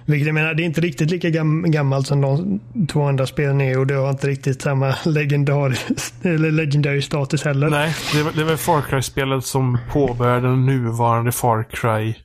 Vilket 0.05 0.27
jag 0.27 0.33
menar, 0.33 0.53
det 0.53 0.63
är 0.63 0.65
inte 0.65 0.81
riktigt 0.81 1.11
lika 1.11 1.29
gam 1.29 1.71
gammalt 1.71 2.07
som 2.07 2.21
de 2.21 2.59
två 2.87 3.03
andra 3.03 3.27
spelen 3.27 3.61
är 3.61 3.79
och 3.79 3.87
det 3.87 3.93
har 3.93 4.09
inte 4.09 4.27
riktigt 4.27 4.61
samma 4.61 4.95
legendary, 5.05 5.75
eller 6.21 6.51
legendary 6.51 7.01
status 7.01 7.43
heller. 7.43 7.69
Nej, 7.69 7.95
det 8.13 8.23
var, 8.23 8.31
det 8.31 8.43
var 8.43 8.55
Far 8.55 8.81
Cry-spelet 8.81 9.45
som 9.45 9.77
påbörjade 9.91 10.47
den 10.47 10.65
nuvarande 10.65 11.31
Far 11.31 11.63
Cry 11.63 12.15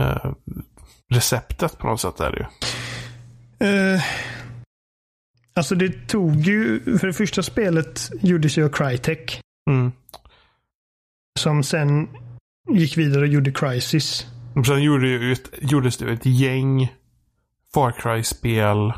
eh, 0.00 0.32
receptet 1.14 1.78
på 1.78 1.86
något 1.86 2.00
sätt 2.00 2.20
är 2.20 2.30
det 2.30 2.38
ju. 2.38 2.46
Eh, 3.68 4.02
alltså 5.58 5.74
det 5.74 6.08
tog 6.08 6.36
ju, 6.36 6.80
för 6.98 7.06
det 7.06 7.12
första 7.12 7.42
spelet 7.42 8.10
gjordes 8.20 8.58
ju 8.58 8.64
av 8.64 8.68
Crytek. 8.68 9.40
Mm. 9.70 9.92
Som 11.38 11.62
sen 11.62 12.08
gick 12.70 12.96
vidare 12.98 13.20
och 13.20 13.28
gjorde 13.28 13.52
Crysis. 13.52 14.26
Och 14.56 14.66
sen 14.66 14.82
gjorde 14.82 15.08
ju 15.08 15.32
ett, 15.32 15.50
gjordes 15.58 15.96
det 15.96 16.12
ett 16.12 16.26
gäng 16.26 16.92
Far 17.74 17.92
Cry-spel. 17.92 18.92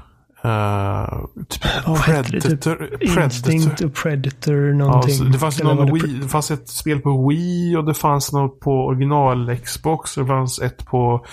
eh, 0.45 1.25
typ 1.49 1.65
hette 1.65 2.33
det? 2.33 2.41
Typ 2.41 2.63
Predator. 2.63 2.99
Instinct 3.03 3.67
Predator. 3.67 3.87
och 3.87 3.95
Predator 3.95 4.67
Ja, 4.69 4.75
någonting. 4.75 5.15
så 5.15 5.25
det, 5.25 5.39
fanns 5.39 5.61
Eller 5.61 5.75
någon 5.75 5.95
Wii, 5.95 6.21
det 6.23 6.29
fanns 6.29 6.51
ett 6.51 6.69
spel 6.69 7.01
på 7.01 7.29
Wii 7.29 7.77
och 7.77 7.85
det 7.85 7.95
fanns 7.95 8.33
något 8.33 8.61
på 8.61 8.73
original 8.87 9.57
Xbox. 9.57 10.17
Och 10.17 10.25
det 10.25 10.29
fanns 10.29 10.59
ett 10.59 10.87
på 10.87 11.27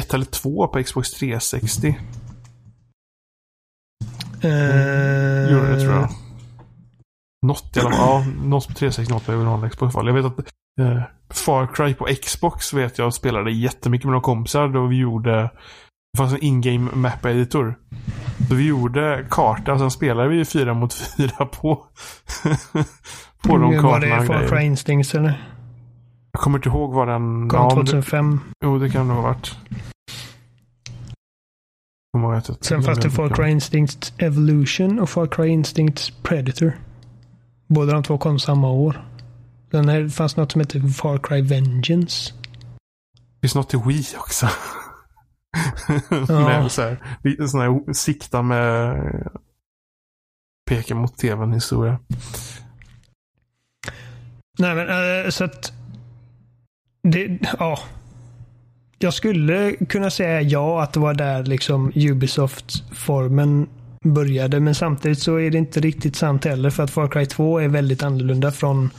ett 0.00 0.14
eller 0.14 0.24
två 0.24 0.68
på 0.68 0.82
Xbox 0.82 1.10
360. 1.10 1.98
Eh, 4.40 5.52
Gjorde 5.52 5.74
det 5.74 5.80
tror 5.80 5.92
jag. 5.92 6.08
Något 7.46 7.76
i 7.76 7.80
alla 7.80 7.90
fall. 7.90 7.98
Ja, 8.00 8.24
något 8.44 8.68
på 8.68 8.74
360, 8.74 9.12
något 9.14 9.26
på 9.26 9.32
original 9.32 9.70
Xbox. 9.70 9.94
fall. 9.94 10.06
Jag 10.06 10.14
vet 10.14 10.24
att 10.24 10.38
eh, 10.80 11.02
Far 11.30 11.66
Cry 11.74 11.94
på 11.94 12.04
Xbox 12.22 12.72
vet 12.74 12.98
jag 12.98 13.14
spelade 13.14 13.52
jättemycket 13.52 14.04
med 14.04 14.10
några 14.12 14.22
kompisar 14.24 14.68
då 14.68 14.86
vi 14.86 14.96
gjorde 14.96 15.50
det 16.12 16.18
fanns 16.18 16.32
en 16.32 16.38
in-game 16.44 16.90
map 16.94 17.24
editor. 17.26 17.74
Så 18.48 18.54
vi 18.54 18.66
gjorde 18.66 19.26
karta 19.30 19.72
och 19.72 19.78
sen 19.78 19.90
spelade 19.90 20.28
vi 20.28 20.44
fyra 20.44 20.74
mot 20.74 20.94
fyra 20.94 21.46
på 21.46 21.74
på 23.42 23.56
de 23.58 23.62
Var 23.74 23.80
kartorna. 23.80 24.14
det 24.16 24.20
och 24.20 24.26
Far. 24.26 24.46
Cry 24.48 24.60
Instincts 24.64 25.14
eller? 25.14 25.46
Jag 26.32 26.40
kommer 26.42 26.58
inte 26.58 26.68
ihåg 26.68 26.92
vad 26.94 27.08
den... 27.08 27.48
Kom 27.48 27.58
ja, 27.58 27.68
det, 27.68 27.74
2005. 27.74 28.40
jo, 28.64 28.78
det 28.78 28.90
kan 28.90 29.08
det 29.08 29.14
ha 29.14 29.22
varit. 29.22 29.56
Sen 32.60 32.82
fanns 32.82 32.98
det 32.98 33.10
Far 33.10 33.28
Cry 33.28 33.50
Instincts 33.50 34.12
Evolution 34.18 34.98
och 35.00 35.10
Far 35.10 35.26
Cry 35.26 35.48
Instincts 35.48 36.10
Predator. 36.22 36.78
Båda 37.66 37.92
de 37.92 38.02
två 38.02 38.18
kom 38.18 38.38
samma 38.38 38.70
år. 38.70 39.04
Sen 39.70 39.88
här 39.88 40.08
fanns 40.08 40.36
något 40.36 40.52
som 40.52 40.60
hette 40.60 40.80
Far 40.80 41.18
Cry 41.18 41.42
Vengeance. 41.42 42.32
Det 43.12 43.40
finns 43.40 43.54
något 43.54 43.68
till 43.68 43.80
Wii 43.86 44.04
också. 44.18 44.48
Ja. 46.28 46.28
med 46.28 46.72
så 46.72 46.82
här, 46.82 47.46
sån 47.46 47.60
här 47.60 47.92
sikta 47.92 48.42
med 48.42 48.96
peka 50.70 50.94
mot 50.94 51.16
tvn 51.16 51.52
historia. 51.52 51.98
Nej 54.58 54.74
men 54.74 54.88
eh, 55.24 55.30
så 55.30 55.44
att... 55.44 55.72
Det, 57.02 57.38
ja. 57.58 57.78
Jag 59.02 59.14
skulle 59.14 59.72
kunna 59.72 60.10
säga 60.10 60.40
ja 60.42 60.82
att 60.82 60.92
det 60.92 61.00
var 61.00 61.14
där 61.14 61.44
liksom 61.44 61.92
Ubisoft-formen 61.94 63.66
började. 64.04 64.60
Men 64.60 64.74
samtidigt 64.74 65.18
så 65.18 65.36
är 65.36 65.50
det 65.50 65.58
inte 65.58 65.80
riktigt 65.80 66.16
sant 66.16 66.44
heller 66.44 66.70
för 66.70 66.82
att 66.82 66.90
Far 66.90 67.08
Cry 67.08 67.26
2 67.26 67.58
är 67.58 67.68
väldigt 67.68 68.02
annorlunda 68.02 68.52
från 68.52 68.90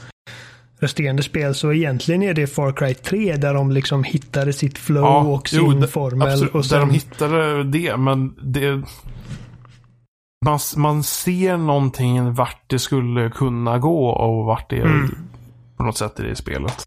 resterande 0.78 1.22
spel. 1.22 1.54
Så 1.54 1.72
egentligen 1.72 2.22
är 2.22 2.34
det 2.34 2.46
Far 2.46 2.72
Cry 2.72 2.94
3 2.94 3.36
där 3.36 3.54
de 3.54 3.70
liksom 3.72 4.04
hittade 4.04 4.52
sitt 4.52 4.78
flow 4.78 5.04
Ja, 5.04 5.20
och 5.22 5.48
sin 5.48 5.58
jo, 5.58 5.72
det- 5.72 5.88
formel. 5.88 6.28
Absolut, 6.28 6.54
Och 6.54 6.60
där 6.62 6.68
sen, 6.68 6.80
de 6.80 6.90
hittade 6.90 7.64
det, 7.64 7.96
men 7.96 8.34
det... 8.42 8.82
Man, 10.44 10.58
man 10.76 11.02
ser 11.02 11.56
någonting 11.56 12.34
vart 12.34 12.64
det 12.66 12.78
skulle 12.78 13.30
kunna 13.30 13.78
gå 13.78 14.06
och 14.08 14.44
vart 14.44 14.70
det 14.70 14.76
är 14.76 14.84
Mm. 14.84 15.14
på 15.76 15.82
något 15.84 15.98
sätt 15.98 16.20
i 16.20 16.22
det 16.22 16.36
spelet. 16.36 16.84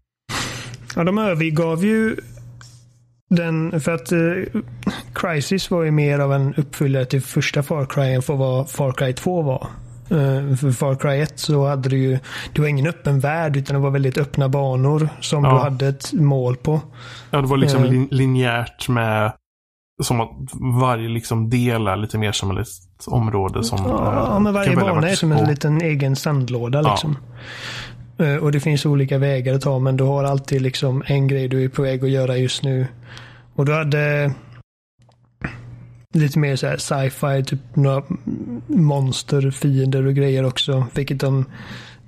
ja, 0.96 1.04
de 1.04 1.18
övergav 1.18 1.84
ju 1.84 2.16
den, 3.28 3.80
för 3.80 3.92
att 3.94 4.12
eh, 4.12 4.60
Crisis 5.14 5.70
var 5.70 5.82
ju 5.82 5.90
mer 5.90 6.18
av 6.18 6.32
en 6.32 6.54
uppföljare 6.54 7.04
till 7.04 7.22
första 7.22 7.62
Far 7.62 7.84
Cry 7.86 8.14
än 8.14 8.22
för 8.22 8.34
vad 8.36 8.70
Far 8.70 8.92
Cry 8.92 9.12
2 9.12 9.42
var. 9.42 9.66
Eh, 10.10 10.56
för 10.56 10.72
Far 10.72 10.94
Cry 10.94 11.20
1 11.20 11.38
så 11.38 11.66
hade 11.66 11.88
du 11.88 11.98
ju, 11.98 12.18
det 12.52 12.60
var 12.60 12.68
ingen 12.68 12.86
öppen 12.86 13.20
värld 13.20 13.56
utan 13.56 13.74
det 13.76 13.80
var 13.82 13.90
väldigt 13.90 14.18
öppna 14.18 14.48
banor 14.48 15.08
som 15.20 15.44
Ja. 15.44 15.50
du 15.50 15.56
hade 15.58 15.88
ett 15.88 16.12
mål 16.12 16.56
på. 16.56 16.80
Ja, 17.30 17.40
det 17.40 17.46
var 17.46 17.56
liksom 17.56 17.78
Mm. 17.80 17.92
lin, 17.92 18.08
linjärt 18.10 18.88
med 18.88 19.32
som 20.02 20.20
att 20.20 20.30
varje 20.80 21.08
liksom 21.08 21.50
del 21.50 21.86
är 21.86 21.96
lite 21.96 22.18
mer 22.18 22.32
som 22.32 22.58
ett 22.58 22.66
område 23.06 23.64
som 23.64 23.78
Ja, 23.86 24.26
eh, 24.34 24.40
men 24.40 24.54
varje 24.54 24.76
bana 24.76 25.08
är 25.10 25.14
som 25.14 25.32
en 25.32 25.48
liten 25.48 25.80
egen 25.82 26.16
sandlåda 26.16 26.82
Ja. 26.82 26.90
liksom. 26.90 27.10
Eh, 27.10 27.16
Eh, 28.18 28.36
och 28.36 28.52
det 28.52 28.60
finns 28.60 28.86
olika 28.86 29.18
vägar 29.18 29.54
att 29.54 29.62
ta 29.62 29.78
men 29.78 29.96
du 29.96 30.04
har 30.04 30.24
alltid 30.24 30.62
liksom 30.62 31.02
en 31.06 31.28
grej 31.28 31.48
du 31.48 31.64
är 31.64 31.68
på 31.68 31.82
väg 31.82 32.04
att 32.04 32.10
göra 32.10 32.36
just 32.36 32.62
nu. 32.62 32.86
Och 33.54 33.66
du 33.66 33.72
hade 33.72 34.34
lite 36.12 36.38
mer 36.38 36.56
så 36.56 36.66
här 36.66 36.76
sci-fi, 36.76 37.44
typ 37.44 37.76
några 37.76 38.02
monster, 38.66 39.50
fiender 39.50 40.06
och 40.06 40.14
grejer 40.14 40.44
också. 40.44 40.86
Vilket 40.94 41.20
de 41.20 41.44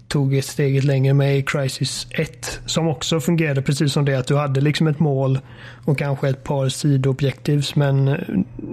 tog 0.09 0.35
ett 0.35 0.45
steget 0.45 0.85
längre 0.85 1.15
med 1.15 1.39
i 1.39 1.43
Crisis 1.43 2.07
1. 2.11 2.61
Som 2.67 2.89
också 2.89 3.21
fungerade 3.21 3.63
precis 3.63 3.93
som 3.93 4.05
det 4.05 4.15
att 4.15 4.27
du 4.27 4.37
hade 4.37 4.61
liksom 4.61 4.87
ett 4.87 4.99
mål 4.99 5.39
och 5.85 5.99
kanske 5.99 6.29
ett 6.29 6.45
par 6.45 6.69
sidoobjektivs 6.69 7.77
men, 7.77 8.17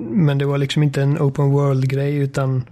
men 0.10 0.38
det 0.38 0.46
var 0.46 0.58
liksom 0.58 0.84
inte 0.84 1.02
en 1.02 1.18
open 1.18 1.52
world-grej 1.52 2.16
utan 2.16 2.64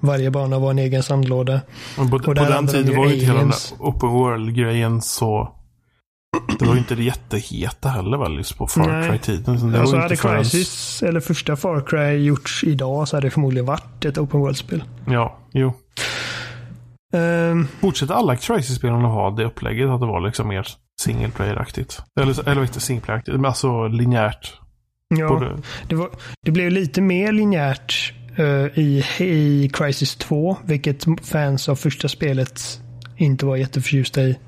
varje 0.00 0.30
bana 0.30 0.58
var 0.58 0.70
en 0.70 0.78
egen 0.78 1.02
sandlåda. 1.02 1.60
På, 1.96 2.02
och 2.02 2.22
på 2.24 2.34
den 2.34 2.66
tiden 2.66 2.96
var 2.96 3.06
ju 3.06 3.12
inte 3.14 3.26
hela 3.26 3.38
den 3.38 3.48
där 3.48 3.56
open 3.78 4.08
world-grejen 4.08 5.02
så... 5.02 5.56
Det 6.58 6.66
var 6.66 6.72
ju 6.74 6.78
inte 6.78 6.94
det 6.94 7.02
jätteheta 7.02 7.88
heller 7.88 8.18
väl, 8.18 8.34
just 8.36 8.58
på 8.58 8.66
Far. 8.66 9.08
Cry-tiden. 9.08 9.74
Alltså 9.74 9.96
hade 9.96 10.16
förrän- 10.16 10.42
Crisis 10.44 11.02
eller 11.02 11.20
första 11.20 11.56
Far 11.56 11.80
Cry 11.86 12.24
gjorts 12.24 12.64
idag 12.64 13.08
så 13.08 13.16
hade 13.16 13.26
det 13.26 13.30
förmodligen 13.30 13.66
varit 13.66 14.04
ett 14.04 14.18
open 14.18 14.40
world-spel. 14.40 14.84
Ja, 15.06 15.38
jo. 15.52 15.72
Ehm, 17.14 17.68
Fortsätter 17.80 18.14
alla 18.14 18.36
Crisis-spelarna 18.36 19.08
ha 19.08 19.30
det 19.30 19.44
upplägget 19.44 19.88
att 19.88 20.00
det 20.00 20.06
var 20.06 20.20
liksom 20.20 20.48
mer 20.48 20.66
single 21.02 21.28
player-aktigt? 21.28 22.02
Eller, 22.20 22.48
eller 22.48 22.62
inte 22.62 22.80
single 22.80 23.02
player-aktigt, 23.04 23.36
men 23.36 23.44
alltså 23.44 23.88
linjärt. 23.88 24.52
ja, 25.08 25.28
Både, 25.28 25.56
det, 25.88 25.94
var, 25.94 26.08
det 26.42 26.50
blev 26.50 26.70
lite 26.70 27.00
mer 27.00 27.32
linjärt 27.32 28.12
Eh, 28.40 28.78
i, 28.78 29.04
i 29.18 29.70
Crisis 29.72 30.16
2, 30.16 30.56
vilket 30.64 31.04
fans 31.22 31.68
av 31.68 31.76
första 31.76 32.08
spelet 32.08 32.80
inte 33.16 33.46
var 33.46 33.56
jätteförtjusta 33.56 34.22
i. 34.22 34.38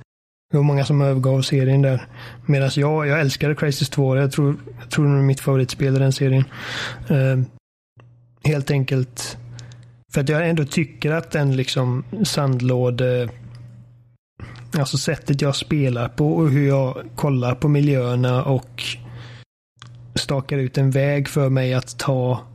Det 0.51 0.57
var 0.57 0.64
många 0.64 0.84
som 0.84 1.01
övergav 1.01 1.43
serien 1.43 1.82
där. 1.82 2.07
Medan 2.47 2.70
jag, 2.76 3.07
jag 3.07 3.20
älskade 3.20 3.55
Crisis 3.55 3.90
2. 3.90 4.16
Jag 4.16 4.32
tror, 4.32 4.57
jag 4.80 4.90
tror 4.90 5.05
det 5.05 5.18
är 5.18 5.22
mitt 5.22 5.40
favoritspel 5.40 5.97
i 5.97 5.99
den 5.99 6.12
serien. 6.12 6.45
Uh, 7.11 7.43
helt 8.45 8.70
enkelt 8.70 9.38
för 10.12 10.20
att 10.20 10.28
jag 10.28 10.49
ändå 10.49 10.64
tycker 10.64 11.11
att 11.11 11.30
den 11.30 11.57
liksom 11.57 12.05
sandlåde... 12.24 13.28
Alltså 14.78 14.99
sättet 14.99 15.43
jag 15.43 15.57
spelar 15.57 16.09
på 16.09 16.32
och 16.32 16.51
hur 16.51 16.68
jag 16.68 17.03
kollar 17.16 17.55
på 17.55 17.68
miljöerna 17.68 18.45
och 18.45 18.82
stakar 20.14 20.59
ut 20.59 20.78
en 20.78 20.90
väg 20.90 21.28
för 21.28 21.49
mig 21.49 21.74
att 21.74 21.99
ta 21.99 22.51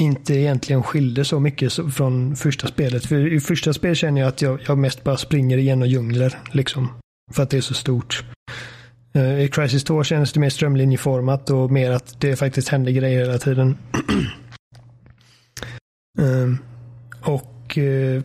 inte 0.00 0.34
egentligen 0.34 0.82
skilde 0.82 1.24
så 1.24 1.40
mycket 1.40 1.72
från 1.94 2.36
första 2.36 2.66
spelet. 2.66 3.06
För 3.06 3.32
i 3.32 3.40
första 3.40 3.72
spelet 3.72 3.98
känner 3.98 4.20
jag 4.20 4.28
att 4.28 4.42
jag, 4.42 4.60
jag 4.66 4.78
mest 4.78 5.04
bara 5.04 5.16
springer 5.16 5.58
igenom 5.58 5.88
djungler. 5.88 6.38
Liksom. 6.52 6.88
För 7.32 7.42
att 7.42 7.50
det 7.50 7.56
är 7.56 7.60
så 7.60 7.74
stort. 7.74 8.24
Eh, 9.14 9.40
I 9.40 9.48
Crisis 9.48 9.84
2 9.84 10.04
känns 10.04 10.32
det 10.32 10.40
mer 10.40 10.50
strömlinjeformat 10.50 11.50
och 11.50 11.70
mer 11.70 11.90
att 11.90 12.20
det 12.20 12.36
faktiskt 12.36 12.68
händer 12.68 12.92
grejer 12.92 13.20
hela 13.20 13.38
tiden. 13.38 13.78
Ehm, 16.18 16.58
och 17.22 17.78
eh, 17.78 18.22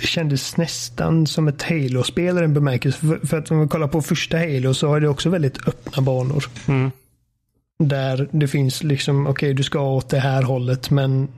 det 0.00 0.06
kändes 0.06 0.56
nästan 0.56 1.26
som 1.26 1.48
ett 1.48 1.62
Halo-spel 1.62 2.38
i 2.38 2.40
den 2.40 2.54
bemärkelsen. 2.54 3.08
För, 3.08 3.26
för 3.26 3.38
att 3.38 3.50
om 3.50 3.60
vi 3.60 3.68
kollar 3.68 3.88
på 3.88 4.02
första 4.02 4.38
Halo 4.38 4.74
så 4.74 4.88
har 4.88 5.00
det 5.00 5.08
också 5.08 5.30
väldigt 5.30 5.68
öppna 5.68 6.02
banor. 6.02 6.44
mm. 6.68 6.90
Där 7.78 8.28
det 8.32 8.48
finns 8.48 8.82
liksom, 8.82 9.26
okej 9.26 9.54
du 9.54 9.62
ska 9.62 9.80
åt 9.80 10.08
det 10.08 10.18
här 10.18 10.42
hållet 10.42 10.90
men 10.90 11.28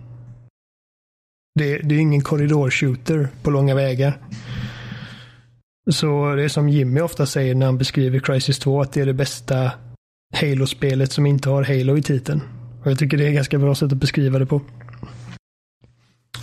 det, 1.55 1.79
det 1.79 1.95
är 1.95 1.99
ingen 1.99 2.23
korridorshooter 2.23 3.29
på 3.43 3.51
långa 3.51 3.75
vägar. 3.75 4.19
Så 5.91 6.35
det 6.35 6.45
är 6.45 6.49
som 6.49 6.69
Jimmy 6.69 7.01
ofta 7.01 7.27
säger 7.27 7.55
när 7.55 7.67
han 7.67 7.79
beskriver 7.79 8.19
Crisis 8.19 8.59
2 8.59 8.81
att 8.81 8.93
det 8.93 9.01
är 9.01 9.07
det 9.07 9.15
bästa 9.15 9.71
Halo-spelet 10.35 11.13
som 11.13 11.27
inte 11.27 11.49
har 11.49 11.63
Halo 11.63 11.97
i 11.97 12.03
titeln. 12.03 12.41
Och 12.83 12.91
jag 12.91 12.99
tycker 12.99 13.17
det 13.17 13.25
är 13.25 13.29
ett 13.29 13.35
ganska 13.35 13.59
bra 13.59 13.75
sätt 13.75 13.93
att 13.93 13.99
beskriva 13.99 14.39
det 14.39 14.47
på. 14.47 14.61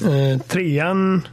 Eh, 0.04 0.42
trean 0.42 1.28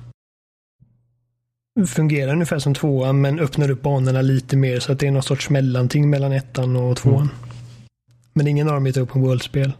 fungerar 1.86 2.32
ungefär 2.32 2.58
som 2.58 2.74
tvåan 2.74 3.20
men 3.20 3.40
öppnar 3.40 3.70
upp 3.70 3.82
banorna 3.82 4.22
lite 4.22 4.56
mer 4.56 4.80
så 4.80 4.92
att 4.92 4.98
det 4.98 5.06
är 5.06 5.10
någon 5.10 5.22
sorts 5.22 5.50
mellanting 5.50 6.10
mellan 6.10 6.32
ettan 6.32 6.76
och 6.76 6.96
tvåan. 6.96 7.20
Mm. 7.20 7.51
Men 8.32 8.48
ingen 8.48 8.68
av 8.68 8.74
dem 8.74 8.86
är 8.86 8.90
ett 8.90 8.96
open 8.96 9.22
world-spel. 9.22 9.72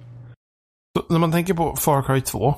När 1.08 1.18
man 1.18 1.32
tänker 1.32 1.54
på 1.54 1.76
Far 1.76 2.02
Cry 2.02 2.20
2 2.20 2.54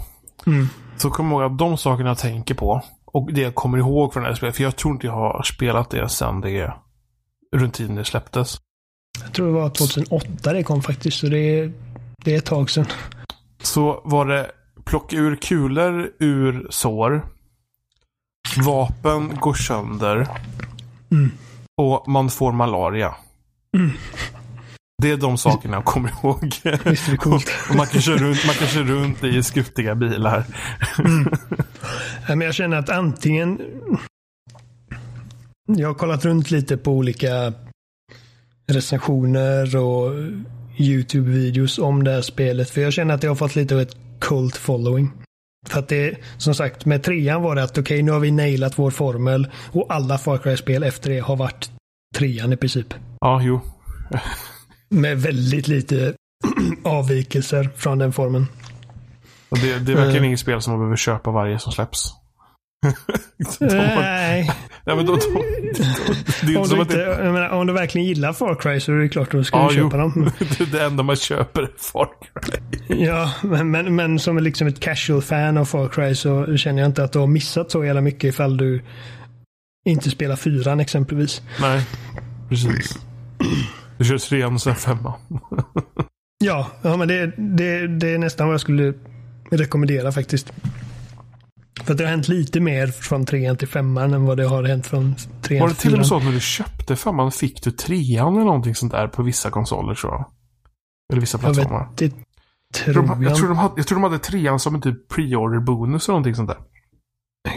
Mm. 0.47 0.69
så 0.97 1.11
kommer 1.11 1.31
jag 1.31 1.43
ihåg 1.43 1.53
att 1.53 1.59
de 1.59 1.77
sakerna 1.79 2.11
jag 2.11 2.19
tänker 2.19 2.55
på 2.55 2.83
och 3.05 3.33
det 3.33 3.41
jag 3.41 3.55
kommer 3.55 3.79
ihåg 3.79 4.13
från 4.13 4.23
det 4.23 4.29
här 4.29 4.37
spelet, 4.37 4.57
för 4.57 4.63
jag 4.63 4.77
tror 4.77 4.95
inte 4.95 5.07
jag 5.07 5.15
har 5.15 5.43
spelat 5.43 5.91
det 5.91 6.09
sedan 6.09 6.41
det 6.41 6.75
runt 7.57 7.75
tiden 7.75 7.97
det 7.97 8.05
släpptes. 8.05 8.59
Jag 9.23 9.33
tror 9.33 9.47
det 9.47 9.53
var 9.53 9.71
2008 9.71 10.53
det 10.53 10.63
kom 10.63 10.83
faktiskt, 10.83 11.19
så 11.19 11.27
det 11.27 11.39
är, 11.39 11.73
det 12.25 12.35
är 12.35 12.39
ett 12.39 12.45
tag 12.45 12.71
sedan. 12.71 12.87
Så 13.63 14.01
var 14.05 14.27
det 14.27 14.51
plocka 14.85 15.17
ur 15.17 15.37
kulor 15.37 16.11
ur 16.19 16.67
sår. 16.71 17.27
Vapen 18.65 19.37
går 19.41 19.55
sönder. 19.55 20.29
Mm. 21.11 21.31
Och 21.77 22.09
man 22.09 22.31
får 22.31 22.53
malaria. 22.53 23.15
Mm. 23.77 23.91
Det 25.05 25.11
är 25.11 25.17
de 25.17 25.39
sakerna 25.39 25.77
jag 25.77 25.85
kommer 25.85 26.11
ihåg. 26.11 26.41
Visst 26.85 27.09
är 27.09 27.11
det 27.11 27.17
coolt. 27.17 27.51
och 27.71 27.77
man 27.77 27.87
kan 27.87 28.01
köra 28.01 28.17
runt, 28.17 28.47
man 28.47 28.55
kan 28.55 28.69
köra 28.69 28.85
runt 28.85 29.25
i 29.25 29.43
skuttiga 29.43 29.95
bilar. 29.95 30.45
Nej, 32.29 32.37
men 32.37 32.41
jag 32.41 32.55
känner 32.55 32.77
att 32.77 32.91
antingen... 32.91 33.61
Jag 35.67 35.89
har 35.89 35.95
kollat 35.95 36.25
runt 36.25 36.51
lite 36.51 36.77
på 36.77 36.93
olika 36.93 37.53
recensioner 38.73 39.77
och 39.77 40.13
YouTube-videos 40.79 41.81
om 41.81 42.05
det 42.05 42.11
här 42.11 42.23
spelet. 42.23 42.71
För 42.71 42.81
jag 42.81 42.93
känner 42.93 43.15
att 43.15 43.21
det 43.21 43.29
har 43.29 43.35
fått 43.35 43.57
lite 43.57 43.75
av 43.75 43.81
ett 43.81 43.97
cult 44.21 44.57
following. 44.57 45.11
För 45.69 45.79
att 45.79 45.89
det, 45.89 46.19
som 46.39 46.55
sagt, 46.55 46.85
med 46.85 47.03
trean 47.03 47.43
var 47.43 47.55
det 47.55 47.63
att 47.63 47.79
okej, 47.79 48.03
nu 48.03 48.13
har 48.13 48.21
vi 48.21 48.31
nailat 48.31 48.79
vår 48.79 48.91
formel. 48.91 49.49
Och 49.73 49.87
alla 49.89 50.19
Far 50.19 50.39
Cry-spel 50.39 50.83
efter 50.83 51.11
det 51.11 51.21
har 51.21 51.37
varit 51.37 51.71
trean 52.17 52.53
i 52.53 52.57
princip. 52.57 52.95
Ja, 53.21 53.41
jo. 53.43 53.61
Med 54.91 55.19
väldigt 55.23 55.69
lite 55.69 56.15
avvikelser 56.85 57.71
från 57.77 57.99
den 57.99 58.13
formen. 58.13 58.47
Och 59.49 59.59
det, 59.59 59.67
det 59.79 59.93
är 59.93 59.97
verkligen 59.97 60.11
Mm. 60.11 60.25
inget 60.25 60.41
spel 60.41 60.61
som 60.63 60.71
man 60.73 60.81
behöver 60.81 60.97
köpa 60.97 61.31
varje 61.31 61.59
som 61.59 61.73
släpps. 61.73 62.11
Nej, 63.61 64.51
men 64.85 64.99
om 64.99 65.07
du, 65.07 65.13
inte, 66.81 66.97
det, 67.23 67.33
menar, 67.33 67.49
om 67.49 67.67
du 67.67 67.73
verkligen 67.73 68.07
gillar 68.07 68.33
Far 68.33 68.55
Cry 68.55 68.81
så 68.81 68.93
är 68.93 68.97
det 68.97 69.09
klart 69.09 69.27
att 69.29 69.33
du 69.33 69.45
ska 69.45 69.57
Ja, 69.59 69.69
du 69.69 69.75
jo. 69.79 69.85
köpa 69.85 69.97
dem. 69.97 70.31
det, 70.59 70.65
det 70.73 70.85
enda 70.85 71.03
man 71.03 71.17
köper 71.17 71.63
är 71.63 71.71
Far 71.79 72.09
Cry. 72.33 73.05
Ja, 73.05 73.33
men, 73.43 73.71
men, 73.71 73.95
men 73.97 74.19
som 74.19 74.39
liksom 74.39 74.67
ett 74.67 74.81
casual 74.81 75.23
fan 75.23 75.57
av 75.57 75.65
Far 75.65 75.89
Cry 75.89 76.15
så 76.15 76.57
känner 76.57 76.83
jag 76.83 76.89
inte 76.89 77.05
att 77.05 77.13
du 77.13 77.19
har 77.19 77.27
missat 77.27 77.71
så 77.71 77.85
jävla 77.85 78.01
mycket 78.01 78.25
ifall 78.25 78.57
du 78.57 78.83
inte 79.87 80.11
spelar 80.11 80.37
fyran 80.37 80.81
exempelvis. 80.81 81.43
Nej, 81.61 81.83
precis. 82.49 82.99
Du 83.99 84.05
kör 84.05 84.19
trean 84.19 84.55
och 84.55 84.63
sen 84.63 84.75
femman. 84.75 85.13
Ja, 86.45 86.69
ja 86.83 86.97
men 86.97 87.09
det, 87.09 87.27
det, 87.37 87.87
det 87.99 88.15
är 88.15 88.19
nästan 88.19 88.47
vad 88.47 88.55
jag 88.55 88.61
skulle 88.61 88.95
rekommendera 89.51 90.13
faktiskt. 90.13 90.53
För 91.85 91.93
att 91.93 91.99
det 91.99 92.05
har 92.05 92.11
hänt 92.11 92.29
lite 92.29 92.61
mer 92.61 92.87
från 92.87 93.27
trean 93.27 93.57
till 93.57 93.69
femman 93.69 94.15
än 94.15 94.25
vad 94.25 94.37
det 94.37 94.45
har 94.47 94.63
hänt 94.65 94.87
från 94.87 95.15
trean 95.43 95.61
Var 95.61 95.69
det 95.69 95.75
till 95.75 95.81
till 95.83 95.93
och 95.93 95.99
med 95.99 96.07
fyran. 96.07 96.09
så 96.09 96.17
att 96.17 96.25
när 96.25 96.33
du 96.33 96.41
köpte 96.41 96.97
femman 96.97 97.33
fick 97.33 97.63
du 97.63 97.71
trean 97.71 98.35
eller 98.35 98.45
någonting 98.45 98.75
sånt 98.75 98.93
där 98.93 99.09
på 99.09 99.23
vissa 99.23 99.51
konsoler 99.51 99.95
tror 99.95 100.13
jag? 100.13 100.25
Eller 101.13 101.21
vissa 101.21 101.39
Jag 101.43 101.55
plattformar? 101.55 101.89
vet, 101.91 101.99
det, 101.99 102.13
Tror 102.75 102.97
Jag 102.97 103.07
jag, 103.07 103.25
jag. 103.25 103.37
tror 103.37 103.49
de 103.49 103.59
hade, 103.59 103.75
jag 103.77 103.87
tror 103.87 103.97
de 103.99 104.03
hade 104.05 104.19
trean 104.19 104.61
som 104.61 104.75
en 104.75 104.81
typ 104.81 105.13
pre-order 105.13 105.61
bonus 105.61 106.09
eller 106.09 106.13
någonting 106.13 106.35
sånt 106.35 106.49
där. 106.49 106.59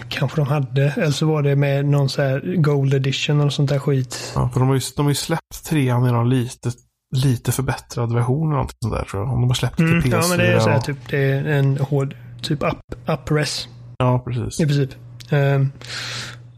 Kanske 0.10 0.42
de 0.42 0.48
hade. 0.48 0.84
Eller 0.98 1.12
så 1.12 1.26
var 1.26 1.42
det 1.42 1.56
med 1.56 1.86
någon 1.86 2.10
så 2.10 2.22
här 2.22 2.56
Gold 2.58 2.94
edition 2.94 3.40
eller 3.40 3.50
sånt 3.50 3.70
där 3.70 3.80
skit. 3.80 4.32
Ja, 4.36 4.50
för 4.54 4.60
de 4.60 4.68
har 4.70 4.76
ju, 4.76 4.82
de 4.96 5.06
har 5.06 5.12
ju 5.12 5.16
släppt 5.16 5.66
trean 5.66 6.06
i 6.08 6.12
någon 6.12 6.30
lite, 6.30 6.72
lite 7.16 7.52
förbättrad 7.52 8.14
version 8.14 8.42
eller 8.48 8.52
någonting 8.52 8.78
sånt 8.82 8.94
där 8.96 9.04
tror 9.04 9.24
jag. 9.24 9.34
Om 9.34 9.42
de 9.42 9.48
har 9.50 9.56
släppt 9.56 9.80
Mm, 9.80 10.02
till 10.02 10.12
PS4. 10.12 10.20
ja, 10.22 10.28
men 10.30 10.38
det 10.38 10.48
är 10.54 10.60
så 10.60 10.70
här, 10.70 10.78
och- 10.78 10.84
typ, 10.86 10.98
det 11.10 11.18
är 11.18 11.46
en 11.46 11.78
hård 11.78 12.16
typ 12.42 12.64
up, 12.64 12.78
up-res 13.08 13.68
Ja, 13.98 14.20
precis. 14.26 14.60
i 14.60 14.66
princip. 14.66 14.90
Ehm, 15.30 15.72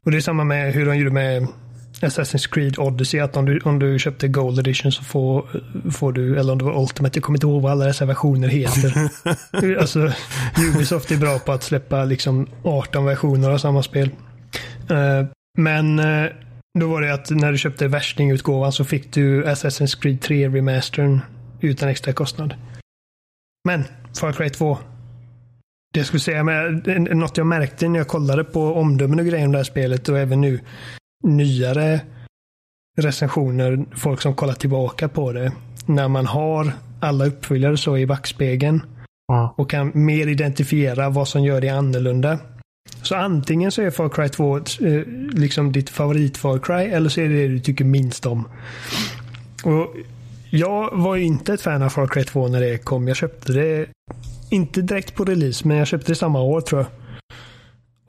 och 0.06 0.12
det 0.12 0.18
är 0.18 0.22
samma 0.22 0.44
med 0.44 0.74
hur 0.74 0.86
de 0.86 0.98
gjorde 0.98 1.12
med 1.12 1.48
Assassin's 2.02 2.48
Creed 2.52 2.80
Odyssey. 2.80 3.20
Att 3.20 3.38
om 3.38 3.46
du, 3.46 3.60
om 3.60 3.80
du 3.80 4.00
köpte 4.00 4.28
Gold 4.28 4.60
Edition 4.60 4.92
så 4.92 5.04
får, 5.04 5.48
får 5.92 6.12
du, 6.12 6.40
eller 6.40 6.52
om 6.52 6.58
det 6.58 6.66
var 6.66 6.82
Ultimate, 6.82 7.18
jag 7.18 7.24
kommer 7.24 7.38
inte 7.38 7.48
ihåg 7.48 7.62
vad 7.62 7.72
alla 7.72 7.86
dessa 7.86 8.06
versioner 8.06 8.48
heter. 8.48 9.10
alltså, 9.80 10.12
Ubisoft 10.70 11.12
är 11.12 11.18
bra 11.18 11.40
på 11.40 11.52
att 11.52 11.64
släppa 11.64 12.06
liksom 12.06 12.48
18 12.64 13.06
versioner 13.06 13.50
av 13.50 13.58
samma 13.58 13.84
spel. 13.84 14.10
Eh, 14.90 15.26
men 15.58 16.00
eh, 16.00 16.32
då 16.80 16.88
var 16.88 17.02
det 17.02 17.14
att 17.14 17.30
när 17.30 17.52
du 17.52 17.58
köpte 17.58 17.88
värstingutgåvan 17.88 18.72
så 18.72 18.86
fick 18.86 19.14
du 19.14 19.46
Assassin's 19.46 20.02
Creed 20.02 20.22
3 20.22 20.50
remastern 20.50 21.22
utan 21.62 21.90
extra 21.90 22.14
kostnad. 22.14 22.54
Men 23.66 23.84
Far 24.20 24.32
Cry 24.32 24.50
2. 24.50 24.78
Det 25.94 26.00
jag 26.00 26.08
skulle 26.08 26.20
säga 26.20 26.44
med 26.44 26.88
något 27.18 27.38
jag 27.38 27.48
märkte 27.48 27.88
när 27.88 28.00
jag 28.00 28.08
kollade 28.08 28.44
på 28.44 28.74
omdömen 28.74 29.20
och 29.20 29.26
grejer 29.26 29.46
om 29.46 29.52
det 29.52 29.58
här 29.58 29.64
spelet 29.64 30.10
och 30.10 30.20
även 30.20 30.42
nu 30.42 30.60
nyare 31.24 32.02
recensioner, 32.98 33.86
folk 33.96 34.22
som 34.22 34.36
kollar 34.36 34.54
tillbaka 34.54 35.08
på 35.10 35.32
det. 35.34 35.52
När 35.86 36.08
man 36.08 36.26
har 36.26 36.72
alla 37.00 37.26
uppföljare 37.26 37.78
så 37.78 37.98
i 37.98 38.06
backspegeln 38.06 38.82
Ja. 39.28 39.54
och 39.58 39.70
kan 39.70 39.92
mer 39.94 40.28
identifiera 40.28 41.10
vad 41.10 41.28
som 41.28 41.44
gör 41.44 41.62
det 41.62 41.70
annorlunda. 41.70 42.40
Så 43.02 43.16
antingen 43.16 43.72
så 43.72 43.82
är 43.82 43.92
Far 43.92 44.10
Cry 44.10 44.30
2 44.30 44.58
eh, 44.58 44.64
liksom 45.34 45.72
ditt 45.72 45.90
favorit 45.90 46.38
Far 46.38 46.60
Cry 46.60 46.92
eller 46.92 47.10
så 47.10 47.22
är 47.22 47.30
det 47.30 47.36
det 47.42 47.48
du 47.48 47.60
tycker 47.60 47.86
minst 47.86 48.26
om. 48.26 48.48
Och 49.64 49.96
jag 50.50 50.98
var 50.98 51.16
ju 51.16 51.24
inte 51.24 51.54
ett 51.54 51.62
fan 51.62 51.82
av 51.84 51.90
Far 51.90 52.08
Cry 52.08 52.24
2 52.24 52.48
när 52.48 52.62
det 52.62 52.78
kom. 52.78 53.08
Jag 53.08 53.18
köpte 53.18 53.54
det 53.54 53.86
inte 54.50 54.82
direkt 54.82 55.16
på 55.16 55.26
release, 55.26 55.68
men 55.68 55.78
jag 55.78 55.88
köpte 55.88 56.12
det 56.12 56.16
samma 56.16 56.42
år 56.42 56.62
tror 56.62 56.82
jag. 56.82 56.88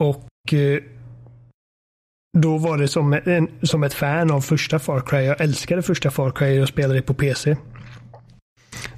Och 0.07 0.53
eh, 0.53 0.79
då 2.37 2.57
var 2.57 2.77
det 2.77 2.87
som, 2.87 3.13
en, 3.25 3.47
som 3.61 3.83
ett 3.83 3.93
fan 3.93 4.31
av 4.31 4.41
första 4.41 4.79
Far 4.79 5.01
Cry. 5.01 5.19
Jag 5.25 5.41
älskade 5.41 5.81
första 5.81 6.11
Far 6.11 6.31
Cry 6.31 6.59
och 6.61 6.67
spelade 6.67 6.93
det 6.93 7.01
på 7.01 7.13
PC. 7.13 7.57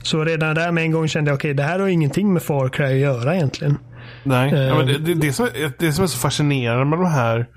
Så 0.03 0.23
redan 0.23 0.55
där 0.55 0.71
med 0.71 0.83
en 0.83 0.91
gång 0.91 1.07
kände 1.07 1.31
jag 1.31 1.35
okej, 1.35 1.53
det 1.53 1.63
här 1.63 1.79
har 1.79 1.87
ingenting 1.87 2.33
med 2.33 2.43
Far 2.43 2.69
Cry 2.69 2.85
att 2.85 2.97
göra 2.97 3.35
egentligen. 3.35 3.77
Nej, 4.23 4.53
ja, 4.53 4.75
men 4.77 4.87
det, 4.87 4.95
Ehm. 4.95 5.03
det, 5.03 5.13
det, 5.13 5.33
som 5.33 5.45
är, 5.45 5.71
det 5.79 5.93
som 5.93 6.03
är 6.03 6.07
så 6.07 6.17
fascinerande 6.17 6.85
med 6.85 6.99
de 6.99 7.05
här 7.05 7.47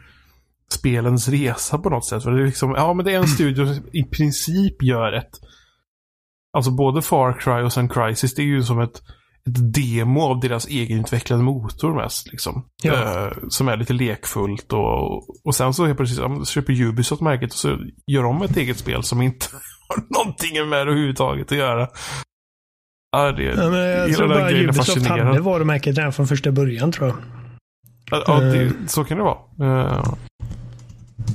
spelens 0.72 1.29
resa 1.29 1.79
på 1.79 1.91
något 1.91 2.07
sätt. 2.07 2.22
För 2.22 2.31
det 2.31 2.43
är 2.43 2.47
liksom, 2.47 2.74
ja 2.77 2.95
men 2.95 3.05
det 3.05 3.12
är 3.12 3.18
en 3.18 3.29
studio 3.29 3.66
som 3.66 3.85
i 3.93 4.05
princip 4.05 4.83
gör 4.83 5.12
ett 5.12 5.31
Alltså 6.53 6.70
både 6.70 7.03
Far 7.03 7.33
Cry 7.41 7.62
och 7.62 7.72
sen 7.72 7.89
Crysis, 7.89 8.35
det 8.35 8.43
är 8.43 8.47
ju 8.47 8.62
som 8.62 8.81
ett, 8.81 9.03
ett 9.47 9.74
demo 9.74 10.20
av 10.20 10.40
deras 10.40 10.66
egenutvecklade 10.68 11.42
motor 11.42 11.94
mest. 11.94 12.32
Liksom. 12.32 12.66
Ja. 12.82 12.92
Eh, 12.94 13.32
som 13.49 13.68
är 13.68 13.76
lite 13.76 13.92
lekfullt 13.92 14.72
och, 14.72 15.16
och 15.47 15.55
sen 15.55 15.74
så 15.74 15.86
helt 15.86 15.97
plötsligt 15.97 16.20
ja, 16.20 16.44
köper 16.44 16.80
Ubisoft 16.82 17.22
märket 17.22 17.51
och 17.53 17.59
så 17.59 17.78
gör 18.07 18.22
de 18.22 18.42
ett 18.42 18.57
eget 18.57 18.78
spel 18.78 19.03
som 19.03 19.22
inte 19.22 19.47
har 19.88 20.03
någonting 20.18 20.68
med 20.68 20.78
det 20.78 20.82
överhuvudtaget 20.82 21.53
att 21.53 21.59
göra. 21.59 21.88
Ja, 23.16 23.32
det, 23.32 23.42
Ja, 23.42 23.70
men 23.70 23.78
jag 23.80 24.16
tror 24.16 24.28
bara 24.28 24.51
Ubisoft 24.51 25.07
hade 25.07 25.40
varumärket 25.40 25.99
redan 25.99 26.12
från 26.12 26.26
första 26.26 26.53
början 26.53 26.92
tror 26.92 27.09
jag. 27.09 27.16
Ja, 28.11 28.24
ja 28.26 28.40
det, 28.40 28.62
Eh. 28.62 28.70
så 28.86 29.05
kan 29.05 29.18
det 29.18 29.24
vara. 29.24 29.38
Eh, 29.61 30.14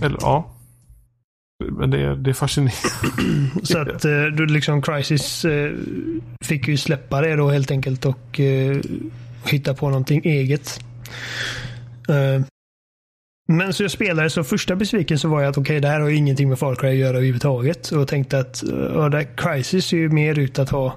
eller 0.01 0.17
ja. 0.21 0.50
Men 1.71 1.91
det, 1.91 2.15
det 2.15 2.29
är 2.29 2.33
fascinerande. 2.33 2.77
Så 3.63 3.77
att 3.77 4.05
eh, 4.05 4.25
då 4.37 4.43
liksom 4.45 4.81
Crisis 4.81 5.45
eh, 5.45 5.71
fick 6.43 6.67
ju 6.67 6.77
släppa 6.77 7.21
det 7.21 7.35
då 7.35 7.49
helt 7.49 7.71
enkelt 7.71 8.05
och 8.05 8.39
eh, 8.39 8.77
hitta 9.45 9.73
på 9.73 9.89
någonting 9.89 10.21
eget. 10.23 10.79
Eh, 12.09 12.45
men 13.47 13.73
så 13.73 13.83
jag 13.83 13.91
spelade 13.91 14.29
så 14.29 14.43
första 14.43 14.75
besvikelsen 14.75 15.29
var 15.29 15.41
ju 15.41 15.47
att 15.47 15.57
okej, 15.57 15.79
det 15.79 15.87
här 15.87 15.99
har 15.99 16.09
ju 16.09 16.15
ingenting 16.15 16.49
med 16.49 16.59
Far 16.59 16.75
Cry 16.75 16.89
att 16.89 16.95
göra 16.95 17.17
överhuvudtaget. 17.17 17.91
Och 17.91 18.07
tänkte 18.07 18.39
att 18.39 18.63
eh, 18.63 18.69
ja, 18.93 19.23
Crisis 19.37 19.85
ser 19.85 19.97
ju 19.97 20.09
mer 20.09 20.39
ut 20.39 20.59
att 20.59 20.69
ha 20.69 20.95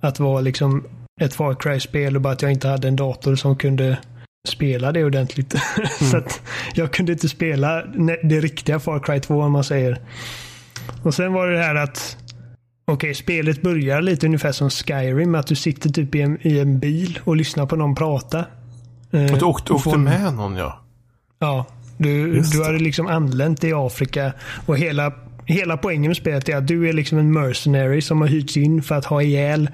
att 0.00 0.20
vara 0.20 0.40
liksom 0.40 0.84
ett 1.20 1.34
Far 1.34 1.54
Cry-spel 1.54 2.16
och 2.16 2.22
bara 2.22 2.32
att 2.32 2.42
jag 2.42 2.52
inte 2.52 2.68
hade 2.68 2.88
en 2.88 2.96
dator 2.96 3.36
som 3.36 3.56
kunde 3.56 3.98
spela 4.48 4.92
det 4.92 5.04
ordentligt. 5.04 5.54
så 6.10 6.16
att 6.16 6.40
jag 6.74 6.92
kunde 6.92 7.12
inte 7.12 7.28
spela 7.28 7.82
det 8.22 8.40
riktiga 8.40 8.80
Far 8.80 8.98
Cry 8.98 9.20
2 9.20 9.42
om 9.42 9.52
man 9.52 9.64
säger. 9.64 10.00
Och 11.02 11.14
sen 11.14 11.32
var 11.32 11.46
det 11.46 11.56
det 11.56 11.62
här 11.64 11.74
att 11.74 12.16
Okej, 12.90 13.14
spelet 13.14 13.62
börjar 13.62 14.02
lite 14.02 14.26
ungefär 14.26 14.52
som 14.52 14.70
Skyrim. 14.70 15.34
Att 15.34 15.46
du 15.46 15.54
sitter 15.54 15.90
typ 15.90 16.14
i 16.14 16.20
en, 16.20 16.38
i 16.46 16.58
en 16.58 16.78
bil 16.78 17.18
och 17.24 17.36
lyssnar 17.36 17.66
på 17.66 17.76
någon 17.76 17.94
prata. 17.94 18.44
Eh, 19.10 19.24
Att 19.24 19.38
du 19.40 19.44
åkte, 19.44 19.72
och 19.72 19.76
åkte 19.78 19.90
får- 19.90 19.96
med 19.98 20.34
någon 20.34 20.56
ja. 20.56 20.80
Ja, 21.38 21.66
du, 21.98 22.36
Just 22.36 22.52
du 22.52 22.64
hade 22.64 22.78
liksom 22.78 23.06
anlänt 23.06 23.64
i 23.64 23.72
Afrika 23.72 24.32
och 24.66 24.78
hela, 24.78 25.12
hela 25.46 25.76
poängen 25.76 26.08
med 26.08 26.16
spelet 26.16 26.48
är 26.48 26.56
att 26.56 26.66
du 26.66 26.88
är 26.88 26.92
liksom 26.92 27.18
en 27.18 27.32
mercenary 27.32 28.00
som 28.00 28.20
har 28.20 28.28
hyrts 28.28 28.56
in 28.56 28.82
för 28.82 28.94
att 28.94 29.04
ha 29.04 29.22
ihjäl 29.22 29.70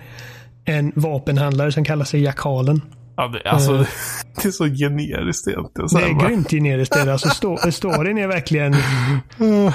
en 0.64 0.92
vapenhandlare 0.94 1.72
som 1.72 1.84
kallar 1.84 2.04
sig 2.04 2.22
Jakalen. 2.22 2.80
Ja 3.16 3.28
det, 3.28 3.50
alltså, 3.50 3.74
Eh. 3.74 3.86
det 4.42 4.44
är 4.48 4.50
så 4.52 4.64
generiskt 4.64 5.48
egentligen. 5.48 5.88
Så 5.88 5.98
Det 5.98 6.04
är 6.04 6.14
bara- 6.14 6.28
grymt 6.28 6.50
generiskt. 6.50 6.94
det. 7.04 7.12
Alltså, 7.12 7.28
sto- 7.28 7.70
storyn 7.70 8.18
är 8.18 8.26
verkligen 8.26 8.74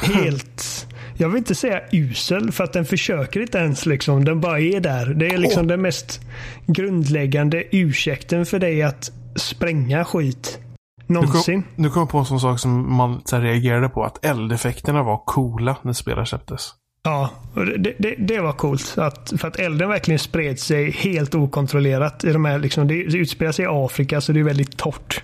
helt... 0.01 0.87
Jag 1.17 1.29
vill 1.29 1.37
inte 1.37 1.55
säga 1.55 1.81
usel 1.91 2.51
för 2.51 2.63
att 2.63 2.73
den 2.73 2.85
försöker 2.85 3.39
inte 3.41 3.57
ens. 3.57 3.85
Liksom. 3.85 4.25
Den 4.25 4.41
bara 4.41 4.59
är 4.59 4.79
där. 4.79 5.05
Det 5.13 5.27
är 5.27 5.37
liksom 5.37 5.61
Åh. 5.61 5.67
den 5.67 5.81
mest 5.81 6.21
grundläggande 6.67 7.63
ursäkten 7.71 8.45
för 8.45 8.59
dig 8.59 8.83
att 8.83 9.11
spränga 9.35 10.05
skit. 10.05 10.59
Nu 11.07 11.13
Någonsin. 11.13 11.63
kom, 11.63 11.71
nu 11.83 11.89
kom 11.89 11.99
jag 12.01 12.09
på 12.09 12.17
en 12.17 12.25
sån 12.25 12.39
sak 12.39 12.59
som 12.59 12.95
man 12.95 13.21
så 13.25 13.37
reagerade 13.39 13.89
på. 13.89 14.03
Att 14.03 14.25
eldeffekterna 14.25 15.03
var 15.03 15.17
coola 15.25 15.75
när 15.81 15.93
spelet 15.93 16.27
släpptes. 16.27 16.69
Ja, 17.03 17.29
det, 17.77 17.93
det, 17.97 18.15
det 18.17 18.39
var 18.39 18.53
coolt. 18.53 18.97
Att, 18.97 19.33
för 19.37 19.47
att 19.47 19.59
elden 19.59 19.89
verkligen 19.89 20.19
spred 20.19 20.59
sig 20.59 20.91
helt 20.91 21.35
okontrollerat. 21.35 22.23
I 22.23 22.31
de 22.31 22.45
här, 22.45 22.59
liksom, 22.59 22.87
det, 22.87 22.93
utspelar 22.95 23.51
sig 23.51 23.65
i 23.65 23.67
Afrika 23.71 24.21
så 24.21 24.31
det 24.31 24.39
är 24.39 24.43
väldigt 24.43 24.77
torrt. 24.77 25.23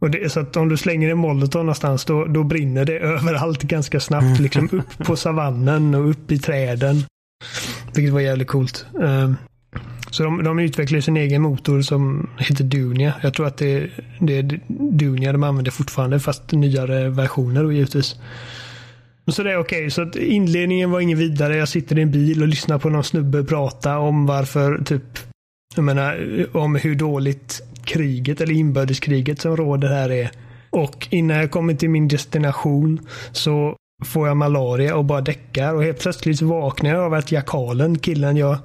Och 0.00 0.10
det, 0.10 0.32
så 0.32 0.40
att 0.40 0.56
om 0.56 0.68
du 0.68 0.76
slänger 0.76 1.10
en 1.10 1.18
molotov 1.18 1.64
någonstans 1.64 2.04
då, 2.04 2.24
då 2.24 2.44
brinner 2.44 2.84
det 2.84 2.98
överallt 2.98 3.62
ganska 3.62 4.00
snabbt. 4.00 4.40
Liksom 4.40 4.68
upp 4.72 5.06
på 5.06 5.16
savannen 5.16 5.94
och 5.94 6.10
upp 6.10 6.32
i 6.32 6.38
träden. 6.38 7.04
Vilket 7.94 8.12
var 8.12 8.20
jävligt 8.20 8.48
coolt. 8.48 8.86
Um, 8.92 9.36
så 10.10 10.22
de, 10.22 10.44
de 10.44 10.58
utvecklar 10.58 11.00
sin 11.00 11.16
egen 11.16 11.42
motor 11.42 11.82
som 11.82 12.30
heter 12.38 12.64
Dunia. 12.64 13.14
Jag 13.22 13.34
tror 13.34 13.46
att 13.46 13.56
det, 13.56 13.90
det 14.20 14.38
är 14.38 14.60
Dunia 14.68 15.32
de 15.32 15.42
använder 15.42 15.70
fortfarande 15.70 16.20
fast 16.20 16.52
nyare 16.52 17.08
versioner 17.08 17.62
då, 17.62 17.72
givetvis. 17.72 18.16
Så 19.26 19.42
det 19.42 19.52
är 19.52 19.56
okej. 19.58 19.90
Så 19.90 20.02
att 20.02 20.16
inledningen 20.16 20.90
var 20.90 21.00
ingen 21.00 21.18
vidare. 21.18 21.56
Jag 21.56 21.68
sitter 21.68 21.98
i 21.98 22.02
en 22.02 22.10
bil 22.10 22.42
och 22.42 22.48
lyssnar 22.48 22.78
på 22.78 22.88
någon 22.88 23.04
snubbe 23.04 23.44
prata 23.44 23.98
om 23.98 24.26
varför 24.26 24.84
typ 24.84 25.18
jag 25.74 25.84
menar 25.84 26.46
om 26.56 26.74
hur 26.74 26.94
dåligt 26.94 27.62
kriget 27.84 28.40
eller 28.40 28.54
inbördeskriget 28.54 29.40
som 29.40 29.56
råder 29.56 29.88
här 29.88 30.10
är. 30.10 30.30
Och 30.70 31.08
innan 31.10 31.36
jag 31.36 31.50
kommer 31.50 31.74
till 31.74 31.90
min 31.90 32.08
destination 32.08 33.00
så 33.32 33.76
får 34.04 34.28
jag 34.28 34.36
malaria 34.36 34.96
och 34.96 35.04
bara 35.04 35.20
däckar 35.20 35.74
och 35.74 35.82
helt 35.82 36.00
plötsligt 36.00 36.38
så 36.38 36.46
vaknar 36.46 36.90
jag 36.90 37.00
av 37.00 37.14
att 37.14 37.32
jakalen, 37.32 37.98
killen 37.98 38.36
jag 38.36 38.58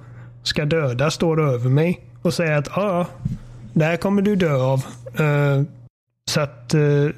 ska 0.43 0.65
döda, 0.65 1.11
står 1.11 1.41
över 1.41 1.69
mig 1.69 1.99
och 2.21 2.33
säger 2.33 2.57
att 2.57 2.67
ja, 2.75 2.85
ja, 2.85 3.29
det 3.73 3.85
här 3.85 3.97
kommer 3.97 4.21
du 4.21 4.35
dö 4.35 4.55
av. 4.55 4.85
Uh, 5.19 5.63
så 6.29 6.41
att... 6.41 6.73
eh, 6.73 7.09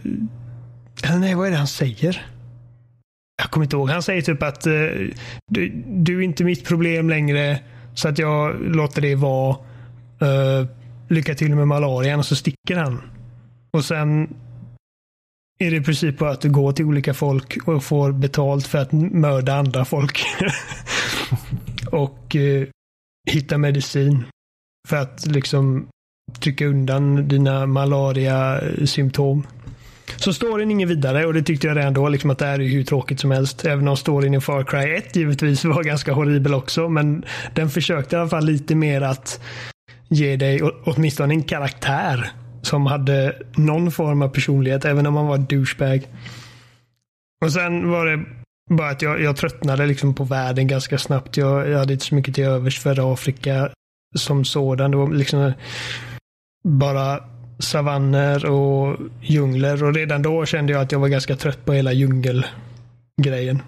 nej, 1.19 1.35
vad 1.35 1.47
är 1.47 1.51
det 1.51 1.57
han 1.57 1.67
säger? 1.67 2.25
Jag 3.39 3.51
kommer 3.51 3.65
inte 3.65 3.75
ihåg. 3.75 3.89
Han 3.89 4.03
säger 4.03 4.21
typ 4.21 4.43
att 4.43 4.67
eh, 4.67 4.73
du, 5.51 5.83
du 5.85 6.17
är 6.17 6.21
inte 6.21 6.43
mitt 6.43 6.65
problem 6.65 7.09
längre. 7.09 7.59
Så 7.93 8.07
att 8.07 8.17
jag 8.17 8.61
låter 8.61 9.01
det 9.01 9.15
vara. 9.15 9.57
Uh, 10.21 10.67
lycka 11.09 11.35
till 11.35 11.55
med 11.55 11.67
malarian 11.67 12.19
och 12.19 12.25
så 12.25 12.35
sticker 12.35 12.75
han. 12.75 13.01
Och 13.71 13.85
sen 13.85 14.35
är 15.59 15.71
det 15.71 15.77
i 15.77 15.81
princip 15.81 16.17
bara 16.17 16.31
att 16.31 16.41
du 16.41 16.49
går 16.49 16.71
till 16.71 16.85
olika 16.85 17.13
folk 17.13 17.67
och 17.67 17.83
får 17.83 18.11
betalt 18.11 18.67
för 18.67 18.77
att 18.77 18.91
mörda 18.91 19.53
andra 19.53 19.85
folk. 19.85 20.25
och 21.91 22.35
uh, 22.35 22.67
hitta 23.31 23.57
medicin. 23.57 24.25
För 24.87 24.97
att 24.97 25.25
liksom 25.25 25.87
trycka 26.39 26.65
undan 26.65 27.27
dina 27.27 27.65
malaria-symptom. 27.65 29.47
Så 30.15 30.33
storyn 30.33 30.69
är 30.69 30.71
ingen 30.71 30.89
vidare 30.89 31.25
och 31.25 31.33
det 31.33 31.43
tyckte 31.43 31.67
jag 31.67 31.77
redan 31.77 31.93
då 31.93 32.09
liksom 32.09 32.29
att 32.29 32.37
det 32.37 32.45
här 32.45 32.61
är 32.61 32.67
hur 32.67 32.83
tråkigt 32.83 33.19
som 33.19 33.31
helst. 33.31 33.65
Även 33.65 33.87
om 33.87 33.97
storyn 33.97 34.33
i 34.33 34.41
Far 34.41 34.63
Cry 34.63 34.95
1 34.95 35.15
givetvis 35.15 35.65
var 35.65 35.83
ganska 35.83 36.13
horribel 36.13 36.53
också. 36.53 36.89
Men 36.89 37.23
den 37.53 37.69
försökte 37.69 38.15
i 38.15 38.19
alla 38.19 38.29
fall 38.29 38.45
lite 38.45 38.75
mer 38.75 39.01
att 39.01 39.41
ge 40.07 40.35
dig 40.35 40.61
åtminstone 40.61 41.33
en 41.33 41.43
karaktär 41.43 42.31
som 42.61 42.85
hade 42.85 43.35
någon 43.55 43.91
form 43.91 44.21
av 44.21 44.29
personlighet, 44.29 44.85
även 44.85 45.05
om 45.05 45.13
man 45.13 45.27
var 45.27 45.37
douchebag. 45.37 46.07
Och 47.45 47.51
sen 47.51 47.89
var 47.89 48.05
det 48.05 48.25
bara 48.69 48.89
att 48.89 49.01
jag, 49.01 49.21
jag 49.21 49.37
tröttnade 49.37 49.85
liksom 49.85 50.13
på 50.13 50.23
världen 50.23 50.67
ganska 50.67 50.97
snabbt. 50.97 51.37
Jag, 51.37 51.69
jag 51.69 51.79
hade 51.79 51.93
inte 51.93 52.05
så 52.05 52.15
mycket 52.15 52.35
till 52.35 52.43
övers 52.43 52.79
för 52.79 53.13
Afrika 53.13 53.69
som 54.15 54.45
sådan. 54.45 54.91
Det 54.91 54.97
var 54.97 55.13
liksom 55.13 55.53
bara 56.63 57.23
savanner 57.59 58.45
och 58.45 58.97
djungler 59.21 59.83
och 59.83 59.95
redan 59.95 60.21
då 60.21 60.45
kände 60.45 60.73
jag 60.73 60.81
att 60.81 60.91
jag 60.91 60.99
var 60.99 61.07
ganska 61.07 61.35
trött 61.35 61.65
på 61.65 61.73
hela 61.73 61.93
djungelgrejen. 61.93 63.61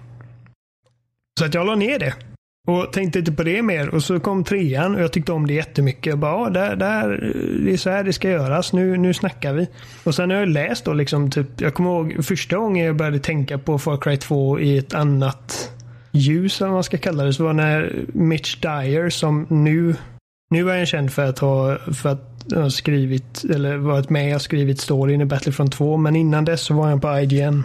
Så 1.40 1.46
att 1.46 1.54
jag 1.54 1.66
la 1.66 1.76
ner 1.76 2.00
det. 2.00 2.14
Och 2.68 2.94
tänkte 2.94 3.20
inte 3.20 3.32
på 3.32 3.44
det 3.44 3.62
mer. 3.62 3.90
Och 3.90 4.04
så 4.04 4.20
kom 4.20 4.44
trean 4.44 4.96
och 4.96 5.02
jag 5.02 5.12
tyckte 5.12 5.32
om 5.32 5.48
det 5.48 5.54
jättemycket. 5.54 6.06
Jag 6.06 6.20
bara, 6.20 6.50
där, 6.50 6.76
där, 6.76 7.34
det 7.66 7.74
är 7.74 7.78
så 7.78 7.90
här 7.90 8.04
det 8.04 8.14
ska 8.14 8.30
göras. 8.30 8.74
Nu, 8.74 8.98
nu 8.98 9.14
snackar 9.14 9.54
vi. 9.54 9.68
Och 10.04 10.16
sen 10.16 10.30
har 10.30 10.38
jag 10.38 10.50
läst 10.50 10.86
då 10.86 10.94
liksom, 10.94 11.32
typ, 11.32 11.62
jag 11.62 11.74
kommer 11.74 11.90
ihåg 11.90 12.26
första 12.26 12.58
gången 12.58 12.86
jag 12.86 12.96
började 12.96 13.20
tänka 13.20 13.58
på 13.58 13.80
Far 13.80 13.98
Cry 13.98 14.18
2 14.18 14.60
i 14.60 14.78
ett 14.78 14.94
annat 14.94 15.72
ljus, 16.12 16.62
eller 16.62 16.70
vad 16.70 16.76
man 16.76 16.84
ska 16.84 16.98
kalla 16.98 17.24
det, 17.24 17.34
så 17.34 17.44
var 17.44 17.54
när 17.54 18.06
Mitch 18.14 18.56
Dyer 18.56 19.10
som 19.10 19.46
nu, 19.50 19.96
nu 20.50 20.72
är 20.72 20.78
han 20.78 20.86
känd 20.86 21.12
för 21.12 21.26
att 21.26 21.40
ha, 21.40 21.78
för 21.78 22.10
att 22.10 22.31
har 22.56 22.70
skrivit, 22.70 23.44
eller 23.44 23.78
varit 23.78 24.10
med 24.10 24.36
och 24.36 24.42
skrivit 24.42 24.82
storyn 24.82 25.22
i 25.22 25.26
Battlefront 25.26 25.74
2, 25.74 25.98
men 25.98 26.16
innan 26.16 26.46
dess 26.46 26.62
så 26.62 26.74
var 26.74 26.90
han 26.90 27.02
på 27.02 27.20
IGN. 27.20 27.64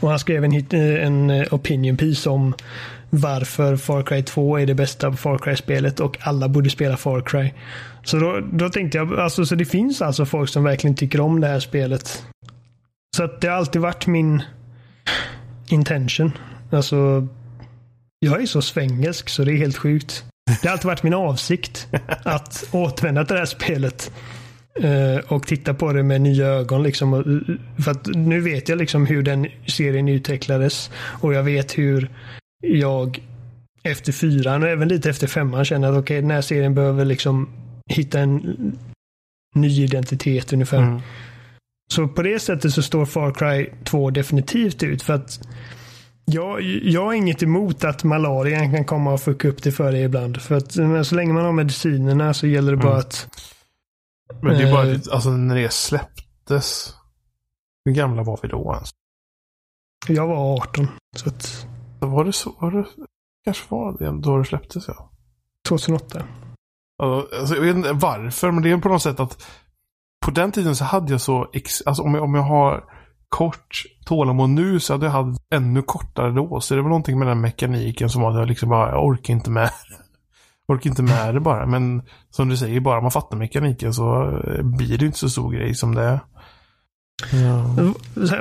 Och 0.00 0.10
han 0.10 0.18
skrev 0.18 0.44
en, 0.44 0.52
eh, 0.52 1.06
en 1.06 1.30
eh, 1.30 1.54
opinion 1.54 1.96
piece 1.96 2.30
om 2.30 2.54
varför 3.10 3.76
Far 3.76 4.02
Cry 4.02 4.22
2 4.22 4.58
är 4.58 4.66
det 4.66 4.74
bästa 4.74 5.12
Far 5.12 5.38
Cry-spelet 5.38 6.00
och 6.00 6.18
alla 6.20 6.48
borde 6.48 6.70
spela 6.70 6.96
Far 6.96 7.20
Cry. 7.20 7.52
Så 8.04 8.16
då, 8.16 8.40
då 8.52 8.68
tänkte 8.68 8.98
jag, 8.98 9.20
alltså 9.20 9.46
så 9.46 9.54
det 9.54 9.64
finns 9.64 10.02
alltså 10.02 10.26
folk 10.26 10.48
som 10.48 10.64
verkligen 10.64 10.96
tycker 10.96 11.20
om 11.20 11.40
det 11.40 11.46
här 11.46 11.60
spelet. 11.60 12.24
Så 13.16 13.24
att 13.24 13.40
det 13.40 13.48
har 13.48 13.56
alltid 13.56 13.82
varit 13.82 14.06
min 14.06 14.42
intention. 15.68 16.32
Alltså, 16.70 17.28
jag 18.18 18.42
är 18.42 18.46
så 18.46 18.62
svängelsk 18.62 19.28
så 19.28 19.44
det 19.44 19.52
är 19.52 19.56
helt 19.56 19.78
sjukt. 19.78 20.24
Det 20.62 20.68
har 20.68 20.72
alltid 20.72 20.86
varit 20.86 21.02
min 21.02 21.14
avsikt 21.14 21.88
att 22.22 22.68
återvända 22.72 23.24
till 23.24 23.34
det 23.34 23.40
här 23.40 23.46
spelet. 23.46 24.12
Uh, 24.84 25.16
och 25.32 25.46
titta 25.46 25.74
på 25.74 25.92
det 25.92 26.02
med 26.02 26.20
nya 26.20 26.46
ögon. 26.46 26.82
Liksom. 26.82 27.44
För 27.84 27.90
att 27.90 28.06
nu 28.06 28.40
vet 28.40 28.68
jag 28.68 28.78
liksom 28.78 29.06
hur 29.06 29.22
den 29.22 29.46
serien 29.66 30.08
utvecklades. 30.08 30.90
Och 30.96 31.34
jag 31.34 31.42
vet 31.42 31.78
hur 31.78 32.10
jag 32.62 33.20
efter 33.82 34.12
fyran 34.12 34.62
och 34.62 34.68
även 34.68 34.88
lite 34.88 35.10
efter 35.10 35.26
femman 35.26 35.64
känner 35.64 35.88
att 35.88 35.92
okej, 35.92 36.00
okay, 36.00 36.20
den 36.20 36.30
här 36.30 36.40
serien 36.40 36.74
behöver 36.74 37.04
liksom 37.04 37.48
hitta 37.86 38.20
en 38.20 38.56
ny 39.54 39.84
identitet 39.84 40.52
ungefär. 40.52 40.78
Mm. 40.78 41.00
Så 41.92 42.08
på 42.08 42.22
det 42.22 42.40
sättet 42.40 42.72
så 42.72 42.82
står 42.82 43.06
Far 43.06 43.32
Cry 43.32 43.70
2 43.84 44.10
definitivt 44.10 44.82
ut 44.82 45.02
för 45.02 45.14
att 45.14 45.40
jag, 46.24 46.62
jag 46.62 47.04
har 47.04 47.12
inget 47.12 47.42
emot 47.42 47.84
att 47.84 48.04
malarian 48.04 48.72
kan 48.72 48.84
komma 48.84 49.12
och 49.12 49.20
fucka 49.20 49.48
upp 49.48 49.62
det 49.62 49.72
för 49.72 49.92
dig 49.92 50.02
ibland. 50.02 50.42
För 50.42 50.54
att 50.54 50.72
så 51.06 51.14
länge 51.14 51.32
man 51.32 51.44
har 51.44 51.52
medicinerna 51.52 52.34
så 52.34 52.46
gäller 52.46 52.70
det 52.70 52.76
bara 52.76 52.92
mm. 52.92 52.98
att... 52.98 53.28
Men 54.42 54.58
det 54.58 54.68
är 54.68 54.72
bara, 54.72 54.90
äh, 54.90 55.00
alltså 55.12 55.30
när 55.30 55.56
det 55.56 55.72
släpptes. 55.72 56.94
Hur 57.84 57.92
gamla 57.92 58.22
var 58.22 58.38
vi 58.42 58.48
då 58.48 58.72
ens? 58.74 58.90
Jag 60.08 60.26
var 60.26 60.54
18. 60.54 60.88
Så 61.16 61.28
att... 61.28 61.66
Var 61.98 62.24
det 62.24 62.32
så? 62.32 62.56
Var 62.60 62.70
det, 62.70 62.86
kanske 63.44 63.64
var 63.68 63.98
det 63.98 64.20
då 64.22 64.38
det 64.38 64.44
släpptes 64.44 64.88
ja. 64.88 65.10
2008. 65.68 66.22
Alltså, 67.02 67.54
jag 67.54 67.62
vet 67.62 67.76
inte 67.76 67.92
varför, 67.92 68.50
men 68.50 68.62
det 68.62 68.70
är 68.70 68.78
på 68.78 68.88
något 68.88 69.02
sätt 69.02 69.20
att 69.20 69.46
på 70.24 70.30
den 70.30 70.52
tiden 70.52 70.76
så 70.76 70.84
hade 70.84 71.12
jag 71.12 71.20
så, 71.20 71.50
alltså 71.86 72.02
om 72.02 72.14
jag, 72.14 72.24
om 72.24 72.34
jag 72.34 72.42
har 72.42 72.84
kort 73.30 73.82
tålamod 74.04 74.50
nu 74.50 74.80
så 74.80 74.92
hade 74.92 75.06
jag 75.06 75.12
haft 75.12 75.40
ännu 75.54 75.82
kortare 75.82 76.30
då. 76.30 76.60
Så 76.60 76.74
det 76.74 76.82
var 76.82 76.88
någonting 76.88 77.18
med 77.18 77.28
den 77.28 77.40
mekaniken 77.40 78.10
som 78.10 78.22
var 78.22 78.30
att 78.30 78.36
jag 78.36 78.48
liksom 78.48 78.68
bara, 78.68 78.90
jag 78.90 79.06
orkar 79.06 79.34
inte 79.34 79.50
med 79.50 79.70
orkar 80.68 80.90
inte 80.90 81.02
med 81.02 81.34
det 81.34 81.40
bara. 81.40 81.66
Men 81.66 82.02
som 82.30 82.48
du 82.48 82.56
säger, 82.56 82.80
bara 82.80 83.00
man 83.00 83.10
fattar 83.10 83.36
mekaniken 83.36 83.94
så 83.94 84.38
blir 84.62 84.98
det 84.98 85.06
inte 85.06 85.18
så 85.18 85.30
stor 85.30 85.52
grej 85.52 85.74
som 85.74 85.94
det 85.94 86.02
är. 86.02 86.20
Ja. 87.32 87.76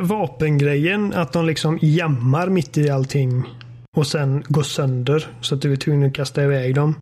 Vapengrejen, 0.01 1.13
att 1.13 1.33
de 1.33 1.45
liksom 1.45 1.79
jammar 1.81 2.49
mitt 2.49 2.77
i 2.77 2.89
allting 2.89 3.43
och 3.97 4.07
sen 4.07 4.43
går 4.47 4.63
sönder 4.63 5.27
så 5.41 5.55
att 5.55 5.61
du 5.61 5.71
är 5.71 5.75
tvungen 5.75 6.09
att 6.09 6.15
kasta 6.15 6.43
iväg 6.43 6.75
dem. 6.75 6.95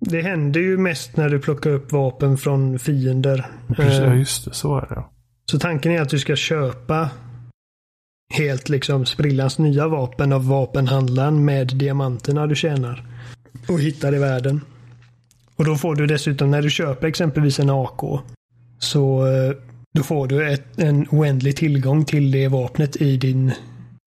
Det 0.00 0.22
händer 0.22 0.60
ju 0.60 0.78
mest 0.78 1.16
när 1.16 1.28
du 1.28 1.40
plockar 1.40 1.70
upp 1.70 1.92
vapen 1.92 2.38
från 2.38 2.78
fiender. 2.78 3.46
Precis, 3.76 3.98
ja, 3.98 4.14
just 4.14 4.44
det. 4.44 4.54
Så 4.54 4.76
är 4.76 4.86
det. 4.86 5.04
Så 5.50 5.58
tanken 5.58 5.92
är 5.92 6.00
att 6.00 6.08
du 6.08 6.18
ska 6.18 6.36
köpa 6.36 7.10
helt 8.34 8.68
liksom 8.68 9.06
sprillans 9.06 9.58
nya 9.58 9.88
vapen 9.88 10.32
av 10.32 10.46
vapenhandlaren 10.48 11.44
med 11.44 11.66
diamanterna 11.66 12.46
du 12.46 12.54
tjänar. 12.54 13.04
Och 13.68 13.80
hittar 13.80 14.14
i 14.14 14.18
världen. 14.18 14.60
Och 15.56 15.64
då 15.64 15.76
får 15.76 15.94
du 15.94 16.06
dessutom 16.06 16.50
när 16.50 16.62
du 16.62 16.70
köper 16.70 17.08
exempelvis 17.08 17.58
en 17.58 17.70
AK. 17.70 18.00
Så 18.78 19.26
eh, 19.26 19.52
då 19.94 20.02
får 20.02 20.26
du 20.26 20.52
ett, 20.52 20.78
en 20.78 21.06
oändlig 21.10 21.56
tillgång 21.56 22.04
till 22.04 22.30
det 22.30 22.48
vapnet 22.48 22.96
i, 22.96 23.16
din, 23.16 23.52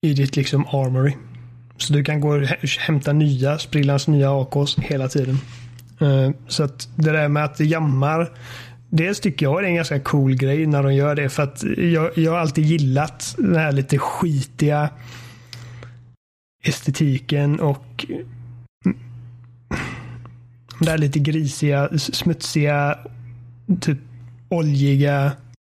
i 0.01 0.13
ditt 0.13 0.35
liksom 0.35 0.65
armory. 0.65 1.13
Så 1.77 1.93
du 1.93 2.03
kan 2.03 2.21
gå 2.21 2.29
och 2.29 2.47
hämta 2.79 3.13
nya, 3.13 3.57
sprillans 3.57 4.07
nya 4.07 4.41
AKs 4.41 4.77
hela 4.77 5.07
tiden. 5.07 5.37
Eh, 6.01 6.31
så 6.47 6.63
att 6.63 6.89
det 6.95 7.11
där 7.11 7.27
med 7.27 7.45
att 7.45 7.57
det 7.57 7.65
jammar. 7.65 8.31
Dels 8.95 9.19
tycker 9.19 9.45
jag 9.45 9.61
det 9.61 9.65
är 9.67 9.69
en 9.69 9.75
ganska 9.75 9.99
cool 9.99 10.35
grej 10.35 10.65
när 10.65 10.83
de 10.83 10.93
gör 10.93 11.15
det. 11.15 11.29
För 11.29 11.43
att 11.43 11.63
jag, 11.77 12.17
jag 12.17 12.31
har 12.31 12.39
alltid 12.39 12.65
gillat 12.65 13.35
den 13.37 13.55
här 13.55 13.71
lite 13.71 13.97
skitiga 13.97 14.89
estetiken 16.63 17.59
och 17.59 18.05
det 20.79 20.89
här 20.89 20.97
lite 20.97 21.19
grisiga, 21.19 21.89
smutsiga, 21.97 22.97
typ 23.81 23.97
oljiga 24.49 25.31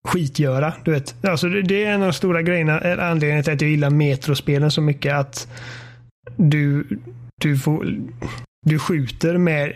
skitgöra. 0.07 0.73
Du 0.83 0.91
vet. 0.91 1.25
Alltså, 1.25 1.49
det 1.49 1.83
är 1.83 1.91
en 1.91 2.01
av 2.01 2.07
de 2.07 2.13
stora 2.13 2.41
grejerna, 2.41 2.81
eh, 2.81 3.09
anledningen 3.09 3.43
till 3.43 3.53
att 3.53 3.61
jag 3.61 3.71
gillar 3.71 3.89
metrospelen 3.89 4.71
så 4.71 4.81
mycket. 4.81 5.13
Att 5.13 5.47
du, 6.35 6.87
du, 7.41 7.57
får, 7.57 7.97
du 8.65 8.79
skjuter 8.79 9.37
med 9.37 9.73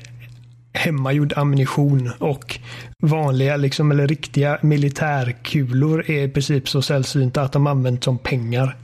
hemmagjord 0.74 1.34
ammunition 1.36 2.12
och 2.20 2.60
vanliga 3.04 3.58
liksom, 3.58 3.92
eller 3.92 4.08
riktiga 4.08 4.60
militärkulor 4.62 6.10
är 6.12 6.24
i 6.24 6.30
princip 6.30 6.70
så 6.70 6.82
sällsynta 6.82 7.42
att 7.42 7.52
de 7.52 7.68
används 7.68 8.06
som 8.06 8.18
pengar. 8.18 8.76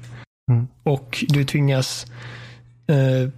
Mm. 0.52 0.68
Och 0.84 1.26
du 1.28 1.44
tvingas 1.44 2.06
eh, 2.88 3.30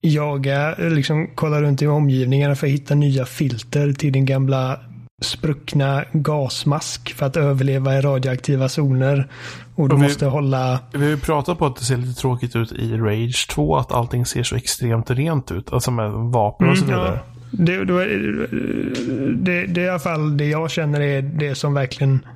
jaga, 0.00 0.74
liksom 0.78 1.30
kolla 1.34 1.62
runt 1.62 1.82
i 1.82 1.86
omgivningarna 1.86 2.54
för 2.54 2.66
att 2.66 2.72
hitta 2.72 2.94
nya 2.94 3.26
filter 3.26 3.92
till 3.92 4.12
din 4.12 4.26
gamla 4.26 4.80
spruckna 5.22 6.04
gasmask 6.12 7.14
för 7.14 7.26
att 7.26 7.36
överleva 7.36 7.98
i 7.98 8.00
radioaktiva 8.00 8.68
zoner. 8.68 9.28
Och 9.74 9.88
du 9.88 9.94
och 9.94 10.02
vi, 10.02 10.04
måste 10.04 10.26
hålla... 10.26 10.80
Vi 10.92 10.98
har 10.98 11.10
ju 11.10 11.18
pratat 11.18 11.58
på 11.58 11.66
att 11.66 11.76
det 11.76 11.84
ser 11.84 11.96
lite 11.96 12.20
tråkigt 12.20 12.56
ut 12.56 12.72
i 12.72 12.96
Rage 12.96 13.48
2, 13.50 13.76
att 13.76 13.92
allting 13.92 14.26
ser 14.26 14.42
så 14.42 14.56
extremt 14.56 15.10
rent 15.10 15.52
ut. 15.52 15.72
Alltså 15.72 15.90
med 15.90 16.10
vapen 16.10 16.68
och 16.68 16.78
så 16.78 16.84
mm, 16.84 16.96
vidare. 16.96 17.20
Ja. 17.26 17.37
Det, 17.50 17.84
det, 17.84 19.66
det, 19.66 19.80
är 19.80 19.86
i 19.86 19.88
alla 19.88 19.98
fall 19.98 20.36
det 20.36 20.46
jag 20.46 20.70
känner 20.70 21.00
är 21.00 21.22
det 21.22 21.54
som 21.54 21.74
verkligen 21.74 22.26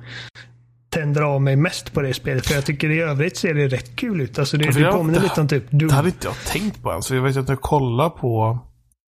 tänder 0.89 1.21
av 1.21 1.41
mig 1.41 1.55
mest 1.55 1.93
på 1.93 2.01
det 2.01 2.13
spelet. 2.13 2.45
För 2.45 2.55
jag 2.55 2.65
tycker 2.65 2.89
i 2.89 2.99
övrigt 2.99 3.37
ser 3.37 3.53
det 3.53 3.67
rätt 3.67 3.95
kul 3.95 4.21
ut. 4.21 4.39
Alltså 4.39 4.57
det, 4.57 4.71
det 4.71 4.91
påminner 4.91 5.19
lite 5.19 5.41
om 5.41 5.47
typ 5.47 5.71
Doom. 5.71 5.87
Det 5.87 5.95
hade 5.95 6.07
inte 6.07 6.27
jag 6.27 6.35
tänkt 6.35 6.83
på 6.83 6.91
ens. 6.91 7.11
Jag 7.11 7.21
vet 7.21 7.37
att 7.37 7.49
jag 7.49 7.61
kollar 7.61 8.09
på 8.09 8.59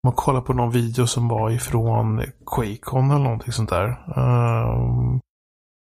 man 0.03 0.13
kollar 0.13 0.41
på 0.41 0.53
någon 0.53 0.71
video 0.71 1.07
som 1.07 1.27
var 1.27 1.51
ifrån 1.51 2.23
Quakecon 2.45 3.11
eller 3.11 3.23
någonting 3.23 3.53
sånt 3.53 3.69
där. 3.69 3.87
Um, 4.15 5.19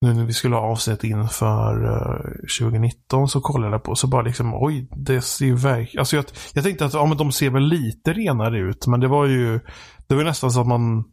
nu 0.02 0.14
när 0.14 0.26
vi 0.26 0.34
skulle 0.34 0.56
ha 0.56 0.62
avsnitt 0.62 1.04
inför 1.04 1.86
uh, 1.86 2.32
2019 2.60 3.28
så 3.28 3.42
kollade 3.42 3.74
jag 3.74 3.84
på 3.84 3.96
så 3.96 4.08
bara 4.08 4.22
liksom 4.22 4.54
oj, 4.54 4.88
det 4.96 5.22
ser 5.22 5.46
ju 5.46 5.56
verkligen... 5.56 6.00
Alltså 6.00 6.16
jag, 6.16 6.26
jag 6.54 6.64
tänkte 6.64 6.86
att 6.86 6.94
ja, 6.94 7.06
men 7.06 7.18
de 7.18 7.32
ser 7.32 7.50
väl 7.50 7.64
lite 7.64 8.14
renare 8.14 8.60
ut 8.60 8.88
men 8.88 9.00
det 9.00 9.08
var 9.08 9.26
ju 9.26 9.60
det 10.08 10.16
var 10.16 10.24
nästan 10.24 10.52
så 10.52 10.62
att 10.62 10.68
man 10.68 11.04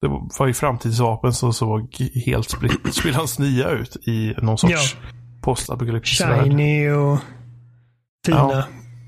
det 0.00 0.08
var 0.38 0.46
ju 0.46 0.54
framtidsvapen 0.54 1.32
som 1.32 1.52
såg 1.52 1.96
helt 2.26 2.50
sprillans 2.92 3.38
nya 3.38 3.70
ut 3.70 3.96
i 4.08 4.34
någon 4.42 4.58
sorts 4.58 4.96
ja. 5.02 5.08
postapokalyptisk. 5.42 6.22
Shiny 6.22 6.90
och 6.90 7.18
fina. 8.26 8.38
Ja. 8.38 8.64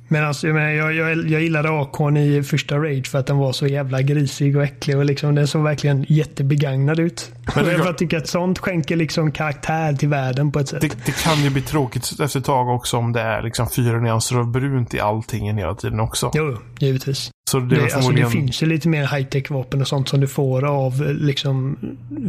Men 0.09 0.25
alltså, 0.25 0.47
jag, 0.47 0.55
menar, 0.55 0.71
jag, 0.71 0.95
jag, 0.95 1.31
jag 1.31 1.43
gillade 1.43 1.71
Akon 1.71 2.17
i 2.17 2.43
första 2.43 2.79
Rage 2.79 3.07
för 3.07 3.19
att 3.19 3.27
den 3.27 3.37
var 3.37 3.53
så 3.53 3.67
jävla 3.67 4.03
grisig 4.03 4.57
och 4.57 4.63
äcklig. 4.63 4.97
Och 4.97 5.05
liksom, 5.05 5.35
den 5.35 5.49
såg 5.49 5.63
verkligen 5.63 6.05
jättebegagnad 6.09 7.01
ut. 7.01 7.33
Men 7.55 7.65
det, 7.65 7.73
jag 7.73 7.99
tycker 7.99 8.17
att 8.17 8.29
sånt 8.29 8.59
skänker 8.59 8.97
liksom 8.97 9.33
karaktär 9.33 9.93
till 9.93 10.09
världen 10.09 10.53
på 10.53 10.59
ett 10.59 10.69
sätt. 10.69 10.81
Det, 10.81 11.07
det, 11.07 11.23
kan 11.23 11.45
ju 11.45 11.51
bli 11.51 11.63
tråkigt 11.63 12.21
efter 12.21 12.39
ett 12.39 12.45
tag 12.45 12.69
också 12.69 12.97
om 12.97 13.13
det 13.13 13.21
är 13.21 13.43
liksom 13.43 13.71
fyra 13.71 14.01
nyanser 14.01 14.37
av 14.37 14.51
brunt 14.51 14.95
i 14.95 15.01
allting 15.01 15.59
hela 15.59 15.75
tiden 15.75 16.01
också. 16.01 16.31
Jo, 16.35 16.57
givetvis. 16.79 17.31
Så 17.51 17.59
det, 17.61 17.67
Det, 17.67 17.77
är 17.77 17.83
alltså, 17.83 17.99
förmodligen... 17.99 18.29
det 18.31 18.33
finns 18.37 18.63
ju 18.63 18.67
lite 18.67 18.89
mer 18.89 19.07
high-tech 19.07 19.51
vapen 19.51 19.81
och 19.81 19.89
sånt 19.89 20.09
som 20.09 20.21
du 20.21 20.27
får 20.27 20.65
av 20.65 21.03
liksom 21.03 21.79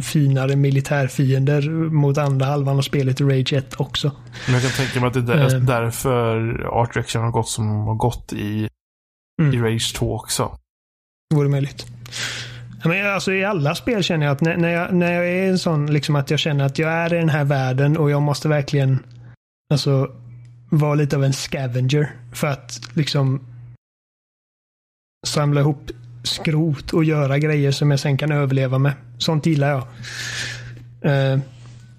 finare 0.02 0.56
militärfiender 0.56 1.70
mot 1.90 2.18
andra 2.18 2.46
halvan 2.46 2.78
av 2.78 2.82
spelet 2.82 3.20
i 3.20 3.24
Rage 3.24 3.52
1 3.52 3.80
också. 3.80 4.12
Men 4.46 4.54
jag 4.54 4.62
kan 4.62 4.70
tänka 4.72 5.00
mig 5.00 5.06
att 5.08 5.14
det 5.14 5.20
är 5.20 5.36
där, 5.36 5.54
Eh. 5.54 5.60
därför 5.62 6.60
Art 6.66 6.94
Direction 6.94 7.22
har 7.22 7.30
gått 7.30 7.48
som 7.48 7.66
de 7.66 7.76
har 7.86 7.94
gått 7.94 8.32
i, 8.32 8.68
Mm. 9.42 9.54
i 9.54 9.58
Rage 9.74 9.94
2 9.94 10.14
också. 10.14 10.52
Det 11.30 11.36
vore 11.36 11.48
möjligt. 11.48 11.86
Men 12.84 13.14
alltså, 13.14 13.32
I 13.32 13.44
alla 13.44 13.74
spel 13.74 14.02
känner 14.02 14.26
jag 14.26 14.32
att 14.32 14.40
när, 14.40 14.56
när, 14.56 14.68
jag, 14.68 14.94
när 14.94 15.12
jag 15.12 15.28
är 15.28 15.48
en 15.50 15.58
sån, 15.58 15.92
liksom 15.92 16.16
att 16.16 16.30
jag 16.30 16.40
känner 16.40 16.64
att 16.64 16.78
jag 16.78 16.90
är 16.92 17.14
i 17.14 17.18
den 17.18 17.28
här 17.28 17.44
världen 17.44 17.96
och 17.96 18.10
jag 18.10 18.22
måste 18.22 18.48
verkligen 18.48 18.98
alltså, 19.72 20.10
vara 20.70 20.94
lite 20.94 21.16
av 21.16 21.24
en 21.24 21.32
scavenger 21.32 22.10
för 22.32 22.46
att 22.46 22.80
liksom 22.94 23.40
samla 25.26 25.60
ihop 25.60 25.90
skrot 26.22 26.92
och 26.92 27.04
göra 27.04 27.38
grejer 27.38 27.72
som 27.72 27.90
jag 27.90 28.00
sen 28.00 28.16
kan 28.16 28.32
överleva 28.32 28.78
med. 28.78 28.92
Sånt 29.18 29.46
gillar 29.46 29.70
jag. 29.70 29.86
Eh, 31.12 31.40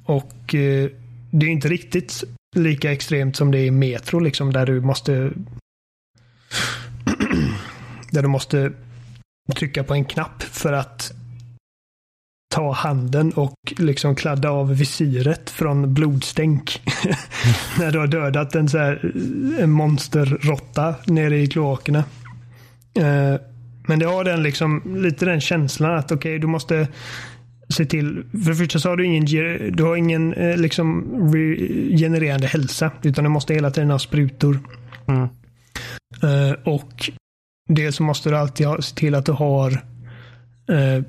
och 0.06 0.56
eh, 0.56 0.90
det 1.32 1.46
är 1.46 1.50
inte 1.50 1.70
riktigt 1.70 2.24
lika 2.56 2.92
extremt 2.92 3.36
som 3.36 3.52
det 3.52 3.60
är 3.60 3.66
i 3.66 3.72
Metro, 3.72 4.20
liksom, 4.20 4.54
där 4.54 4.66
du 4.66 4.82
måste 4.82 5.12
där 8.12 8.22
du 8.22 8.28
måste 8.28 8.72
trycka 9.56 9.84
på 9.84 9.94
en 9.94 10.06
knapp 10.06 10.44
för 10.44 10.74
att 10.74 11.14
ta 12.52 12.72
handen 12.72 13.32
och 13.32 13.54
liksom 13.78 14.16
kladda 14.16 14.50
av 14.50 14.76
visiret 14.78 15.50
från 15.50 15.94
blodstänk. 15.94 16.82
När 17.80 17.92
du 17.92 18.00
har 18.00 18.08
dödat 18.08 18.56
en, 18.56 18.70
så 18.70 18.78
här, 18.78 19.14
en 19.60 19.72
monsterrotta 19.72 20.96
nere 21.06 21.38
i 21.38 21.48
kloakerna. 21.48 22.04
Eh, 23.00 23.40
men 23.88 24.00
det 24.00 24.06
har 24.06 24.24
den 24.24 24.44
liksom 24.44 24.98
lite 25.04 25.26
den 25.26 25.42
känslan 25.42 25.98
att 25.98 26.12
okej, 26.12 26.40
du 26.40 26.48
måste 26.48 26.88
se 27.70 27.86
till. 27.86 28.24
För 28.32 28.50
det 28.50 28.56
första 28.56 28.80
så 28.80 28.90
har 28.90 28.98
du 28.98 29.06
ingen, 29.06 29.26
ge- 29.26 29.70
du 29.70 29.84
har 29.84 29.96
ingen 29.96 30.34
eh, 30.34 30.58
liksom 30.58 31.04
regenererande 31.34 32.48
hälsa. 32.48 32.92
Utan 33.04 33.24
du 33.24 33.30
måste 33.30 33.54
hela 33.54 33.72
tiden 33.72 33.90
ha 33.90 34.00
sprutor. 34.00 34.60
Mm. 35.08 35.22
Eh, 36.24 36.56
och 36.66 37.12
dels 37.70 37.96
så 37.96 38.04
måste 38.04 38.30
du 38.30 38.38
alltid 38.38 38.68
ha, 38.68 38.82
se 38.82 38.96
till 38.96 39.16
att 39.16 39.26
du 39.26 39.32
har 39.32 39.72
eh, 40.70 41.04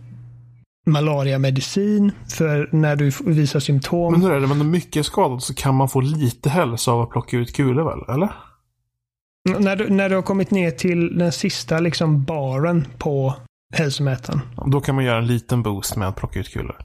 malariamedicin 0.87 2.13
för 2.29 2.69
när 2.73 2.97
du 2.97 3.13
visar 3.27 3.61
symptom. 3.61 4.13
Men 4.13 4.23
hur 4.23 4.33
är 4.33 4.41
det, 4.41 4.47
men 4.47 4.59
när 4.59 4.65
mycket 4.65 4.97
är 4.97 5.03
skadat 5.03 5.43
så 5.43 5.55
kan 5.55 5.75
man 5.75 5.89
få 5.89 6.01
lite 6.01 6.51
hälsa 6.51 6.91
av 6.93 7.01
att 7.01 7.11
plocka 7.11 7.37
ut 7.37 7.53
kulor 7.57 7.85
väl? 7.85 8.15
Eller? 8.17 8.33
När, 9.51 9.77
du, 9.77 9.91
när 9.91 10.09
du 10.09 10.15
har 10.15 10.23
kommit 10.23 10.51
ner 10.51 10.71
till 10.71 11.19
den 11.19 11.33
sista 11.33 11.79
liksom 11.81 12.25
baren 12.25 12.87
på 12.99 13.35
hälsomätaren. 13.75 14.41
Då 14.67 14.81
kan 14.81 14.95
man 14.95 15.05
göra 15.05 15.19
en 15.19 15.27
liten 15.27 15.63
boost 15.63 15.97
med 15.97 16.09
att 16.09 16.17
plocka 16.17 16.41
ut 16.41 16.49
kulor. 16.53 16.77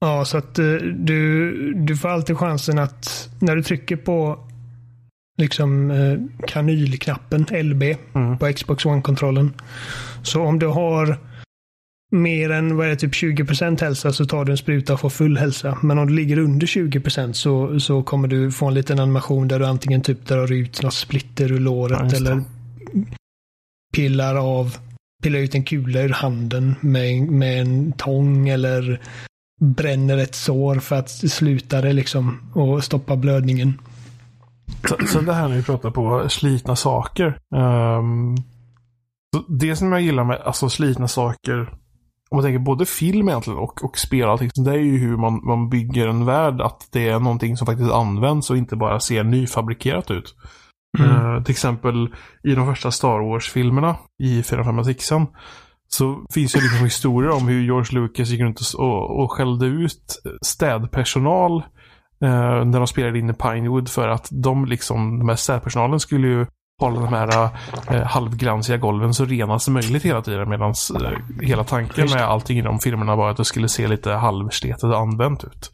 Ja, 0.00 0.24
så 0.24 0.38
att 0.38 0.58
eh, 0.58 0.64
du, 0.96 1.52
du 1.74 1.96
får 1.96 2.08
alltid 2.08 2.38
chansen 2.38 2.78
att 2.78 3.28
när 3.40 3.56
du 3.56 3.62
trycker 3.62 3.96
på 3.96 4.38
liksom 5.38 5.90
eh, 5.90 6.46
kanylknappen 6.48 7.46
LB 7.62 7.82
Mm. 8.14 8.38
på 8.38 8.52
Xbox 8.52 8.84
One-kontrollen. 8.86 9.50
Så 10.22 10.42
om 10.42 10.58
du 10.58 10.66
har 10.66 11.18
mer 12.12 12.50
än 12.50 12.76
vad 12.76 12.86
är 12.86 12.90
det, 12.90 12.96
typ 12.96 13.12
20% 13.12 13.80
hälsa 13.80 14.12
så 14.12 14.24
tar 14.26 14.44
du 14.44 14.52
en 14.52 14.58
spruta 14.58 14.92
och 14.92 15.00
får 15.00 15.10
full 15.10 15.36
hälsa. 15.38 15.78
Men 15.82 15.98
om 15.98 16.06
du 16.06 16.12
ligger 16.14 16.38
under 16.38 16.66
20% 16.66 17.32
så, 17.32 17.80
så 17.80 18.02
kommer 18.02 18.28
du 18.28 18.52
få 18.52 18.66
en 18.66 18.74
liten 18.74 18.98
animation 19.00 19.48
där 19.48 19.58
du 19.58 19.66
antingen 19.66 20.02
typ 20.02 20.26
drar 20.26 20.52
ut 20.52 20.82
något 20.82 20.94
splitter 20.94 21.44
ur 21.52 21.54
Ja, 21.54 21.60
låret 21.60 22.10
det. 22.10 22.16
eller 22.16 22.42
pillar 23.96 24.36
av 24.36 24.76
pillar 25.22 25.38
ut 25.38 25.54
en 25.54 25.64
kula 25.64 26.00
ur 26.02 26.08
handen 26.12 26.74
med, 26.80 27.22
med 27.22 27.60
en 27.60 27.92
tång 27.92 28.48
eller 28.48 29.00
bränner 29.60 30.18
ett 30.18 30.34
sår 30.34 30.76
för 30.80 30.96
att 30.96 31.10
sluta 31.10 31.80
det 31.80 31.92
liksom 31.92 32.38
och 32.54 32.84
stoppa 32.84 33.16
blödningen. 33.16 33.80
Så- 34.88 35.06
Sen 35.06 35.24
det 35.26 35.32
här 35.34 35.48
när 35.48 35.56
vi 35.56 35.62
pratar 35.62 35.90
på 35.90 36.28
slitna 36.28 36.76
saker. 36.76 37.38
så 39.34 39.42
det 39.48 39.76
som 39.76 39.92
jag 39.92 40.02
gillar 40.02 40.24
med 40.24 40.36
alltså, 40.44 40.68
slitna 40.68 41.08
saker, 41.08 41.74
om 42.32 42.36
man 42.36 42.44
tänker 42.44 42.58
både 42.58 42.86
film 42.86 43.28
egentligen 43.28 43.58
och, 43.58 43.84
och 43.84 43.98
spel, 43.98 44.28
allting, 44.28 44.50
det 44.54 44.70
är 44.70 44.76
ju 44.76 44.98
hur 44.98 45.16
man, 45.16 45.40
man 45.44 45.68
bygger 45.68 46.08
en 46.08 46.24
värld. 46.24 46.60
Att 46.60 46.88
det 46.92 47.08
är 47.08 47.18
någonting 47.18 47.56
som 47.56 47.66
faktiskt 47.66 47.92
används 47.92 48.50
och 48.50 48.56
inte 48.56 48.76
bara 48.76 49.00
ser 49.00 49.24
nyfabrikerat 49.24 50.10
ut. 50.10 50.34
Eh, 50.98 51.42
till 51.42 51.52
exempel 51.52 52.14
i 52.42 52.54
de 52.54 52.66
första 52.66 52.90
Star 52.90 53.30
Wars-filmerna 53.30 53.96
i 54.22 54.42
4, 54.42 54.64
5 54.64 54.78
och 54.78 54.86
6 54.86 55.08
så 55.88 56.26
finns 56.34 56.52
det 56.52 56.60
liksom 56.60 56.84
historier 56.84 57.30
om 57.30 57.48
hur 57.48 57.62
George 57.62 58.00
Lucas 58.00 58.28
gick 58.28 58.40
runt 58.40 58.60
och, 58.60 58.80
och, 58.80 59.22
och 59.22 59.32
skällde 59.32 59.66
ut 59.66 60.22
städpersonal 60.42 61.56
eh, 62.24 62.64
när 62.64 62.78
de 62.78 62.86
spelade 62.86 63.18
in 63.18 63.30
i 63.30 63.34
Pinewood 63.34 63.88
för 63.88 64.08
att 64.08 64.28
de 64.30 64.64
liksom, 64.64 65.18
de 65.18 65.28
här 65.28 65.36
städpersonalen 65.36 66.00
skulle 66.00 66.28
ju 66.28 66.46
hålla 66.82 67.00
de 67.00 67.12
här 67.12 67.50
eh, 67.90 68.02
halvglansiga 68.02 68.76
golven 68.76 69.14
så 69.14 69.24
rena 69.24 69.58
som 69.58 69.74
möjligt 69.74 70.02
hela 70.02 70.22
tiden 70.22 70.48
medan 70.48 70.74
eh, 70.94 71.46
hela 71.46 71.64
tanken 71.64 72.10
med 72.10 72.22
allting 72.22 72.58
i 72.58 72.62
de 72.62 72.80
filmerna 72.80 73.16
var 73.16 73.30
att 73.30 73.36
det 73.36 73.44
skulle 73.44 73.68
se 73.68 73.88
lite 73.88 74.10
halvsletet 74.12 74.84
och 74.84 74.98
använt 74.98 75.44
ut. 75.44 75.70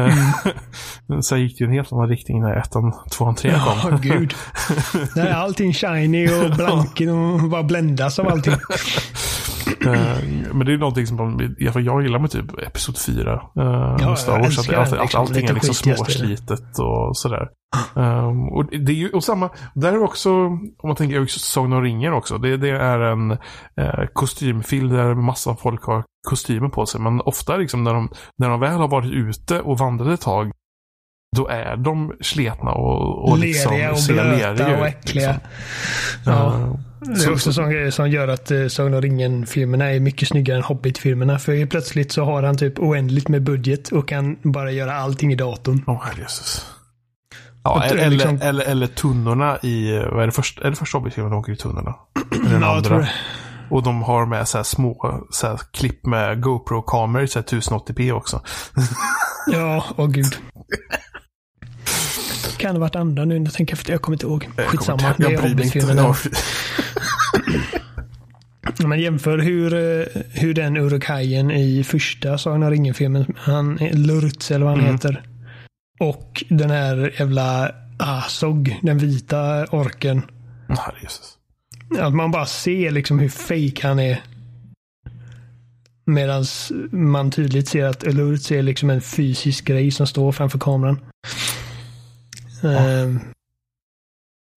Eh, 0.00 1.20
Sen 1.22 1.40
gick 1.40 1.58
det 1.58 1.64
ju 1.64 1.68
en 1.68 1.74
helt 1.74 1.92
annan 1.92 2.08
riktning 2.08 2.42
när 2.42 2.56
ettan, 2.56 2.92
tvåan, 3.10 3.34
trean 3.34 3.60
kom. 3.60 3.90
Ja, 3.90 3.98
gud. 4.02 4.34
Där 5.14 5.26
är 5.26 5.34
allting 5.34 5.74
shiny 5.74 6.28
och 6.28 6.56
blanken 6.56 7.08
och 7.08 7.50
bara 7.50 7.62
bländas 7.62 8.18
av 8.18 8.28
allting. 8.28 8.54
Eh, 9.86 10.18
Men 10.52 10.66
det 10.66 10.72
är 10.72 10.78
någonting 10.78 11.06
som 11.06 11.16
man, 11.16 11.40
i 11.58 11.64
alla 11.64 11.72
fall 11.72 11.84
jag 11.84 12.02
gillar 12.02 12.18
med 12.18 12.30
typ 12.30 12.62
Episod 12.62 12.98
4. 12.98 13.32
Uh, 13.32 13.96
Ja, 14.00 14.16
Star 14.16 14.38
Wars. 14.38 14.58
Att, 14.58 14.66
den, 14.66 14.80
att 14.80 14.90
liksom. 14.90 15.20
allting 15.20 15.46
är 15.46 15.54
liksom 15.54 15.74
småslitet 15.74 16.78
och 16.78 17.16
sådär. 17.16 17.48
Um, 17.94 18.48
och 18.48 18.66
det 18.70 18.92
är 18.92 18.96
ju, 18.96 19.10
och 19.10 19.24
samma, 19.24 19.50
där 19.74 19.92
är 19.92 20.02
också, 20.02 20.30
om 20.32 20.72
man 20.84 20.96
tänker 20.96 21.26
Sagan 21.26 21.72
om 21.72 21.82
ringen 21.82 22.12
också. 22.12 22.38
Det, 22.38 22.56
det 22.56 22.70
är 22.70 22.98
en 22.98 23.30
eh, 23.76 24.04
kostymfilm 24.12 24.88
där 24.88 25.14
massa 25.14 25.56
folk 25.56 25.82
har 25.84 26.04
kostymer 26.28 26.68
på 26.68 26.86
sig. 26.86 27.00
Men 27.00 27.20
ofta 27.20 27.56
liksom 27.56 27.84
när 27.84 27.94
de, 27.94 28.08
när 28.38 28.48
de 28.48 28.60
väl 28.60 28.76
har 28.80 28.88
varit 28.88 29.12
ute 29.12 29.60
och 29.60 29.78
vandrat 29.78 30.08
ett 30.08 30.20
tag. 30.20 30.50
Då 31.36 31.48
är 31.48 31.76
de 31.76 32.12
sletna 32.20 32.70
och, 32.70 33.30
och 33.30 33.38
liksom 33.38 33.72
Leriga 33.72 33.90
och 33.92 33.98
blöta 34.56 34.78
och 34.80 34.86
äckliga. 34.86 35.32
liksom. 35.32 36.32
Ja. 36.32 36.54
Eh, 36.54 36.74
Det 37.00 37.10
är 37.12 37.16
Så- 37.16 37.32
också 37.32 37.52
sån 37.52 37.70
grej 37.70 37.92
som 37.92 38.10
gör 38.10 38.28
att 38.28 38.50
eh, 38.50 38.66
Sagan 38.68 38.94
om 38.94 39.02
ringen-filmerna 39.02 39.90
är 39.92 40.00
mycket 40.00 40.28
snyggare 40.28 40.56
än 40.56 40.62
Hobbit-filmerna. 40.64 41.38
För 41.38 41.66
plötsligt 41.66 42.12
så 42.12 42.24
har 42.24 42.42
han 42.42 42.56
typ 42.56 42.78
oändligt 42.78 43.28
med 43.28 43.42
budget 43.42 43.88
och 43.92 44.08
kan 44.08 44.36
bara 44.42 44.70
göra 44.72 44.94
allting 44.94 45.32
i 45.32 45.36
datorn. 45.36 45.84
Åh, 45.86 46.02
herrejösses. 46.04 46.66
Ja, 47.64 47.80
Jag 47.80 47.88
tror 47.90 48.00
eller, 48.00 48.10
liksom- 48.10 48.40
eller, 48.42 48.64
eller 48.64 48.86
tunnorna 48.86 49.58
i, 49.62 49.98
vad 50.12 50.22
är 50.22 50.26
det 50.26 50.32
första, 50.32 50.66
är 50.66 50.70
det 50.70 50.76
första 50.76 50.98
Hobbit-filmen 50.98 51.30
de 51.32 51.38
åker 51.40 51.52
i 51.52 51.56
tunnorna? 51.56 51.94
Den 52.30 52.52
Ja, 52.52 52.58
jag 52.60 52.76
andra? 52.76 53.08
Och 53.70 53.82
de 53.82 54.02
har 54.02 54.26
med 54.26 54.48
så 54.48 54.58
här 54.58 54.62
små 54.64 55.26
så 55.30 55.46
här 55.46 55.60
klipp 55.72 56.06
med 56.06 56.42
GoPro-kameror 56.42 57.24
i 57.24 57.28
så 57.28 57.38
här 57.38 57.46
1080p 57.46 58.12
också. 58.12 58.42
Ja, 59.52 59.84
åh 59.96 60.06
gud. 60.10 60.36
Kan 62.58 62.74
det 62.74 62.80
varit 62.80 62.96
andra 62.96 63.24
nu 63.24 63.38
när 63.38 63.46
jag 63.46 63.54
tänker 63.54 63.74
efter? 63.74 63.92
Jag 63.92 64.02
kommer 64.02 64.14
inte 64.16 64.26
ihåg. 64.26 64.48
Jag 64.56 64.66
Skitsamma. 64.66 64.98
kommer 64.98 65.14
Det 65.18 65.24
är 65.26 65.30
jag. 65.32 65.40
Hobbit-filmen. 65.40 65.96
Ja, 68.78 68.86
Men 68.86 69.00
jämför 69.00 69.38
hur, 69.38 69.74
eh, 69.74 70.06
hur 70.32 70.54
den 70.54 70.76
Uruk-hajen 70.76 71.50
i 71.50 71.84
första 71.84 72.38
Sagan 72.38 72.62
om 72.62 72.70
ringen-filmen, 72.70 73.34
han 73.36 73.76
Lurtz 73.92 74.50
eller 74.50 74.64
vad 74.64 74.74
han 74.74 74.80
Mm. 74.84 74.92
heter. 74.94 75.22
Och 76.00 76.44
den 76.48 76.70
här 76.70 77.14
jävla 77.18 77.72
Asog, 77.98 78.78
den 78.82 78.98
vita 78.98 79.64
orken. 79.64 80.22
Herrejösses. 80.68 81.34
Att 81.98 82.14
man 82.14 82.30
bara 82.30 82.46
ser 82.46 82.90
liksom 82.90 83.18
hur 83.18 83.28
fake 83.28 83.86
han 83.88 83.98
är. 83.98 84.20
Medan 86.06 86.44
man 86.90 87.30
tydligt 87.30 87.68
ser 87.68 87.84
att 87.84 88.02
Lurtz 88.14 88.50
är 88.52 88.62
liksom 88.62 88.90
en 88.90 89.00
fysisk 89.00 89.64
grej 89.64 89.90
som 89.90 90.06
står 90.06 90.32
framför 90.32 90.58
kameran. 90.58 91.00
Ehm, 92.62 93.20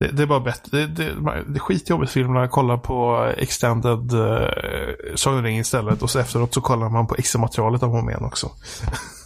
Det, 0.02 0.08
det 0.08 0.24
är 0.24 0.28
bara 0.28 0.40
bättre. 0.40 0.78
Det, 0.78 0.88
det, 0.88 1.04
det 1.48 1.58
är 1.58 1.60
skitjobbigt 1.60 2.12
filmerna. 2.12 2.48
Kolla 2.48 2.78
på 2.78 3.26
extended 3.38 4.14
uh, 4.14 4.48
Sagan 5.16 5.40
om 5.40 5.46
ringen 5.46 5.62
istället. 5.62 6.02
Och 6.02 6.10
så 6.10 6.20
efteråt 6.20 6.54
så 6.54 6.62
kollar 6.62 6.90
man 6.90 7.08
på 7.08 7.16
extra 7.16 7.42
materialet 7.42 7.84
av 7.84 7.90
Homén 7.90 8.24
också. 8.24 8.52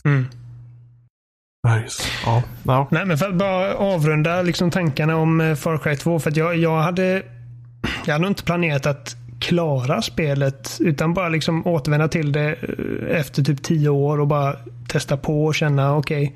mm. 0.05 0.25
Herrejösses. 1.67 2.07
Ja. 2.25 2.43
ja. 2.63 2.87
Nej, 2.91 3.05
men 3.05 3.17
för 3.17 3.29
att 3.29 3.35
bara 3.35 3.75
avrunda 3.75 4.41
liksom 4.41 4.71
tankarna 4.71 5.15
om 5.15 5.41
eh, 5.41 5.55
Far 5.55 5.77
Cry 5.77 5.95
2. 5.95 6.19
För 6.19 6.29
att 6.29 6.37
jag, 6.37 6.57
jag 6.57 6.81
hade 6.81 7.23
jag 8.05 8.13
hade 8.13 8.27
inte 8.27 8.43
planerat 8.43 8.85
att 8.85 9.15
klara 9.39 10.01
spelet 10.01 10.77
utan 10.79 11.13
bara 11.13 11.29
liksom 11.29 11.67
återvända 11.67 12.07
till 12.07 12.31
det 12.31 12.49
eh, 12.49 13.19
efter 13.19 13.43
typ 13.43 13.63
tio 13.63 13.89
år 13.89 14.19
och 14.19 14.27
bara 14.27 14.55
testa 14.87 15.17
på 15.17 15.45
och 15.45 15.55
känna 15.55 15.95
okej, 15.95 16.35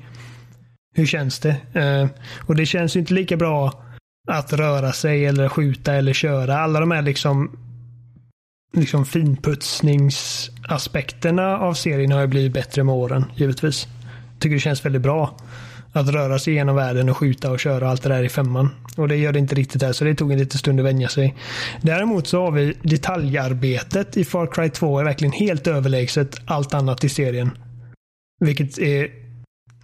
hur 0.94 1.06
känns 1.06 1.38
det? 1.38 1.56
Eh, 1.74 2.08
och 2.46 2.56
det 2.56 2.66
känns 2.66 2.96
ju 2.96 3.00
inte 3.00 3.14
lika 3.14 3.36
bra 3.36 3.72
att 4.30 4.52
röra 4.52 4.92
sig 4.92 5.26
eller 5.26 5.48
skjuta 5.48 5.94
eller 5.94 6.12
köra. 6.12 6.58
Alla 6.58 6.80
de 6.80 6.90
här 6.90 7.02
liksom 7.02 7.50
liksom 8.72 9.06
finputsningsaspekterna 9.06 11.58
av 11.58 11.74
serien 11.74 12.12
har 12.12 12.20
ju 12.20 12.26
blivit 12.26 12.52
bättre 12.52 12.84
med 12.84 12.94
åren, 12.94 13.24
givetvis. 13.36 13.88
Tycker 14.38 14.54
det 14.54 14.60
känns 14.60 14.84
väldigt 14.84 15.02
bra 15.02 15.36
att 15.92 16.08
röra 16.08 16.38
sig 16.38 16.54
genom 16.54 16.76
världen 16.76 17.08
och 17.08 17.16
skjuta 17.16 17.50
och 17.50 17.60
köra 17.60 17.90
allt 17.90 18.02
det 18.02 18.08
där 18.08 18.22
i 18.22 18.28
femman. 18.28 18.70
Och 18.96 19.08
det 19.08 19.16
gör 19.16 19.32
det 19.32 19.38
inte 19.38 19.54
riktigt 19.54 19.82
här, 19.82 19.92
så 19.92 20.04
det 20.04 20.14
tog 20.14 20.32
en 20.32 20.38
liten 20.38 20.58
stund 20.58 20.80
att 20.80 20.86
vänja 20.86 21.08
sig. 21.08 21.36
Däremot 21.82 22.26
så 22.26 22.44
har 22.44 22.50
vi 22.50 22.74
detaljarbetet 22.82 24.16
i 24.16 24.24
Far 24.24 24.46
Cry 24.46 24.70
2 24.70 24.98
är 24.98 25.04
verkligen 25.04 25.32
helt 25.32 25.66
överlägset 25.66 26.40
allt 26.46 26.74
annat 26.74 27.04
i 27.04 27.08
serien. 27.08 27.50
Vilket 28.40 28.78
är 28.78 29.08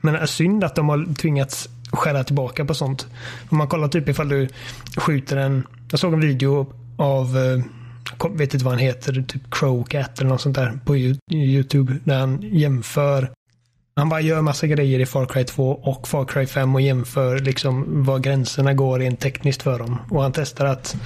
men 0.01 0.29
synd 0.29 0.65
att 0.65 0.75
de 0.75 0.89
har 0.89 1.15
tvingats 1.15 1.69
skära 1.93 2.25
tillbaka 2.25 2.65
på 2.65 2.75
sånt. 2.75 3.07
Om 3.49 3.59
man 3.59 3.69
kollar 3.69 3.89
typ 3.89 4.09
ifall 4.09 4.29
du 4.29 4.49
skjuter 4.97 5.37
en, 5.37 5.67
jag 5.91 6.01
såg 6.01 6.13
en 6.13 6.21
video 6.21 6.73
av 6.97 7.37
eh, 7.39 8.31
vet 8.31 8.55
inte 8.55 8.65
vad 8.65 8.75
han 8.75 8.83
heter, 8.83 9.13
typ 9.29 9.51
Crowcat 9.51 10.19
eller 10.19 10.31
något 10.31 10.41
sånt 10.41 10.57
där 10.57 10.79
på 10.85 10.97
YouTube. 10.97 11.97
Där 12.05 12.19
han 12.19 12.39
jämför 12.43 13.31
han 13.99 14.09
bara 14.09 14.21
gör 14.21 14.43
massa 14.43 14.67
grejer 14.67 15.01
i 15.01 15.07
Far 15.07 15.27
Cry 15.27 15.45
2 15.45 15.71
och 15.71 16.09
Far 16.09 16.25
Cry 16.25 16.47
5 16.47 16.75
och 16.75 16.81
jämför 16.81 17.39
liksom 17.39 18.05
var 18.05 18.19
gränserna 18.19 18.75
går 18.75 18.99
rent 18.99 19.21
tekniskt 19.21 19.63
för 19.63 19.79
dem. 19.79 19.99
Och 20.11 20.23
han 20.23 20.33
testar 20.33 20.67
att 20.67 20.97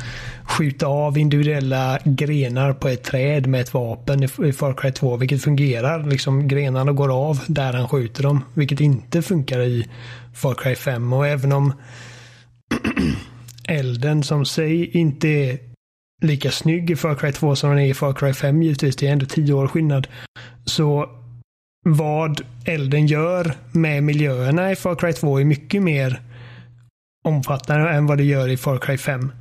skjuta 0.44 0.86
av 0.86 1.18
individuella 1.18 1.98
grenar 2.04 2.72
på 2.72 2.88
ett 2.88 3.02
träd 3.02 3.46
med 3.46 3.60
ett 3.60 3.74
vapen 3.74 4.22
i 4.22 4.52
Far 4.52 4.72
Cry 4.72 4.92
2, 4.92 5.16
vilket 5.16 5.42
fungerar. 5.42 6.04
Liksom 6.04 6.48
grenarna 6.48 6.92
går 6.92 7.28
av 7.28 7.40
där 7.46 7.72
han 7.72 7.88
skjuter 7.88 8.22
dem, 8.22 8.44
vilket 8.54 8.80
inte 8.80 9.22
funkar 9.22 9.60
i 9.60 9.88
Far 10.34 10.54
Cry 10.54 10.74
5. 10.74 11.12
Och 11.12 11.26
även 11.26 11.52
om 11.52 11.72
elden 13.68 14.22
som 14.22 14.44
sig 14.44 14.96
inte 14.96 15.28
är 15.28 15.58
lika 16.22 16.50
snygg 16.50 16.90
i 16.90 16.96
Far 16.96 17.14
Cry 17.14 17.32
2 17.32 17.56
som 17.56 17.70
den 17.70 17.78
är 17.78 17.86
i 17.86 17.94
Far 17.94 18.12
Cry 18.12 18.32
5 18.32 18.62
givetvis, 18.62 18.96
det 18.96 19.06
är 19.06 19.12
ändå 19.12 19.26
tio 19.26 19.52
år 19.52 19.68
skillnad. 19.68 20.08
Så 20.64 21.08
vad 21.84 22.40
elden 22.64 23.06
gör 23.06 23.54
med 23.72 24.02
miljöerna 24.02 24.72
i 24.72 24.76
Far 24.76 24.94
Cry 24.94 25.12
2 25.12 25.40
är 25.40 25.44
mycket 25.44 25.82
mer 25.82 26.20
omfattande 27.24 27.90
än 27.90 28.06
vad 28.06 28.18
det 28.18 28.24
gör 28.24 28.48
i 28.48 28.56
Far 28.56 28.78
Cry 28.78 28.98
5. 28.98 29.32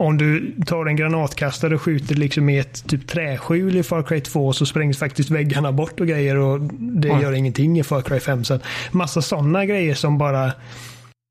Om 0.00 0.18
du 0.18 0.54
tar 0.66 0.86
en 0.86 0.96
granatkastare 0.96 1.74
och 1.74 1.82
skjuter 1.82 2.14
liksom 2.14 2.48
i 2.48 2.58
ett 2.58 2.88
typ 2.88 3.08
träskjul 3.08 3.76
i 3.76 3.82
Far 3.82 4.02
Cry 4.02 4.20
2 4.20 4.52
så 4.52 4.66
sprängs 4.66 4.98
faktiskt 4.98 5.30
väggarna 5.30 5.72
bort 5.72 6.00
och 6.00 6.06
grejer 6.06 6.36
och 6.36 6.60
det 6.78 7.08
mm. 7.08 7.22
gör 7.22 7.32
ingenting 7.32 7.78
i 7.80 7.82
Far 7.82 8.02
Cry 8.02 8.20
5. 8.20 8.44
Så 8.44 8.54
att 8.54 8.62
massa 8.90 9.22
sådana 9.22 9.66
grejer 9.66 9.94
som 9.94 10.18
bara 10.18 10.52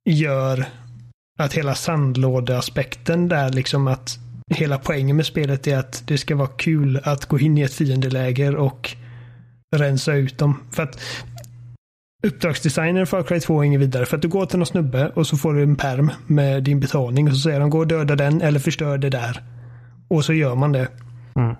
gör 0.09 0.65
att 1.39 1.53
hela 1.53 1.75
sandlådeaspekten 1.75 3.27
där 3.29 3.49
liksom 3.49 3.87
att 3.87 4.19
hela 4.55 4.77
poängen 4.77 5.15
med 5.15 5.25
spelet 5.25 5.67
är 5.67 5.77
att 5.77 6.03
det 6.07 6.17
ska 6.17 6.35
vara 6.35 6.47
kul 6.47 6.99
att 7.03 7.25
gå 7.25 7.39
in 7.39 7.57
i 7.57 7.61
ett 7.61 7.73
fiendeläger 7.73 8.55
och 8.55 8.95
rensa 9.75 10.13
ut 10.13 10.37
dem. 10.37 10.63
För 10.71 10.83
att 10.83 10.99
uppdragsdesignen 12.23 13.07
för 13.07 13.23
Cry 13.23 13.39
2 13.39 13.61
är 13.61 13.65
inget 13.65 13.81
vidare. 13.81 14.05
För 14.05 14.15
att 14.15 14.21
du 14.21 14.27
går 14.27 14.45
till 14.45 14.59
någon 14.59 14.65
snubbe 14.65 15.09
och 15.09 15.27
så 15.27 15.37
får 15.37 15.53
du 15.53 15.63
en 15.63 15.75
perm 15.75 16.11
med 16.27 16.63
din 16.63 16.79
betalning 16.79 17.27
och 17.27 17.33
så 17.33 17.39
säger 17.39 17.59
de 17.59 17.69
gå 17.69 17.79
och 17.79 17.87
döda 17.87 18.15
den 18.15 18.41
eller 18.41 18.59
förstör 18.59 18.97
det 18.97 19.09
där. 19.09 19.41
Och 20.07 20.25
så 20.25 20.33
gör 20.33 20.55
man 20.55 20.71
det. 20.71 20.87
Mm. 21.35 21.55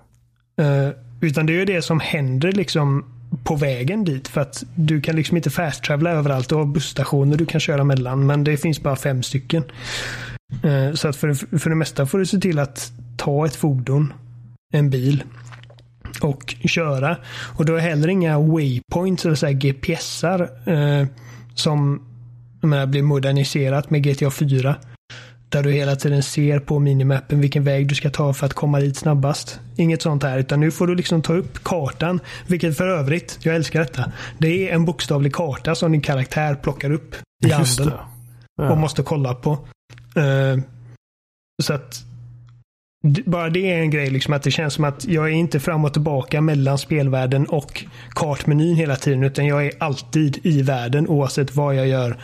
Uh, 0.60 0.92
utan 1.20 1.46
det 1.46 1.52
är 1.52 1.58
ju 1.58 1.64
det 1.64 1.82
som 1.82 2.00
händer 2.00 2.52
liksom 2.52 3.04
på 3.44 3.56
vägen 3.56 4.04
dit. 4.04 4.28
För 4.28 4.40
att 4.40 4.64
du 4.74 5.00
kan 5.00 5.16
liksom 5.16 5.36
inte 5.36 5.50
fast-travela 5.50 6.10
överallt. 6.10 6.48
Du 6.48 6.54
har 6.54 6.64
busstationer 6.64 7.36
du 7.36 7.46
kan 7.46 7.60
köra 7.60 7.84
mellan. 7.84 8.26
Men 8.26 8.44
det 8.44 8.56
finns 8.56 8.82
bara 8.82 8.96
fem 8.96 9.22
stycken. 9.22 9.64
Uh, 10.64 10.94
så 10.94 11.08
att 11.08 11.16
för, 11.16 11.58
för 11.58 11.70
det 11.70 11.76
mesta 11.76 12.06
får 12.06 12.18
du 12.18 12.26
se 12.26 12.38
till 12.38 12.58
att 12.58 12.92
ta 13.16 13.46
ett 13.46 13.56
fordon. 13.56 14.12
En 14.72 14.90
bil 14.90 15.24
och 16.20 16.54
köra. 16.64 17.16
Och 17.56 17.64
du 17.64 17.72
har 17.72 17.80
heller 17.80 18.08
inga 18.08 18.38
waypoints 18.38 19.24
eller 19.24 19.34
så 19.34 19.48
GPSar 19.50 20.50
eh, 20.66 21.06
som 21.54 22.02
menar, 22.60 22.86
blir 22.86 23.02
moderniserat 23.02 23.90
med 23.90 24.02
GTA 24.02 24.30
4. 24.30 24.76
Där 25.48 25.62
du 25.62 25.72
hela 25.72 25.96
tiden 25.96 26.22
ser 26.22 26.58
på 26.58 26.78
minimappen 26.78 27.40
vilken 27.40 27.64
väg 27.64 27.88
du 27.88 27.94
ska 27.94 28.10
ta 28.10 28.32
för 28.32 28.46
att 28.46 28.54
komma 28.54 28.80
dit 28.80 28.96
snabbast. 28.96 29.60
Inget 29.76 30.02
sånt 30.02 30.22
här, 30.22 30.38
utan 30.38 30.60
nu 30.60 30.70
får 30.70 30.86
du 30.86 30.94
liksom 30.94 31.22
ta 31.22 31.34
upp 31.34 31.64
kartan. 31.64 32.20
Vilket 32.46 32.76
för 32.76 32.86
övrigt, 32.86 33.38
jag 33.42 33.54
älskar 33.56 33.80
detta. 33.80 34.12
Det 34.38 34.68
är 34.68 34.74
en 34.74 34.84
bokstavlig 34.84 35.34
karta 35.34 35.74
som 35.74 35.92
din 35.92 36.00
karaktär 36.00 36.54
plockar 36.54 36.90
upp 36.90 37.16
i 37.46 37.50
handen. 37.50 37.92
Ja. 38.56 38.70
Och 38.70 38.78
måste 38.78 39.02
kolla 39.02 39.34
på. 39.34 39.50
Uh, 40.16 40.62
så 41.62 41.72
att 41.72 42.04
bara 43.02 43.50
det 43.50 43.72
är 43.72 43.78
en 43.78 43.90
grej, 43.90 44.10
liksom 44.10 44.34
att 44.34 44.42
det 44.42 44.50
känns 44.50 44.74
som 44.74 44.84
att 44.84 45.04
jag 45.04 45.24
är 45.24 45.32
inte 45.32 45.60
fram 45.60 45.84
och 45.84 45.92
tillbaka 45.92 46.40
mellan 46.40 46.78
spelvärlden 46.78 47.46
och 47.46 47.84
kartmenyn 48.10 48.76
hela 48.76 48.96
tiden. 48.96 49.22
Utan 49.22 49.46
jag 49.46 49.66
är 49.66 49.72
alltid 49.78 50.38
i 50.42 50.62
världen 50.62 51.08
oavsett 51.08 51.54
vad 51.56 51.74
jag 51.74 51.88
gör. 51.88 52.16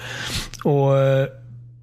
Och 0.65 0.99
eh, 0.99 1.27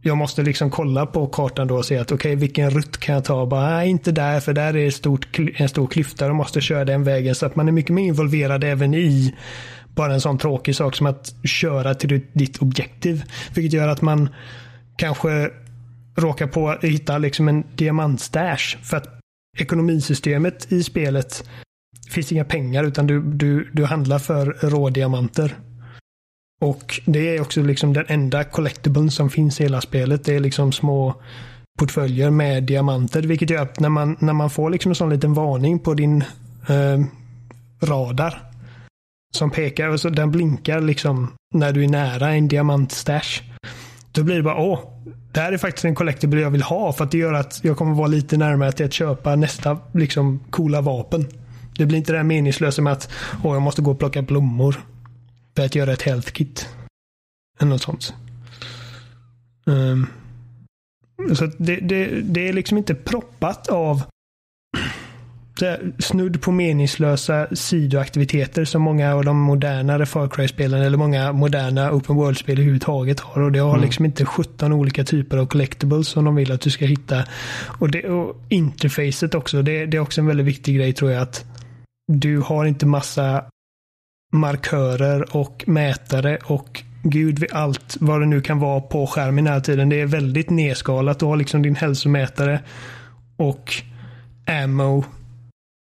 Jag 0.02 0.18
måste 0.18 0.44
liksom 0.44 0.72
kolla 0.72 1.06
på 1.06 1.28
kartan 1.28 1.68
då 1.68 1.76
och 1.76 1.86
se 1.86 1.98
att 1.98 2.12
okej, 2.12 2.16
okay, 2.16 2.36
vilken 2.36 2.70
rutt 2.70 2.98
kan 2.98 3.16
jag 3.16 3.24
ta? 3.26 3.46
Bara, 3.46 3.70
nej, 3.70 3.90
inte 3.90 4.12
där, 4.12 4.40
för 4.40 4.54
där 4.54 4.76
är 4.76 4.92
stort, 4.92 5.40
en 5.56 5.70
stor 5.70 5.88
klyfta. 5.88 6.30
och 6.30 6.36
måste 6.36 6.62
köra 6.62 6.86
den 6.86 7.04
vägen. 7.04 7.36
Så 7.36 7.46
att 7.46 7.56
man 7.56 7.68
är 7.68 7.72
mycket 7.72 7.94
mer 7.94 8.04
involverad 8.04 8.64
även 8.64 8.94
i 8.94 9.36
bara 9.96 10.14
en 10.14 10.22
sån 10.22 10.38
tråkig 10.38 10.76
sak 10.76 10.96
som 10.96 11.08
att 11.08 11.34
köra 11.44 11.94
till 11.94 12.22
ditt 12.34 12.58
objektiv. 12.58 13.24
Vilket 13.56 13.74
gör 13.74 13.88
att 13.88 14.02
man 14.02 14.30
kanske 14.98 15.50
råkar 16.16 16.48
på 16.48 16.70
att 16.70 16.84
hitta 16.84 17.18
liksom 17.18 17.48
en 17.48 17.64
diamantstash. 17.76 18.78
För 18.84 18.98
att 18.98 19.20
ekonomisystemet 19.58 20.72
i 20.72 20.84
spelet 20.84 21.50
finns 22.10 22.32
inga 22.32 22.46
pengar 22.46 22.84
utan 22.84 23.08
du, 23.08 23.22
du, 23.22 23.70
du 23.74 23.86
handlar 23.86 24.20
för 24.20 24.46
rådiamanter. 24.62 25.56
Och 26.62 27.02
det 27.06 27.36
är 27.36 27.42
också 27.42 27.62
liksom 27.62 27.94
den 27.94 28.06
enda 28.08 28.44
collectiblen 28.44 29.12
som 29.12 29.30
finns 29.30 29.60
i 29.60 29.64
hela 29.64 29.82
spelet. 29.82 30.24
Det 30.26 30.36
är 30.36 30.40
liksom 30.40 30.72
små 30.72 31.22
portföljer 31.80 32.30
med 32.30 32.64
diamanter. 32.64 33.22
Vilket 33.22 33.50
gör 33.50 33.62
att 33.62 33.80
när 33.80 33.90
man, 33.90 34.18
när 34.20 34.34
man 34.34 34.50
får 34.50 34.70
liksom 34.70 34.92
en 34.92 34.96
sån 34.96 35.10
liten 35.10 35.34
varning 35.34 35.80
på 35.80 35.94
din 35.94 36.24
eh, 36.68 37.04
radar. 37.82 38.50
Som 39.36 39.52
pekar, 39.52 39.88
och 39.88 40.00
så 40.00 40.10
den 40.10 40.32
blinkar 40.32 40.82
liksom 40.82 41.34
när 41.56 41.72
du 41.72 41.84
är 41.84 41.88
nära 41.88 42.30
en 42.30 42.48
diamantstash. 42.48 43.42
Då 44.12 44.24
blir 44.24 44.36
det 44.36 44.44
bara, 44.44 44.58
åh, 44.58 44.80
det 45.34 45.40
här 45.40 45.52
är 45.52 45.58
faktiskt 45.58 45.86
en 45.86 45.96
collectible 45.96 46.42
jag 46.42 46.50
vill 46.52 46.62
ha 46.62 46.94
för 46.94 47.04
att 47.04 47.12
det 47.12 47.18
gör 47.18 47.34
att 47.34 47.60
jag 47.64 47.78
kommer 47.78 47.94
vara 47.94 48.08
lite 48.08 48.38
närmare 48.38 48.72
till 48.72 48.86
att 48.86 48.94
köpa 48.94 49.36
nästa 49.36 49.80
liksom 49.94 50.40
coola 50.50 50.82
vapen. 50.82 51.28
Det 51.78 51.86
blir 51.86 51.98
inte 51.98 52.12
det 52.12 52.18
här 52.18 52.24
meningslösa 52.24 52.82
med 52.82 52.94
att 52.94 53.10
åh, 53.44 53.54
jag 53.54 53.62
måste 53.62 53.82
gå 53.82 53.92
och 53.92 54.00
plocka 54.00 54.22
blommor 54.22 54.76
för 55.56 55.66
att 55.66 55.76
göra 55.76 55.94
ett 55.94 56.02
health 56.02 56.32
kit. 56.32 56.70
Eller 57.60 57.70
något 57.70 57.82
sånt. 57.82 58.14
Um, 59.66 60.08
så 61.36 61.46
det, 61.46 61.76
det, 61.76 62.22
det 62.22 62.50
är 62.50 62.54
liksom 62.54 62.78
inte 62.78 62.96
proppat 62.96 63.68
av 63.68 64.02
snudd 66.00 66.42
på 66.42 66.52
meningslösa 66.52 67.48
sidoaktiviteter 67.52 68.66
som 68.66 68.82
många 68.82 69.16
av 69.16 69.26
de 69.26 69.38
modernare 69.38 70.06
Far 70.06 70.28
Cry-spelen 70.28 70.82
eller 70.82 70.98
många 70.98 71.32
moderna 71.32 71.92
Open 71.92 72.16
World-spel 72.16 72.58
överhuvudtaget 72.58 73.20
har. 73.20 73.42
Och 73.42 73.52
det 73.52 73.60
har 73.60 73.70
mm. 73.70 73.82
liksom 73.82 74.06
inte 74.06 74.26
17 74.26 74.74
olika 74.74 75.04
typer 75.04 75.38
av 75.38 75.46
collectibles 75.46 76.08
som 76.08 76.26
de 76.26 76.36
vill 76.36 76.52
att 76.52 76.62
du 76.62 76.70
ska 76.70 76.86
hitta. 76.86 77.24
Och, 77.80 77.92
det, 77.92 78.10
och 78.10 78.36
interfacet 78.50 79.36
också. 79.36 79.62
Det, 79.62 79.86
det 79.86 79.98
är 79.98 80.02
också 80.02 80.22
en 80.22 80.28
väldigt 80.28 80.46
viktig 80.46 80.76
grej 80.76 80.94
tror 80.94 81.12
jag 81.12 81.22
att 81.22 81.46
du 82.08 82.40
har 82.40 82.66
inte 82.66 82.86
massa 82.86 83.46
markörer 84.34 85.36
och 85.36 85.64
mätare 85.68 86.38
och 86.44 86.84
gud 87.04 87.40
vid 87.40 87.54
allt 87.54 87.98
vad 88.00 88.22
det 88.22 88.26
nu 88.26 88.42
kan 88.42 88.60
vara 88.60 88.82
på 88.82 89.08
skärmen 89.08 89.48
hela 89.48 89.62
tiden. 89.62 89.90
Det 89.90 90.02
är 90.02 90.06
väldigt 90.06 90.50
nedskalat. 90.50 91.20
Du 91.20 91.26
har 91.26 91.38
liksom 91.38 91.62
din 91.62 91.76
hälsomätare 91.76 92.60
och 93.38 93.74
ammo 94.64 95.04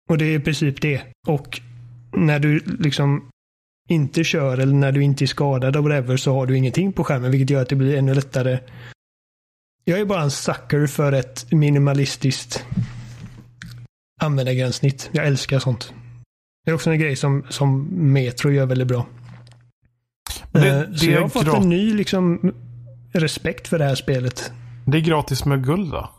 och 0.09 0.17
det 0.17 0.25
är 0.25 0.35
i 0.35 0.39
princip 0.39 0.81
det. 0.81 1.01
Och 1.27 1.61
när 2.13 2.39
du 2.39 2.59
liksom 2.59 3.29
inte 3.89 4.23
kör 4.23 4.57
eller 4.57 4.73
när 4.73 4.91
du 4.91 5.03
inte 5.03 5.23
är 5.23 5.27
skadad 5.27 5.75
och 5.75 5.83
whatever 5.83 6.17
så 6.17 6.33
har 6.33 6.45
du 6.45 6.57
ingenting 6.57 6.93
på 6.93 7.03
skärmen 7.03 7.31
vilket 7.31 7.49
gör 7.49 7.61
att 7.61 7.69
det 7.69 7.75
blir 7.75 7.97
ännu 7.97 8.13
lättare. 8.13 8.59
Jag 9.83 9.99
är 9.99 10.05
bara 10.05 10.21
en 10.21 10.31
sucker 10.31 10.87
för 10.87 11.11
ett 11.11 11.51
minimalistiskt 11.51 12.65
användargränssnitt. 14.21 15.09
Jag 15.11 15.27
älskar 15.27 15.59
sånt. 15.59 15.93
Det 16.65 16.71
är 16.71 16.75
också 16.75 16.91
en 16.91 16.99
grej 16.99 17.15
som, 17.15 17.45
som 17.49 17.87
Metro 18.13 18.51
gör 18.51 18.65
väldigt 18.65 18.87
bra. 18.87 19.05
Det, 20.51 20.69
eh, 20.69 20.79
det 20.79 20.97
så 20.97 21.05
jag 21.05 21.21
har 21.21 21.29
fått 21.29 21.47
en 21.47 21.69
ny 21.69 21.93
liksom, 21.93 22.53
respekt 23.13 23.67
för 23.67 23.79
det 23.79 23.85
här 23.85 23.95
spelet. 23.95 24.51
Det 24.85 24.97
är 24.97 25.01
gratis 25.01 25.45
med 25.45 25.65
guld 25.65 25.91
va? 25.91 26.09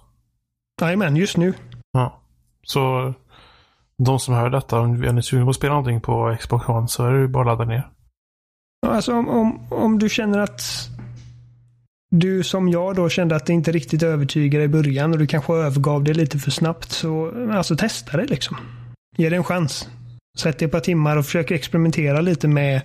Jajamän, 0.80 1.16
just 1.16 1.36
nu. 1.36 1.54
Ja. 1.92 2.20
Så 2.62 3.14
de 4.04 4.20
som 4.20 4.34
hör 4.34 4.50
detta, 4.50 4.80
om 4.80 4.94
ni 4.94 5.06
är 5.06 5.20
sugna 5.20 5.44
på 5.44 5.50
att 5.50 5.56
spela 5.56 5.74
någonting 5.74 6.00
på 6.00 6.36
Xbox 6.40 6.68
One 6.68 6.88
så 6.88 7.06
är 7.06 7.12
det 7.12 7.20
ju 7.20 7.28
bara 7.28 7.52
att 7.52 7.58
ladda 7.58 7.70
ner. 7.70 7.88
Alltså 8.86 9.14
om, 9.14 9.28
om, 9.28 9.72
om 9.72 9.98
du 9.98 10.08
känner 10.08 10.38
att 10.38 10.62
du 12.10 12.42
som 12.42 12.68
jag 12.68 12.96
då 12.96 13.08
kände 13.08 13.36
att 13.36 13.46
det 13.46 13.52
inte 13.52 13.72
riktigt 13.72 14.02
övertygade 14.02 14.64
i 14.64 14.68
början 14.68 15.12
och 15.12 15.18
du 15.18 15.26
kanske 15.26 15.52
övergav 15.54 16.04
det 16.04 16.14
lite 16.14 16.38
för 16.38 16.50
snabbt. 16.50 16.92
Så 16.92 17.32
alltså 17.52 17.76
testa 17.76 18.16
det 18.16 18.26
liksom. 18.26 18.56
Ge 19.16 19.28
det 19.28 19.36
en 19.36 19.44
chans. 19.44 19.88
Sätt 20.38 20.58
dig 20.58 20.66
ett 20.66 20.72
par 20.72 20.80
timmar 20.80 21.16
och 21.16 21.24
försök 21.24 21.50
experimentera 21.50 22.20
lite 22.20 22.48
med 22.48 22.82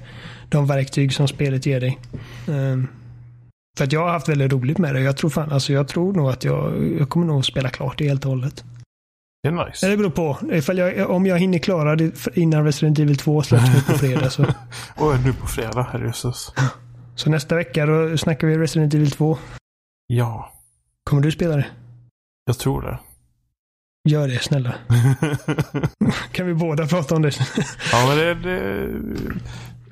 de 0.49 0.67
verktyg 0.67 1.13
som 1.13 1.27
spelet 1.27 1.65
ger 1.65 1.79
dig. 1.79 1.99
Um, 2.47 2.87
för 3.77 3.83
att 3.83 3.91
jag 3.91 4.01
har 4.01 4.09
haft 4.09 4.29
väldigt 4.29 4.53
roligt 4.53 4.77
med 4.77 4.95
det. 4.95 5.01
Jag 5.01 5.17
tror, 5.17 5.29
fan, 5.29 5.51
alltså 5.51 5.73
jag 5.73 5.87
tror 5.87 6.13
nog 6.13 6.29
att 6.29 6.43
jag, 6.43 6.93
jag 6.99 7.09
kommer 7.09 7.25
nog 7.25 7.45
spela 7.45 7.69
klart 7.69 7.97
det 7.97 8.07
helt 8.07 8.25
och 8.25 8.31
hållet. 8.31 8.63
Det 9.45 9.49
är 9.49 9.65
nice. 9.65 9.89
Det 9.89 9.97
beror 9.97 10.09
på. 10.09 10.37
Jag, 10.73 11.09
om 11.09 11.25
jag 11.25 11.39
hinner 11.39 11.59
klara 11.59 11.95
det 11.95 12.27
innan 12.37 12.65
Resident 12.65 12.99
Evil 12.99 13.17
2 13.17 13.41
släpps 13.41 13.73
nu 13.73 13.81
på 13.81 13.93
fredag 13.99 14.29
så. 14.29 14.45
Och 14.95 15.19
nu 15.25 15.33
på 15.33 15.47
fredag, 15.47 15.87
herrejösses. 15.91 16.53
Så 17.15 17.29
nästa 17.29 17.55
vecka 17.55 17.85
då 17.85 18.17
snackar 18.17 18.47
vi 18.47 18.57
Resident 18.57 18.93
Evil 18.93 19.11
2. 19.11 19.37
Ja. 20.07 20.53
Kommer 21.03 21.21
du 21.21 21.31
spela 21.31 21.55
det? 21.55 21.65
Jag 22.45 22.57
tror 22.57 22.81
det. 22.81 22.99
Gör 24.09 24.27
det 24.27 24.39
snälla. 24.39 24.73
kan 26.31 26.47
vi 26.47 26.53
båda 26.53 26.87
prata 26.87 27.15
om 27.15 27.21
det? 27.21 27.31
ja, 27.91 28.05
men 28.07 28.17
det, 28.17 28.33
det 28.33 28.89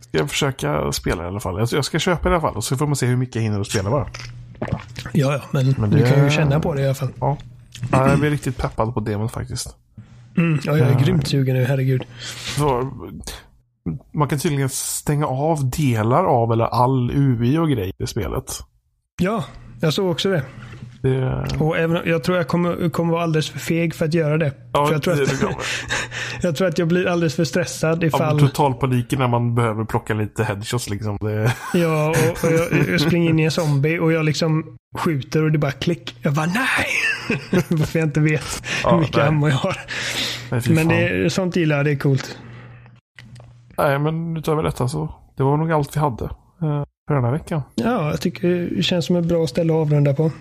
ska 0.02 0.18
jag 0.18 0.30
försöka 0.30 0.92
spela 0.92 1.24
i 1.24 1.28
alla 1.28 1.40
fall. 1.40 1.68
Jag 1.72 1.86
ska 1.86 2.00
köpa 2.00 2.30
i 2.30 2.32
alla 2.32 2.42
fall 2.42 2.56
och 2.56 2.64
så 2.64 2.78
får 2.78 2.88
man 2.88 2.96
se 2.96 3.06
hur 3.06 3.18
mycket 3.18 3.36
jag 3.36 3.42
hinner 3.42 3.60
att 3.60 3.68
spela 3.68 3.90
bara. 3.90 4.08
Ja, 4.60 4.80
ja, 5.12 5.42
men, 5.52 5.76
men 5.78 5.90
det... 5.90 5.98
du 5.98 6.12
kan 6.12 6.24
ju 6.24 6.30
känna 6.30 6.60
på 6.60 6.74
det 6.74 6.82
i 6.82 6.86
alla 6.86 6.96
fall. 6.96 7.12
Ja. 7.20 7.38
Ja 7.92 8.10
jag 8.10 8.20
blir 8.20 8.30
riktigt 8.30 8.58
peppad 8.58 8.94
på 8.94 9.00
demon 9.00 9.30
faktiskt. 9.30 9.76
Mm, 10.38 10.60
ja, 10.64 10.78
jag 10.78 10.88
är 10.88 10.92
ja. 10.92 11.00
grymt 11.00 11.28
sugen 11.28 11.56
nu, 11.56 11.64
herregud. 11.64 12.04
Så, 12.58 12.92
man 14.14 14.28
kan 14.28 14.40
tydligen 14.40 14.70
stänga 14.70 15.28
av 15.28 15.70
delar 15.70 16.24
av 16.24 16.52
eller 16.52 16.66
all 16.66 17.12
UI 17.12 17.58
och 17.58 17.70
grejer 17.70 17.94
i 18.04 18.08
spelet. 18.08 18.60
Ja, 19.22 19.46
jag 19.82 19.94
såg 19.94 20.12
också 20.12 20.30
det. 20.30 20.44
Det... 21.04 21.48
Och 21.60 21.78
även, 21.78 22.02
jag 22.06 22.24
tror 22.24 22.38
jag 22.38 22.48
kommer, 22.48 22.90
kommer 22.90 23.14
vara 23.14 23.24
alldeles 23.24 23.50
för 23.50 23.60
feg 23.60 23.96
för 23.96 24.06
att 24.06 24.14
göra 24.14 24.38
det. 24.38 24.54
Ja, 24.74 24.92
jag, 24.92 25.04
tror 25.04 25.16
det, 25.16 25.22
att, 25.22 25.56
jag 26.42 26.56
tror 26.56 26.68
att 26.68 26.78
jag 26.78 26.88
blir 26.88 27.08
alldeles 27.08 27.36
för 27.36 27.44
stressad 27.44 28.04
ifall... 28.04 28.42
Ja, 28.42 28.48
total 28.48 28.74
panik 28.74 29.12
när 29.18 29.28
man 29.28 29.56
behöver 29.56 29.86
plocka 29.86 30.14
lite 30.14 30.44
headshots 30.44 30.90
liksom. 30.90 31.18
Det... 31.22 31.54
Ja, 31.74 32.10
och, 32.10 32.44
och 32.44 32.52
jag, 32.52 32.90
jag, 32.90 33.02
springer 33.02 33.30
in 33.30 33.40
i 33.40 33.44
en 33.44 33.52
zombie 33.52 34.00
och 34.00 34.12
jag 34.12 34.26
liksom 34.26 34.78
skjuter 34.98 35.44
och 35.44 35.52
det 35.52 35.58
bara 35.58 35.72
klick. 35.72 36.16
Jag 36.22 36.34
bara 36.34 36.46
nej! 36.46 36.88
Varför 37.70 38.00
jag 38.00 38.08
inte 38.08 38.20
vet 38.20 38.64
ja, 38.84 38.92
hur 38.92 39.00
mycket 39.00 39.18
ammo 39.18 39.48
jag 39.48 39.56
har. 39.56 39.78
Nej, 40.52 40.62
Men 40.70 40.88
det, 40.88 41.34
sånt 41.34 41.56
gillar 41.56 41.76
jag, 41.76 41.86
det 41.86 41.92
är 41.92 41.96
coolt. 41.96 42.38
Nej, 43.78 44.00
men 44.00 44.38
utöver 44.38 44.64
detta 44.64 44.88
så 44.88 45.16
det 45.38 45.44
var 45.44 45.58
nog 45.58 45.72
allt 45.72 45.96
vi 45.96 46.00
hade 46.00 46.26
eh, 46.26 46.84
för 47.08 47.14
den 47.14 47.24
här 47.24 47.32
veckan. 47.32 47.62
Ja, 47.76 48.10
jag 48.10 48.22
tycker 48.22 48.70
det 48.76 48.84
känns 48.84 49.06
som 49.06 49.16
ett 49.16 49.26
bra 49.26 49.48
ställe 49.48 49.74
att 49.74 49.80
avrunda 49.80 50.14
på. 50.14 50.32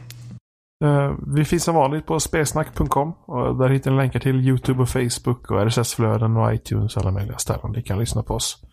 Eh, 0.82 1.14
vi 1.26 1.44
finns 1.44 1.64
som 1.64 1.74
vanligt 1.74 2.06
på 2.06 2.20
spelsnack.com 2.20 3.12
och 3.12 3.56
där 3.56 3.68
hittar 3.68 3.90
ni 3.90 3.96
länkar 3.96 4.20
till 4.20 4.48
YouTube 4.48 4.82
och 4.82 4.88
Facebook 4.88 5.50
och 5.50 5.60
RSS-flöden 5.60 6.36
och 6.36 6.54
iTunes 6.54 6.96
och 6.96 7.02
alla 7.02 7.10
möjliga 7.10 7.38
ställen 7.38 7.72
ni 7.72 7.82
kan 7.82 7.98
lyssna 7.98 8.22
på 8.22 8.34
oss. 8.34 8.64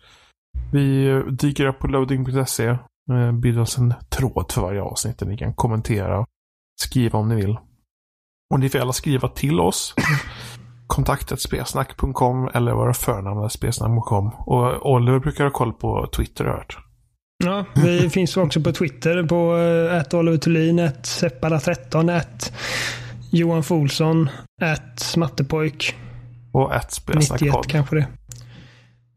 Vi 0.72 1.08
eh, 1.08 1.18
dyker 1.18 1.66
upp 1.66 1.78
på 1.78 1.86
loading.se. 1.86 2.66
Eh, 2.66 3.32
Bildar 3.32 3.62
oss 3.62 3.78
en 3.78 3.94
tråd 4.08 4.52
för 4.52 4.62
varje 4.62 4.82
avsnitt 4.82 5.18
där 5.18 5.26
ni 5.26 5.36
kan 5.36 5.54
kommentera 5.54 6.18
och 6.18 6.26
skriva 6.80 7.18
om 7.18 7.28
ni 7.28 7.34
vill. 7.34 7.58
Och 8.54 8.60
ni 8.60 8.68
får 8.68 8.78
alla 8.78 8.92
skriva 8.92 9.28
till 9.28 9.60
oss 9.60 9.94
kontaktet 10.86 11.40
spelsnack.com 11.40 12.50
eller 12.54 12.72
våra 12.72 12.94
förnamn 12.94 13.50
spelsnack.com. 13.50 14.30
Och 14.38 14.90
Oliver 14.90 15.18
brukar 15.18 15.44
ha 15.44 15.50
koll 15.50 15.72
på 15.72 16.06
Twitter 16.16 16.44
har 16.44 16.50
jag 16.50 16.58
hört. 16.58 16.89
Ja, 17.44 17.64
vi 17.74 18.10
finns 18.10 18.36
också 18.36 18.60
på 18.60 18.72
Twitter 18.72 19.22
på 19.22 19.56
ett 20.00 20.14
Oliver 20.14 20.38
Thulin, 20.38 20.78
ett 20.78 21.02
Seppala13, 21.02 22.16
ett 22.18 22.52
Johan 23.30 23.62
Folsson, 23.62 24.30
ett 24.62 25.00
Smattepojk. 25.00 25.96
Och 26.52 26.74
ett 26.74 26.92
Spelsnackpodd. 26.92 27.50
91 27.50 27.66
kanske 27.66 27.96
det. 27.96 28.06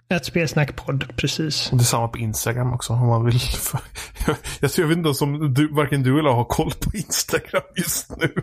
Ett 0.09 0.25
spelsnackpodd, 0.25 1.05
precis. 1.15 1.71
Och 1.71 1.81
samma 1.81 2.07
på 2.07 2.17
Instagram 2.17 2.73
också 2.73 2.93
om 2.93 3.07
man 3.07 3.25
vill. 3.25 3.39
jag, 4.59 4.71
tror, 4.71 4.83
jag 4.83 4.87
vet 4.87 4.97
inte 4.97 5.23
om 5.23 5.53
du, 5.53 5.67
varken 5.67 6.03
du 6.03 6.19
eller 6.19 6.29
jag 6.29 6.35
har 6.35 6.45
koll 6.45 6.71
på 6.79 6.97
Instagram 6.97 7.63
just 7.75 8.17
nu. 8.17 8.33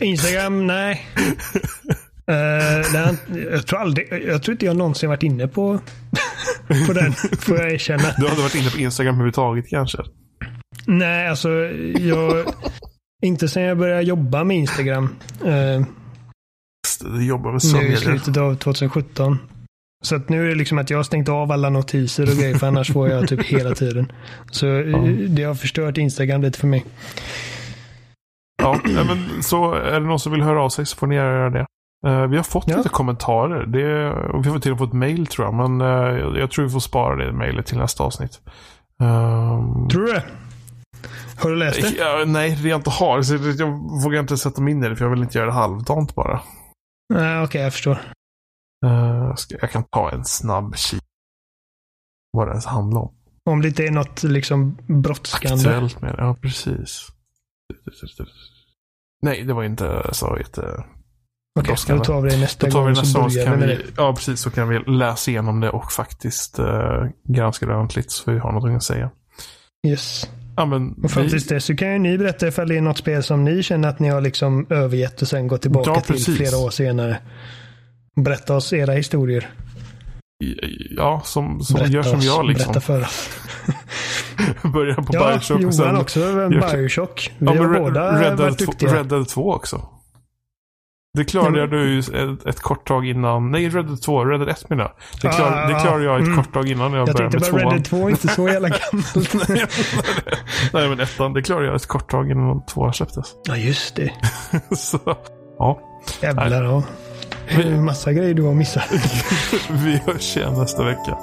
Instagram, 0.00 0.66
nej. 0.66 1.06
Uh, 2.30 2.92
den, 2.92 3.16
jag, 3.52 3.66
tror 3.66 3.80
aldrig, 3.80 4.08
jag 4.28 4.42
tror 4.42 4.52
inte 4.52 4.66
jag 4.66 4.76
någonsin 4.76 5.08
varit 5.08 5.22
inne 5.22 5.48
på, 5.48 5.80
på 6.86 6.92
den, 6.92 7.12
får 7.12 7.58
jag 7.58 7.72
erkänna. 7.72 8.02
Du 8.16 8.22
har 8.22 8.30
aldrig 8.30 8.44
varit 8.44 8.54
inne 8.54 8.70
på 8.70 8.78
Instagram 8.78 9.14
överhuvudtaget 9.14 9.68
kanske? 9.68 9.98
Nej, 10.86 11.28
alltså 11.28 11.50
jag... 11.98 12.46
inte 13.22 13.48
sen 13.48 13.62
jag 13.62 13.78
började 13.78 14.02
jobba 14.02 14.44
med 14.44 14.56
Instagram. 14.56 15.08
Uh, 15.44 15.86
du 17.00 17.26
jobbar 17.26 17.52
med 17.52 17.60
Nu 17.86 17.92
i 17.92 17.96
slutet 17.96 18.36
av 18.36 18.54
2017. 18.54 19.38
Så 20.04 20.16
att 20.16 20.28
nu 20.28 20.44
är 20.44 20.48
det 20.48 20.54
liksom 20.54 20.78
att 20.78 20.90
jag 20.90 20.98
har 20.98 21.02
stängt 21.02 21.28
av 21.28 21.52
alla 21.52 21.70
notiser 21.70 22.30
och 22.30 22.36
grejer 22.36 22.54
för 22.54 22.66
annars 22.66 22.92
får 22.92 23.08
jag 23.08 23.28
typ 23.28 23.42
hela 23.42 23.74
tiden. 23.74 24.12
Så 24.50 24.66
ja. 24.66 24.98
det 25.28 25.42
har 25.42 25.54
förstört 25.54 25.98
Instagram 25.98 26.42
lite 26.42 26.58
för 26.58 26.66
mig. 26.66 26.84
Ja, 28.62 28.80
men 28.84 29.42
så 29.42 29.74
är 29.74 30.00
det 30.00 30.06
någon 30.06 30.20
som 30.20 30.32
vill 30.32 30.42
höra 30.42 30.62
av 30.62 30.68
sig 30.68 30.86
så 30.86 30.96
får 30.96 31.06
ni 31.06 31.14
göra 31.14 31.50
det. 31.50 31.66
Uh, 32.06 32.26
vi 32.26 32.36
har 32.36 32.44
fått 32.44 32.68
ja. 32.68 32.76
lite 32.76 32.88
kommentarer. 32.88 33.66
Det, 33.66 33.82
vi 34.42 34.48
har 34.48 34.58
till 34.58 34.72
och 34.72 34.80
med 34.80 34.88
fått 34.88 34.92
mail 34.92 35.26
tror 35.26 35.46
jag. 35.46 35.54
Men 35.54 35.80
uh, 35.80 36.38
jag 36.38 36.50
tror 36.50 36.64
vi 36.64 36.70
får 36.70 36.80
spara 36.80 37.16
det 37.16 37.32
mejlet 37.32 37.66
till 37.66 37.78
nästa 37.78 38.04
avsnitt. 38.04 38.40
Um, 38.98 39.88
tror 39.88 40.06
du 40.06 40.12
det? 40.12 40.24
Har 41.36 41.50
du 41.50 41.56
läst 41.56 41.82
det? 41.82 41.96
Ja, 41.98 42.24
nej, 42.26 42.58
det 42.62 42.68
jag 42.68 42.78
inte 42.78 42.90
har. 42.90 43.22
Så 43.22 43.34
jag 43.34 44.02
vågar 44.04 44.20
inte 44.20 44.36
sätta 44.36 44.62
mig 44.62 44.72
in 44.72 44.84
i 44.84 44.88
det 44.88 44.96
för 44.96 45.04
jag 45.04 45.10
vill 45.10 45.22
inte 45.22 45.38
göra 45.38 45.46
det 45.46 45.52
halvdant 45.52 46.14
bara. 46.14 46.40
Nej, 47.14 47.34
Okej, 47.36 47.44
okay, 47.44 47.60
jag 47.60 47.72
förstår. 47.72 47.98
Uh, 48.86 49.34
jag 49.48 49.70
kan 49.70 49.84
ta 49.84 50.10
en 50.10 50.24
snabb 50.24 50.76
kik. 50.76 51.02
Vad 52.32 52.46
det 52.46 52.50
ens 52.50 52.66
handlar 52.66 53.00
om. 53.00 53.14
Om 53.50 53.62
det 53.62 53.68
inte 53.68 53.84
är 53.84 53.90
något 53.90 54.22
liksom 54.22 54.78
brådskande. 54.86 55.54
Aktuellt 55.54 56.00
med 56.00 56.14
det, 56.14 56.22
ja 56.22 56.36
precis. 56.42 57.08
Nej, 59.22 59.42
det 59.44 59.52
var 59.52 59.64
inte 59.64 60.08
så 60.12 60.36
jätte... 60.38 60.84
Okej, 61.60 61.72
okay, 61.72 61.96
då 61.96 62.04
tar 62.04 62.20
vi 62.20 62.30
det 62.30 62.36
nästa 62.36 62.66
då 62.66 62.72
tar 62.72 62.78
gång. 62.78 62.88
Vi 62.88 62.94
nästa 62.94 63.20
gång 63.20 63.30
så 63.30 63.44
kan 63.44 63.60
vi, 63.60 63.78
ja, 63.96 64.14
precis. 64.14 64.40
Så 64.40 64.50
kan 64.50 64.68
vi 64.68 64.78
läsa 64.78 65.30
igenom 65.30 65.60
det 65.60 65.70
och 65.70 65.92
faktiskt 65.92 66.58
uh, 66.58 66.66
granska 67.28 67.66
det 67.66 67.74
ordentligt 67.74 68.10
så 68.10 68.32
vi 68.32 68.38
har 68.38 68.52
någonting 68.52 68.76
att 68.76 68.82
säga. 68.82 69.10
Yes. 69.86 70.28
Ja, 70.56 70.66
men 70.66 70.92
och 71.04 71.10
fram 71.10 71.28
tills 71.28 71.46
dess 71.46 71.64
så 71.64 71.76
kan 71.76 71.92
ju 71.92 71.98
ni 71.98 72.18
berätta 72.18 72.48
ifall 72.48 72.68
det 72.68 72.76
är 72.76 72.80
något 72.80 72.98
spel 72.98 73.22
som 73.22 73.44
ni 73.44 73.62
känner 73.62 73.88
att 73.88 73.98
ni 73.98 74.08
har 74.08 74.20
liksom 74.20 74.66
övergett 74.70 75.22
och 75.22 75.28
sen 75.28 75.48
gått 75.48 75.62
tillbaka 75.62 75.90
ja, 75.94 76.00
till 76.00 76.36
flera 76.36 76.56
år 76.56 76.70
senare. 76.70 77.18
Berätta 78.16 78.56
oss 78.56 78.72
era 78.72 78.92
historier. 78.92 79.50
Ja, 80.96 81.22
som, 81.24 81.60
som 81.60 81.90
gör 81.90 82.02
som 82.02 82.18
oss, 82.18 82.24
jag 82.24 82.46
liksom. 82.46 82.72
Berätta 82.72 82.80
för 82.80 83.00
oss. 83.00 83.30
Börjar 84.72 84.94
på 84.94 85.14
ja, 85.14 85.28
Bioshock. 85.28 85.60
Johan 85.60 85.72
sen, 85.72 85.96
också, 85.96 86.48
Bioshock. 86.48 87.32
Vi 87.38 87.46
ja, 87.46 87.62
har 87.62 87.78
båda 87.78 88.22
Red 88.22 88.38
varit 88.38 88.58
duktiga. 88.58 88.94
Red 88.94 89.06
Dead 89.06 89.28
2 89.28 89.52
också. 89.52 89.93
Det 91.14 91.24
klarade 91.24 91.58
jag 91.58 91.74
ju 91.74 91.98
ett, 91.98 92.46
ett, 92.46 92.60
kort 92.60 92.88
tag 92.88 93.06
innan. 93.06 93.50
Nej, 93.50 93.68
Red 93.68 93.86
Dead 93.86 94.02
2. 94.02 94.24
Red 94.24 94.40
Dead 94.40 94.48
1 94.48 94.70
menar 94.70 94.94
det, 95.22 95.28
klar, 95.28 95.52
ah, 95.52 95.68
det 95.68 95.80
klarade 95.80 96.04
jag 96.04 96.20
ett 96.20 96.26
mm. 96.26 96.36
kort 96.36 96.54
tag 96.54 96.68
innan 96.68 96.92
jag, 96.92 97.08
jag 97.08 97.16
började 97.16 97.38
med 97.38 97.44
tvåan. 97.44 97.60
Jag 97.62 97.70
tänkte 97.70 97.94
bara 97.94 98.02
Red 98.02 98.02
Dead 98.02 98.02
2 98.02 98.06
är 98.06 98.10
inte 98.10 98.28
så 98.28 98.48
jävla 98.48 98.68
gammalt. 98.68 99.48
nej, 99.48 99.66
nej, 100.72 100.88
men 100.88 101.00
ettan. 101.00 101.32
Det 101.32 101.42
klarade 101.42 101.66
jag 101.66 101.74
ett 101.74 101.86
kort 101.86 102.10
tag 102.10 102.30
innan 102.30 102.66
tvåan 102.66 102.92
släpptes. 102.92 103.34
Ja, 103.44 103.56
just 103.56 103.96
det. 103.96 104.12
så, 104.76 104.98
ja. 105.58 105.80
Jävlar, 106.22 106.62
ja. 106.64 106.82
Hur 107.46 107.80
massa 107.80 108.12
grejer 108.12 108.34
du 108.34 108.42
har 108.42 108.54
missat. 108.54 108.90
vi 109.70 110.00
hörs 110.06 110.36
igen 110.36 110.54
nästa 110.54 110.84
vecka. 110.84 111.18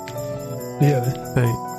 Det 0.80 0.90
gör 0.90 1.02
vi. 1.02 1.42
Hej. 1.42 1.71